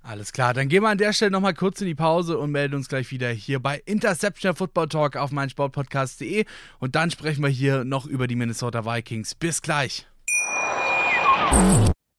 Alles 0.00 0.32
klar, 0.32 0.54
dann 0.54 0.68
gehen 0.68 0.82
wir 0.82 0.88
an 0.88 0.98
der 0.98 1.12
Stelle 1.12 1.32
nochmal 1.32 1.54
kurz 1.54 1.80
in 1.80 1.86
die 1.86 1.94
Pause 1.94 2.38
und 2.38 2.52
melden 2.52 2.76
uns 2.76 2.88
gleich 2.88 3.10
wieder 3.10 3.30
hier 3.30 3.60
bei 3.60 3.82
Interception 3.84 4.54
Football 4.54 4.88
Talk 4.88 5.16
auf 5.16 5.32
meinsportpodcast.de 5.32 6.44
und 6.78 6.94
dann 6.94 7.10
sprechen 7.10 7.42
wir 7.42 7.50
hier 7.50 7.84
noch 7.84 8.06
über 8.06 8.26
die 8.26 8.36
Minnesota 8.36 8.84
Vikings. 8.86 9.34
Bis 9.34 9.60
gleich. 9.60 10.06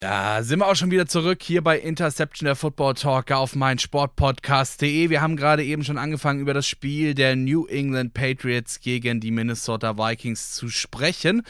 Da 0.00 0.42
sind 0.42 0.58
wir 0.58 0.66
auch 0.66 0.76
schon 0.76 0.90
wieder 0.90 1.06
zurück 1.06 1.42
hier 1.42 1.64
bei 1.64 1.78
Interception 1.78 2.44
der 2.44 2.54
Football 2.54 2.92
Talk 2.92 3.32
auf 3.32 3.56
meinsportpodcast.de. 3.56 5.08
Wir 5.08 5.22
haben 5.22 5.36
gerade 5.36 5.64
eben 5.64 5.84
schon 5.84 5.96
angefangen 5.96 6.40
über 6.40 6.52
das 6.52 6.66
Spiel 6.68 7.14
der 7.14 7.34
New 7.34 7.64
England 7.64 8.12
Patriots 8.12 8.80
gegen 8.80 9.20
die 9.20 9.30
Minnesota 9.30 9.96
Vikings 9.96 10.52
zu 10.52 10.68
sprechen. 10.68 11.44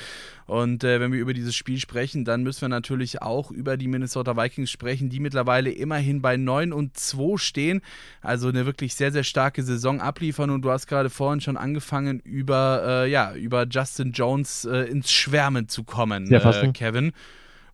Und 0.46 0.84
äh, 0.84 1.00
wenn 1.00 1.10
wir 1.10 1.18
über 1.18 1.34
dieses 1.34 1.56
Spiel 1.56 1.80
sprechen, 1.80 2.24
dann 2.24 2.44
müssen 2.44 2.60
wir 2.60 2.68
natürlich 2.68 3.20
auch 3.20 3.50
über 3.50 3.76
die 3.76 3.88
Minnesota 3.88 4.36
Vikings 4.36 4.70
sprechen, 4.70 5.10
die 5.10 5.18
mittlerweile 5.18 5.72
immerhin 5.72 6.22
bei 6.22 6.36
9 6.36 6.72
und 6.72 6.96
2 6.96 7.38
stehen. 7.38 7.82
Also 8.20 8.48
eine 8.48 8.64
wirklich 8.64 8.94
sehr, 8.94 9.10
sehr 9.10 9.24
starke 9.24 9.64
Saison 9.64 10.00
abliefern. 10.00 10.50
Und 10.50 10.62
du 10.62 10.70
hast 10.70 10.86
gerade 10.86 11.10
vorhin 11.10 11.40
schon 11.40 11.56
angefangen, 11.56 12.20
über, 12.20 12.84
äh, 12.86 13.10
ja, 13.10 13.34
über 13.34 13.66
Justin 13.68 14.12
Jones 14.12 14.64
äh, 14.66 14.82
ins 14.82 15.10
Schwärmen 15.10 15.68
zu 15.68 15.82
kommen, 15.82 16.28
äh, 16.68 16.72
Kevin 16.72 17.12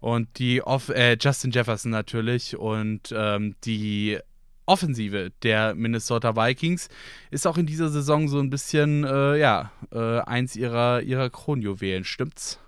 und 0.02 0.38
die 0.40 0.62
Off 0.62 0.88
äh, 0.88 1.16
Justin 1.18 1.52
Jefferson 1.52 1.92
natürlich 1.92 2.56
und 2.56 3.14
ähm, 3.16 3.54
die 3.64 4.18
Offensive 4.66 5.30
der 5.42 5.76
Minnesota 5.76 6.34
Vikings 6.34 6.88
ist 7.30 7.46
auch 7.46 7.56
in 7.56 7.66
dieser 7.66 7.88
Saison 7.88 8.28
so 8.28 8.40
ein 8.40 8.50
bisschen 8.50 9.04
äh, 9.04 9.38
ja 9.38 9.70
äh, 9.92 10.18
eins 10.20 10.56
ihrer 10.56 11.02
ihrer 11.02 11.30
Kronjuwelen, 11.30 12.04
stimmt's? 12.04 12.58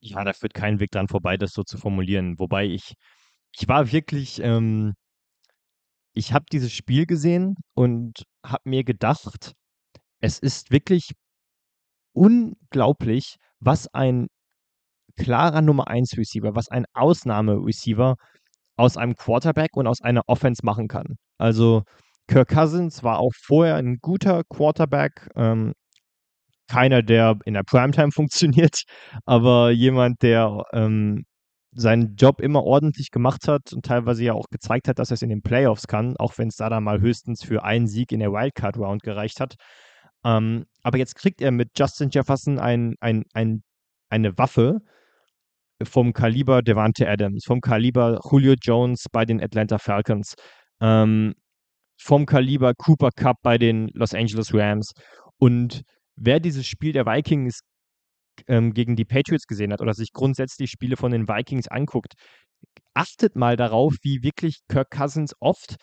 Ja, 0.00 0.22
da 0.22 0.34
führt 0.34 0.52
kein 0.52 0.80
Weg 0.80 0.90
dran 0.90 1.08
vorbei, 1.08 1.38
das 1.38 1.52
so 1.52 1.62
zu 1.62 1.78
formulieren. 1.78 2.38
Wobei 2.38 2.66
ich 2.66 2.92
ich 3.58 3.66
war 3.66 3.90
wirklich 3.90 4.38
ähm, 4.42 4.92
ich 6.12 6.34
habe 6.34 6.44
dieses 6.52 6.72
Spiel 6.72 7.06
gesehen 7.06 7.56
und 7.74 8.24
habe 8.44 8.68
mir 8.68 8.84
gedacht, 8.84 9.52
es 10.20 10.38
ist 10.38 10.70
wirklich 10.70 11.12
unglaublich, 12.12 13.36
was 13.60 13.88
ein 13.94 14.28
klarer 15.18 15.62
Nummer 15.62 15.88
1 15.88 16.16
Receiver, 16.16 16.54
was 16.54 16.68
ein 16.70 16.86
Ausnahme-Receiver 16.94 18.16
aus 18.76 18.96
einem 18.96 19.16
Quarterback 19.16 19.76
und 19.76 19.86
aus 19.86 20.00
einer 20.00 20.22
Offense 20.26 20.64
machen 20.64 20.88
kann. 20.88 21.16
Also 21.38 21.82
Kirk 22.28 22.48
Cousins 22.48 23.02
war 23.02 23.18
auch 23.18 23.32
vorher 23.34 23.76
ein 23.76 23.98
guter 24.00 24.44
Quarterback, 24.44 25.28
ähm, 25.36 25.74
keiner, 26.68 27.02
der 27.02 27.38
in 27.44 27.54
der 27.54 27.64
Primetime 27.64 28.12
funktioniert, 28.12 28.82
aber 29.26 29.70
jemand, 29.70 30.22
der 30.22 30.64
ähm, 30.72 31.24
seinen 31.72 32.16
Job 32.16 32.40
immer 32.40 32.64
ordentlich 32.64 33.10
gemacht 33.10 33.48
hat 33.48 33.72
und 33.72 33.84
teilweise 33.84 34.24
ja 34.24 34.32
auch 34.32 34.46
gezeigt 34.50 34.88
hat, 34.88 34.98
dass 34.98 35.10
er 35.10 35.14
es 35.14 35.22
in 35.22 35.28
den 35.28 35.42
Playoffs 35.42 35.86
kann, 35.86 36.16
auch 36.16 36.38
wenn 36.38 36.48
es 36.48 36.56
da 36.56 36.68
dann 36.68 36.84
mal 36.84 37.00
höchstens 37.00 37.44
für 37.44 37.64
einen 37.64 37.86
Sieg 37.86 38.12
in 38.12 38.20
der 38.20 38.32
Wildcard-Round 38.32 39.02
gereicht 39.02 39.40
hat. 39.40 39.54
Ähm, 40.24 40.66
aber 40.82 40.98
jetzt 40.98 41.14
kriegt 41.14 41.40
er 41.40 41.50
mit 41.50 41.78
Justin 41.78 42.10
Jefferson 42.10 42.58
ein, 42.58 42.94
ein, 43.00 43.24
ein, 43.32 43.62
eine 44.10 44.36
Waffe, 44.38 44.80
vom 45.84 46.12
Kaliber 46.12 46.62
Devante 46.62 47.08
Adams, 47.08 47.44
vom 47.46 47.60
Kaliber 47.60 48.20
Julio 48.30 48.54
Jones 48.60 49.06
bei 49.10 49.24
den 49.24 49.42
Atlanta 49.42 49.78
Falcons, 49.78 50.34
ähm, 50.80 51.34
vom 52.00 52.26
Kaliber 52.26 52.74
Cooper 52.74 53.10
Cup 53.14 53.36
bei 53.42 53.58
den 53.58 53.88
Los 53.94 54.14
Angeles 54.14 54.52
Rams. 54.54 54.92
Und 55.38 55.82
wer 56.16 56.40
dieses 56.40 56.66
Spiel 56.66 56.92
der 56.92 57.06
Vikings 57.06 57.60
ähm, 58.46 58.72
gegen 58.72 58.96
die 58.96 59.04
Patriots 59.04 59.46
gesehen 59.46 59.72
hat 59.72 59.80
oder 59.80 59.94
sich 59.94 60.12
grundsätzlich 60.12 60.70
Spiele 60.70 60.96
von 60.96 61.12
den 61.12 61.28
Vikings 61.28 61.68
anguckt, 61.68 62.14
achtet 62.94 63.36
mal 63.36 63.56
darauf, 63.56 63.94
wie 64.02 64.22
wirklich 64.22 64.58
Kirk 64.68 64.90
Cousins 64.90 65.32
oft 65.40 65.76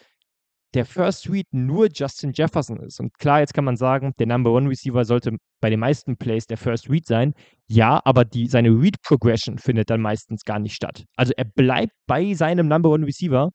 der 0.75 0.85
First 0.85 1.29
Read 1.29 1.47
nur 1.51 1.89
Justin 1.91 2.33
Jefferson 2.33 2.79
ist. 2.81 2.99
Und 2.99 3.17
klar, 3.17 3.39
jetzt 3.39 3.53
kann 3.53 3.65
man 3.65 3.77
sagen, 3.77 4.13
der 4.19 4.27
Number 4.27 4.51
One 4.51 4.69
Receiver 4.69 5.05
sollte 5.05 5.37
bei 5.61 5.69
den 5.69 5.79
meisten 5.79 6.17
Plays 6.17 6.45
der 6.45 6.57
First 6.57 6.89
Read 6.89 7.05
sein. 7.05 7.33
Ja, 7.67 8.01
aber 8.03 8.25
die, 8.25 8.47
seine 8.47 8.69
Read 8.69 9.01
Progression 9.01 9.57
findet 9.57 9.89
dann 9.89 10.01
meistens 10.01 10.43
gar 10.43 10.59
nicht 10.59 10.75
statt. 10.75 11.05
Also 11.15 11.33
er 11.35 11.45
bleibt 11.45 11.93
bei 12.05 12.33
seinem 12.33 12.67
Number 12.67 12.89
One 12.89 13.07
Receiver 13.07 13.51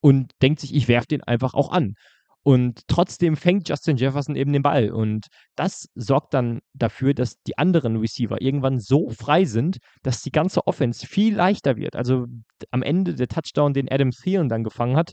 und 0.00 0.32
denkt 0.42 0.60
sich, 0.60 0.74
ich 0.74 0.86
werfe 0.88 1.08
den 1.08 1.22
einfach 1.22 1.54
auch 1.54 1.72
an. 1.72 1.94
Und 2.42 2.88
trotzdem 2.88 3.36
fängt 3.36 3.68
Justin 3.68 3.96
Jefferson 3.96 4.34
eben 4.34 4.52
den 4.52 4.62
Ball. 4.62 4.90
Und 4.90 5.26
das 5.56 5.88
sorgt 5.94 6.32
dann 6.32 6.60
dafür, 6.72 7.12
dass 7.12 7.40
die 7.42 7.58
anderen 7.58 7.96
Receiver 7.96 8.40
irgendwann 8.40 8.80
so 8.80 9.10
frei 9.10 9.44
sind, 9.44 9.78
dass 10.02 10.22
die 10.22 10.30
ganze 10.30 10.66
Offense 10.66 11.06
viel 11.06 11.34
leichter 11.34 11.76
wird. 11.76 11.96
Also 11.96 12.26
am 12.70 12.82
Ende 12.82 13.14
der 13.14 13.28
Touchdown, 13.28 13.74
den 13.74 13.90
Adam 13.90 14.10
Thielen 14.10 14.48
dann 14.48 14.64
gefangen 14.64 14.96
hat, 14.96 15.12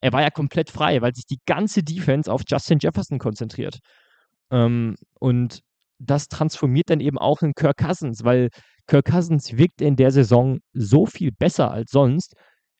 er 0.00 0.12
war 0.12 0.22
ja 0.22 0.30
komplett 0.30 0.70
frei, 0.70 1.00
weil 1.02 1.14
sich 1.14 1.26
die 1.26 1.40
ganze 1.46 1.82
Defense 1.82 2.32
auf 2.32 2.42
Justin 2.46 2.78
Jefferson 2.80 3.18
konzentriert. 3.18 3.78
Ähm, 4.50 4.96
und 5.18 5.60
das 5.98 6.28
transformiert 6.28 6.90
dann 6.90 7.00
eben 7.00 7.18
auch 7.18 7.42
in 7.42 7.54
Kirk 7.54 7.78
Cousins, 7.78 8.24
weil 8.24 8.50
Kirk 8.86 9.06
Cousins 9.06 9.56
wirkt 9.56 9.80
in 9.80 9.96
der 9.96 10.10
Saison 10.10 10.58
so 10.72 11.06
viel 11.06 11.32
besser 11.32 11.70
als 11.70 11.90
sonst, 11.90 12.34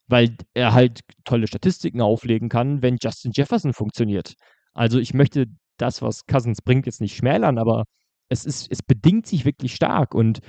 weil 0.08 0.36
er 0.54 0.72
halt 0.72 1.00
tolle 1.24 1.46
Statistiken 1.46 2.00
auflegen 2.00 2.48
kann, 2.48 2.82
wenn 2.82 2.98
Justin 3.00 3.32
Jefferson 3.34 3.72
funktioniert. 3.72 4.34
Also 4.74 4.98
ich 4.98 5.14
möchte 5.14 5.46
das, 5.78 6.02
was 6.02 6.26
Cousins 6.26 6.62
bringt, 6.62 6.86
jetzt 6.86 7.00
nicht 7.00 7.16
schmälern, 7.16 7.58
aber 7.58 7.84
es 8.28 8.44
ist, 8.44 8.70
es 8.70 8.82
bedingt 8.82 9.26
sich 9.26 9.44
wirklich 9.44 9.74
stark 9.74 10.14
und 10.14 10.40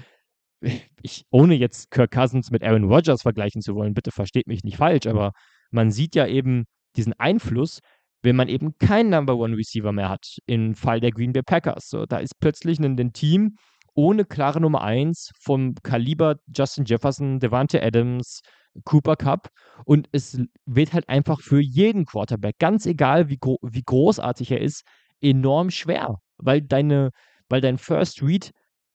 ich, 1.02 1.24
ohne 1.30 1.56
jetzt 1.56 1.92
Kirk 1.92 2.12
Cousins 2.12 2.52
mit 2.52 2.64
Aaron 2.64 2.86
Rodgers 2.86 3.22
vergleichen 3.22 3.62
zu 3.62 3.76
wollen, 3.76 3.94
bitte 3.94 4.12
versteht 4.12 4.48
mich 4.48 4.64
nicht 4.64 4.78
falsch, 4.78 5.08
aber 5.08 5.32
man 5.72 5.92
sieht 5.92 6.16
ja 6.16 6.28
eben 6.28 6.66
diesen 6.96 7.14
Einfluss, 7.14 7.80
wenn 8.22 8.36
man 8.36 8.50
eben 8.50 8.78
keinen 8.80 9.12
Number 9.12 9.38
One 9.38 9.56
Receiver 9.56 9.92
mehr 9.92 10.10
hat, 10.10 10.38
im 10.48 10.76
Fall 10.76 11.00
der 11.00 11.12
Green 11.12 11.34
Bay 11.34 11.44
Packers. 11.44 11.90
So, 11.90 12.06
da 12.06 12.18
ist 12.18 12.40
plötzlich 12.40 12.80
ein, 12.80 13.00
ein 13.00 13.14
Team 13.14 13.56
ohne 13.94 14.26
klare 14.26 14.62
Nummer 14.62 14.82
1 14.82 15.32
vom 15.40 15.74
Kaliber 15.82 16.36
Justin 16.56 16.86
Jefferson, 16.86 17.40
Devante 17.40 17.82
Adams, 17.82 18.42
Cooper 18.84 19.16
Cup. 19.16 19.50
Und 19.86 20.08
es 20.12 20.40
wird 20.66 20.94
halt 20.94 21.10
einfach 21.10 21.42
für 21.42 21.60
jeden 21.60 22.06
Quarterback, 22.06 22.58
ganz 22.60 22.86
egal 22.86 23.30
wie, 23.30 23.38
gro 23.38 23.58
wie 23.64 23.84
großartig 23.84 24.52
er 24.52 24.62
ist, 24.62 24.84
enorm 25.22 25.72
schwer, 25.72 26.18
weil 26.38 26.62
deine, 26.62 27.10
weil 27.50 27.62
dein 27.62 27.78
First 27.80 28.22
Read 28.22 28.52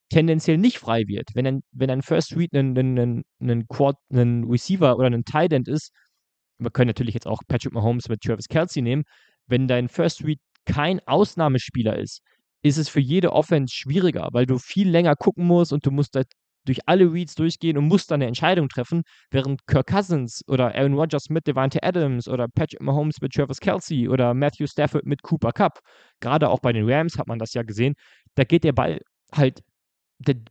tendenziell 0.08 0.58
nicht 0.58 0.78
frei 0.78 1.04
wird. 1.06 1.30
Wenn 1.34 1.46
ein, 1.46 1.62
wenn 1.72 1.90
ein 1.90 2.02
First 2.02 2.36
Read 2.36 2.54
ein, 2.54 2.76
ein, 2.78 3.24
ein, 3.40 3.66
ein, 4.12 4.44
Receiver 4.44 4.96
oder 4.96 5.06
ein 5.06 5.24
Tight 5.24 5.52
End 5.52 5.68
ist, 5.68 5.90
wir 6.58 6.70
können 6.70 6.88
natürlich 6.88 7.14
jetzt 7.14 7.26
auch 7.26 7.42
Patrick 7.48 7.72
Mahomes 7.72 8.08
mit 8.08 8.20
Travis 8.20 8.48
Kelsey 8.48 8.82
nehmen, 8.82 9.04
wenn 9.46 9.68
dein 9.68 9.88
First 9.88 10.24
Read 10.24 10.40
kein 10.64 11.00
Ausnahmespieler 11.06 11.98
ist, 11.98 12.22
ist 12.62 12.78
es 12.78 12.88
für 12.88 13.00
jede 13.00 13.32
Offense 13.32 13.74
schwieriger, 13.74 14.28
weil 14.32 14.46
du 14.46 14.58
viel 14.58 14.88
länger 14.88 15.16
gucken 15.16 15.46
musst 15.46 15.72
und 15.72 15.84
du 15.84 15.90
musst 15.90 16.14
halt 16.14 16.28
durch 16.64 16.78
alle 16.86 17.12
Reads 17.12 17.34
durchgehen 17.34 17.76
und 17.76 17.88
musst 17.88 18.10
dann 18.10 18.18
eine 18.18 18.28
Entscheidung 18.28 18.68
treffen, 18.68 19.02
während 19.30 19.66
Kirk 19.66 19.88
Cousins 19.88 20.42
oder 20.46 20.74
Aaron 20.76 20.94
Rodgers 20.94 21.28
mit 21.28 21.46
Devante 21.46 21.82
Adams 21.82 22.28
oder 22.28 22.46
Patrick 22.46 22.80
Mahomes 22.80 23.20
mit 23.20 23.32
Travis 23.32 23.58
Kelsey 23.58 24.08
oder 24.08 24.32
Matthew 24.32 24.68
Stafford 24.68 25.04
mit 25.04 25.22
Cooper 25.22 25.52
Cup, 25.52 25.80
gerade 26.20 26.48
auch 26.48 26.60
bei 26.60 26.72
den 26.72 26.88
Rams 26.88 27.18
hat 27.18 27.26
man 27.26 27.40
das 27.40 27.52
ja 27.54 27.62
gesehen, 27.62 27.94
da 28.36 28.44
geht 28.44 28.62
der 28.62 28.72
Ball 28.72 29.00
halt, 29.34 29.60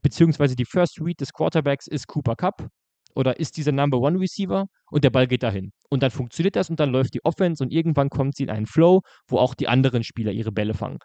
beziehungsweise 0.02 0.56
die 0.58 0.66
First 0.66 1.00
Read 1.00 1.22
des 1.22 1.32
Quarterbacks 1.32 1.88
ist 1.88 2.08
Cooper 2.08 2.36
Cup 2.36 2.68
oder 3.16 3.40
ist 3.40 3.58
dieser 3.58 3.72
Number 3.72 4.00
One 4.00 4.20
Receiver 4.20 4.66
und 4.90 5.04
der 5.04 5.10
Ball 5.10 5.28
geht 5.28 5.44
dahin. 5.44 5.72
Und 5.90 6.04
dann 6.04 6.12
funktioniert 6.12 6.56
das 6.56 6.70
und 6.70 6.80
dann 6.80 6.92
läuft 6.92 7.14
die 7.14 7.24
Offense 7.26 7.64
und 7.64 7.72
irgendwann 7.72 8.10
kommt 8.10 8.36
sie 8.36 8.44
in 8.44 8.50
einen 8.50 8.66
Flow, 8.66 9.02
wo 9.28 9.38
auch 9.38 9.54
die 9.56 9.68
anderen 9.68 10.04
Spieler 10.04 10.32
ihre 10.32 10.52
Bälle 10.52 10.74
fangen. 10.74 11.00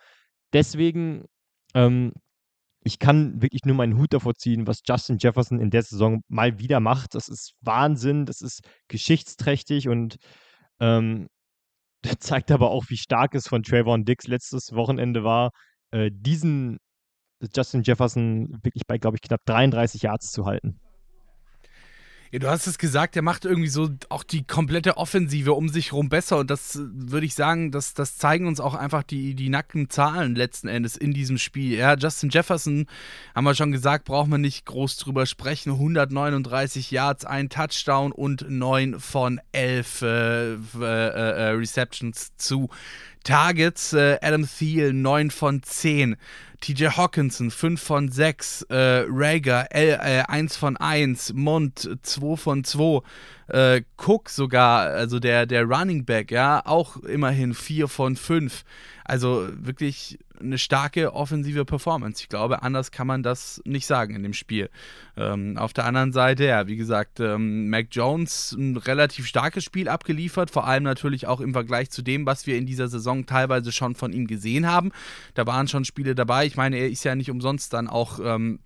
Deswegen, 0.53 1.25
ähm, 1.75 2.13
ich 2.85 2.99
kann 2.99 3.43
wirklich 3.43 3.65
nur 3.65 3.77
meinen 3.77 3.99
Hut 3.99 4.13
davor 4.13 4.35
ziehen, 4.35 4.67
was 4.67 4.81
Justin 4.87 5.19
Jefferson 5.19 5.61
in 5.61 5.71
der 5.71 5.83
Saison 5.83 6.23
mal 6.29 6.59
wieder 6.59 6.81
macht. 6.81 7.15
Das 7.15 7.29
ist 7.29 7.55
Wahnsinn, 7.61 8.27
das 8.27 8.41
ist 8.41 8.61
geschichtsträchtig 8.89 9.89
und 9.89 10.17
ähm, 10.81 11.29
zeigt 12.21 12.51
aber 12.51 12.71
auch, 12.71 12.85
wie 12.89 12.97
stark 12.97 13.35
es 13.35 13.49
von 13.49 13.63
Trayvon 13.63 14.05
Dix 14.05 14.27
letztes 14.29 14.73
Wochenende 14.73 15.25
war, 15.25 15.51
äh, 15.91 16.11
diesen 16.13 16.79
Justin 17.55 17.83
Jefferson 17.83 18.59
wirklich 18.63 18.87
bei, 18.87 18.99
glaube 18.99 19.17
ich, 19.17 19.23
knapp 19.23 19.45
33 19.45 20.03
Yards 20.03 20.31
zu 20.31 20.47
halten. 20.47 20.81
Ja, 22.37 22.41
du 22.41 22.49
hast 22.51 22.67
es 22.67 22.77
gesagt, 22.77 23.17
er 23.17 23.23
macht 23.23 23.47
irgendwie 23.47 23.71
so 23.71 23.89
auch 24.11 24.23
die 24.23 24.47
komplette 24.47 24.99
Offensive 24.99 25.55
um 25.55 25.71
sich 25.71 25.93
herum 25.93 26.11
besser 26.11 26.37
und 26.37 26.51
das 26.51 26.79
würde 26.79 27.25
ich 27.25 27.35
sagen, 27.35 27.71
das, 27.71 27.95
das 27.95 28.19
zeigen 28.19 28.47
uns 28.47 28.61
auch 28.61 28.75
einfach 28.75 29.05
die, 29.05 29.35
die 29.35 29.49
nackten 29.49 29.89
Zahlen 29.89 30.35
letzten 30.35 30.69
Endes 30.69 30.99
in 30.99 31.15
diesem 31.15 31.39
Spiel. 31.39 31.79
Ja, 31.79 31.95
Justin 31.95 32.29
Jefferson, 32.29 32.89
haben 33.35 33.45
wir 33.45 33.55
schon 33.55 33.73
gesagt, 33.73 34.05
braucht 34.05 34.29
man 34.29 34.43
nicht 34.43 34.67
groß 34.67 34.99
drüber 34.99 35.25
sprechen. 35.25 35.73
139 35.73 36.91
Yards, 36.91 37.25
ein 37.25 37.49
Touchdown 37.49 38.13
und 38.13 38.45
9 38.51 39.01
von 39.01 39.41
11 39.53 40.03
äh, 40.03 40.07
äh, 40.53 40.57
äh, 40.79 41.49
Receptions 41.53 42.37
zu 42.37 42.69
Targets. 43.25 43.95
Äh, 43.95 44.19
Adam 44.21 44.47
Thiel 44.47 44.93
9 44.93 45.31
von 45.31 45.63
10. 45.63 46.17
TJ 46.61 46.97
Hawkinson 46.97 47.51
5 47.51 47.81
von 47.81 48.09
6, 48.11 48.63
äh, 48.63 49.05
Rager 49.09 49.67
L, 49.71 49.99
äh, 50.03 50.23
1 50.27 50.57
von 50.57 50.77
1, 50.77 51.33
Mond 51.35 51.99
2 52.03 52.37
von 52.37 52.65
2, 52.65 53.03
äh, 53.49 53.83
Cook 53.97 54.29
sogar, 54.29 54.89
also 54.91 55.19
der, 55.19 55.47
der 55.47 55.65
Running 55.65 56.05
Back, 56.05 56.31
ja, 56.31 56.63
auch 56.65 56.97
immerhin 56.99 57.55
4 57.55 57.89
von 57.89 58.17
5. 58.17 58.65
Also 59.05 59.49
wirklich 59.53 60.19
eine 60.41 60.59
starke 60.59 61.15
offensive 61.15 61.65
Performance. 61.65 62.23
Ich 62.23 62.29
glaube, 62.29 62.63
anders 62.63 62.91
kann 62.91 63.07
man 63.07 63.23
das 63.23 63.61
nicht 63.65 63.87
sagen 63.87 64.15
in 64.15 64.23
dem 64.23 64.33
Spiel. 64.33 64.71
Ähm, 65.17 65.57
auf 65.59 65.73
der 65.73 65.87
anderen 65.87 66.13
Seite, 66.13 66.45
ja, 66.45 66.67
wie 66.67 66.77
gesagt, 66.77 67.21
ähm, 67.21 67.69
Mac 67.71 67.89
Jones 67.91 68.53
ein 68.53 68.77
relativ 68.77 69.27
starkes 69.27 69.65
Spiel 69.65 69.89
abgeliefert, 69.89 70.51
vor 70.51 70.67
allem 70.67 70.83
natürlich 70.83 71.27
auch 71.27 71.41
im 71.41 71.53
Vergleich 71.53 71.91
zu 71.91 72.03
dem, 72.03 72.27
was 72.27 72.47
wir 72.47 72.57
in 72.57 72.67
dieser 72.67 72.89
Saison 72.89 73.27
teilweise 73.27 73.73
schon 73.73 73.95
von 73.95 74.13
ihm 74.13 74.27
gesehen 74.27 74.67
haben. 74.67 74.93
Da 75.35 75.47
waren 75.47 75.69
schon 75.69 75.85
Spiele 75.85 76.15
dabei. 76.15 76.47
Ich 76.47 76.57
meine, 76.57 76.77
er 76.77 76.89
ist 76.89 77.05
ja 77.05 77.15
nicht 77.15 77.31
umsonst 77.31 77.73
dann 77.73 77.89
auch 77.89 78.19
ähm, 78.23 78.61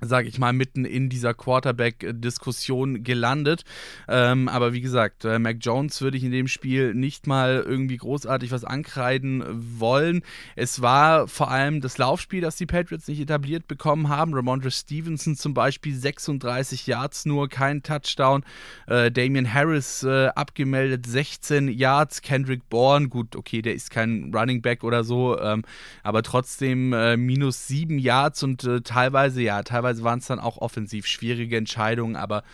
sage 0.00 0.28
ich 0.28 0.38
mal, 0.38 0.52
mitten 0.52 0.84
in 0.84 1.08
dieser 1.08 1.34
Quarterback-Diskussion 1.34 3.02
gelandet. 3.02 3.64
Ähm, 4.08 4.48
aber 4.48 4.72
wie 4.72 4.80
gesagt, 4.80 5.24
äh, 5.24 5.38
Mac 5.38 5.56
Jones 5.60 6.00
würde 6.00 6.16
ich 6.16 6.24
in 6.24 6.32
dem 6.32 6.48
Spiel 6.48 6.94
nicht 6.94 7.26
mal 7.26 7.64
irgendwie 7.66 7.96
großartig 7.96 8.50
was 8.50 8.64
ankreiden 8.64 9.44
wollen. 9.78 10.22
Es 10.56 10.82
war 10.82 11.28
vor 11.28 11.50
allem 11.50 11.80
das 11.80 11.98
Laufspiel, 11.98 12.40
das 12.40 12.56
die 12.56 12.66
Patriots 12.66 13.08
nicht 13.08 13.20
etabliert 13.20 13.68
bekommen 13.68 14.08
haben. 14.08 14.34
Ramondre 14.34 14.70
Stevenson 14.70 15.36
zum 15.36 15.54
Beispiel 15.54 15.94
36 15.94 16.86
Yards 16.86 17.26
nur, 17.26 17.48
kein 17.48 17.82
Touchdown. 17.82 18.44
Äh, 18.86 19.10
Damian 19.10 19.52
Harris 19.52 20.02
äh, 20.02 20.28
abgemeldet 20.28 21.06
16 21.06 21.68
Yards. 21.68 22.22
Kendrick 22.22 22.68
Bourne, 22.68 23.08
gut, 23.08 23.36
okay, 23.36 23.62
der 23.62 23.74
ist 23.74 23.90
kein 23.90 24.32
Running 24.34 24.62
Back 24.62 24.84
oder 24.84 25.04
so, 25.04 25.38
ähm, 25.40 25.62
aber 26.02 26.22
trotzdem 26.22 26.92
äh, 26.92 27.16
minus 27.16 27.66
7 27.66 27.98
Yards 27.98 28.42
und 28.42 28.64
äh, 28.64 28.80
teilweise, 28.80 29.42
ja, 29.42 29.62
teilweise 29.62 29.89
teilweise 29.90 30.04
waren 30.04 30.20
es 30.20 30.26
dann 30.26 30.38
auch 30.38 30.58
offensiv 30.58 31.06
schwierige 31.06 31.56
Entscheidungen, 31.56 32.16
aber 32.16 32.44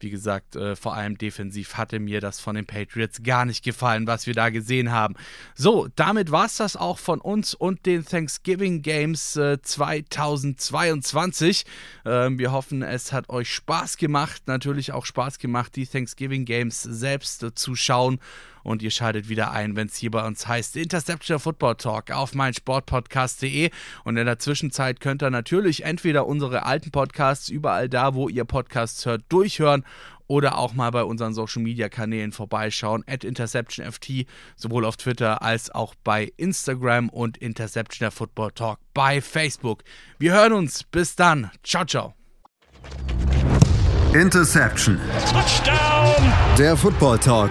wie 0.00 0.10
gesagt, 0.10 0.56
äh, 0.56 0.74
vor 0.74 0.94
allem 0.94 1.16
defensiv 1.16 1.76
hatte 1.76 2.00
mir 2.00 2.20
das 2.20 2.40
von 2.40 2.56
den 2.56 2.66
Patriots 2.66 3.22
gar 3.22 3.44
nicht 3.44 3.62
gefallen, 3.62 4.08
was 4.08 4.26
wir 4.26 4.34
da 4.34 4.50
gesehen 4.50 4.90
haben. 4.90 5.14
So, 5.54 5.86
damit 5.94 6.32
war 6.32 6.46
es 6.46 6.56
das 6.56 6.74
auch 6.74 6.98
von 6.98 7.20
uns 7.20 7.54
und 7.54 7.86
den 7.86 8.04
Thanksgiving 8.04 8.82
Games 8.82 9.36
äh, 9.36 9.62
2022. 9.62 11.64
Ähm, 12.04 12.36
wir 12.36 12.50
hoffen, 12.50 12.82
es 12.82 13.12
hat 13.12 13.28
euch 13.28 13.54
Spaß 13.54 13.96
gemacht, 13.96 14.42
natürlich 14.46 14.90
auch 14.90 15.06
Spaß 15.06 15.38
gemacht, 15.38 15.76
die 15.76 15.86
Thanksgiving 15.86 16.46
Games 16.46 16.82
selbst 16.82 17.44
äh, 17.44 17.54
zu 17.54 17.76
schauen 17.76 18.18
und 18.62 18.82
ihr 18.82 18.90
schaltet 18.90 19.28
wieder 19.28 19.52
ein, 19.52 19.76
wenn 19.76 19.88
es 19.88 19.96
hier 19.96 20.10
bei 20.10 20.26
uns 20.26 20.46
heißt 20.46 20.76
Interception 20.76 21.38
Football 21.38 21.76
Talk 21.76 22.10
auf 22.10 22.34
meinsportpodcast.de 22.34 23.70
und 24.04 24.16
in 24.16 24.26
der 24.26 24.38
Zwischenzeit 24.38 25.00
könnt 25.00 25.22
ihr 25.22 25.30
natürlich 25.30 25.84
entweder 25.84 26.26
unsere 26.26 26.64
alten 26.64 26.90
Podcasts 26.90 27.48
überall 27.48 27.88
da, 27.88 28.14
wo 28.14 28.28
ihr 28.28 28.44
Podcasts 28.44 29.04
hört, 29.06 29.24
durchhören 29.28 29.84
oder 30.26 30.56
auch 30.56 30.72
mal 30.72 30.90
bei 30.90 31.04
unseren 31.04 31.34
Social 31.34 31.62
Media 31.62 31.90
Kanälen 31.90 32.32
vorbeischauen, 32.32 33.04
at 33.06 33.22
InterceptionFT, 33.22 34.26
sowohl 34.56 34.86
auf 34.86 34.96
Twitter 34.96 35.42
als 35.42 35.70
auch 35.70 35.94
bei 36.04 36.32
Instagram 36.38 37.10
und 37.10 37.36
Interception 37.36 38.10
Football 38.10 38.52
Talk 38.52 38.78
bei 38.94 39.20
Facebook. 39.20 39.82
Wir 40.18 40.32
hören 40.32 40.54
uns. 40.54 40.84
Bis 40.84 41.16
dann. 41.16 41.50
Ciao, 41.62 41.84
ciao. 41.84 42.14
Interception. 44.14 44.98
Touchdown. 45.30 46.32
Der 46.58 46.76
Football 46.76 47.18
Talk 47.18 47.50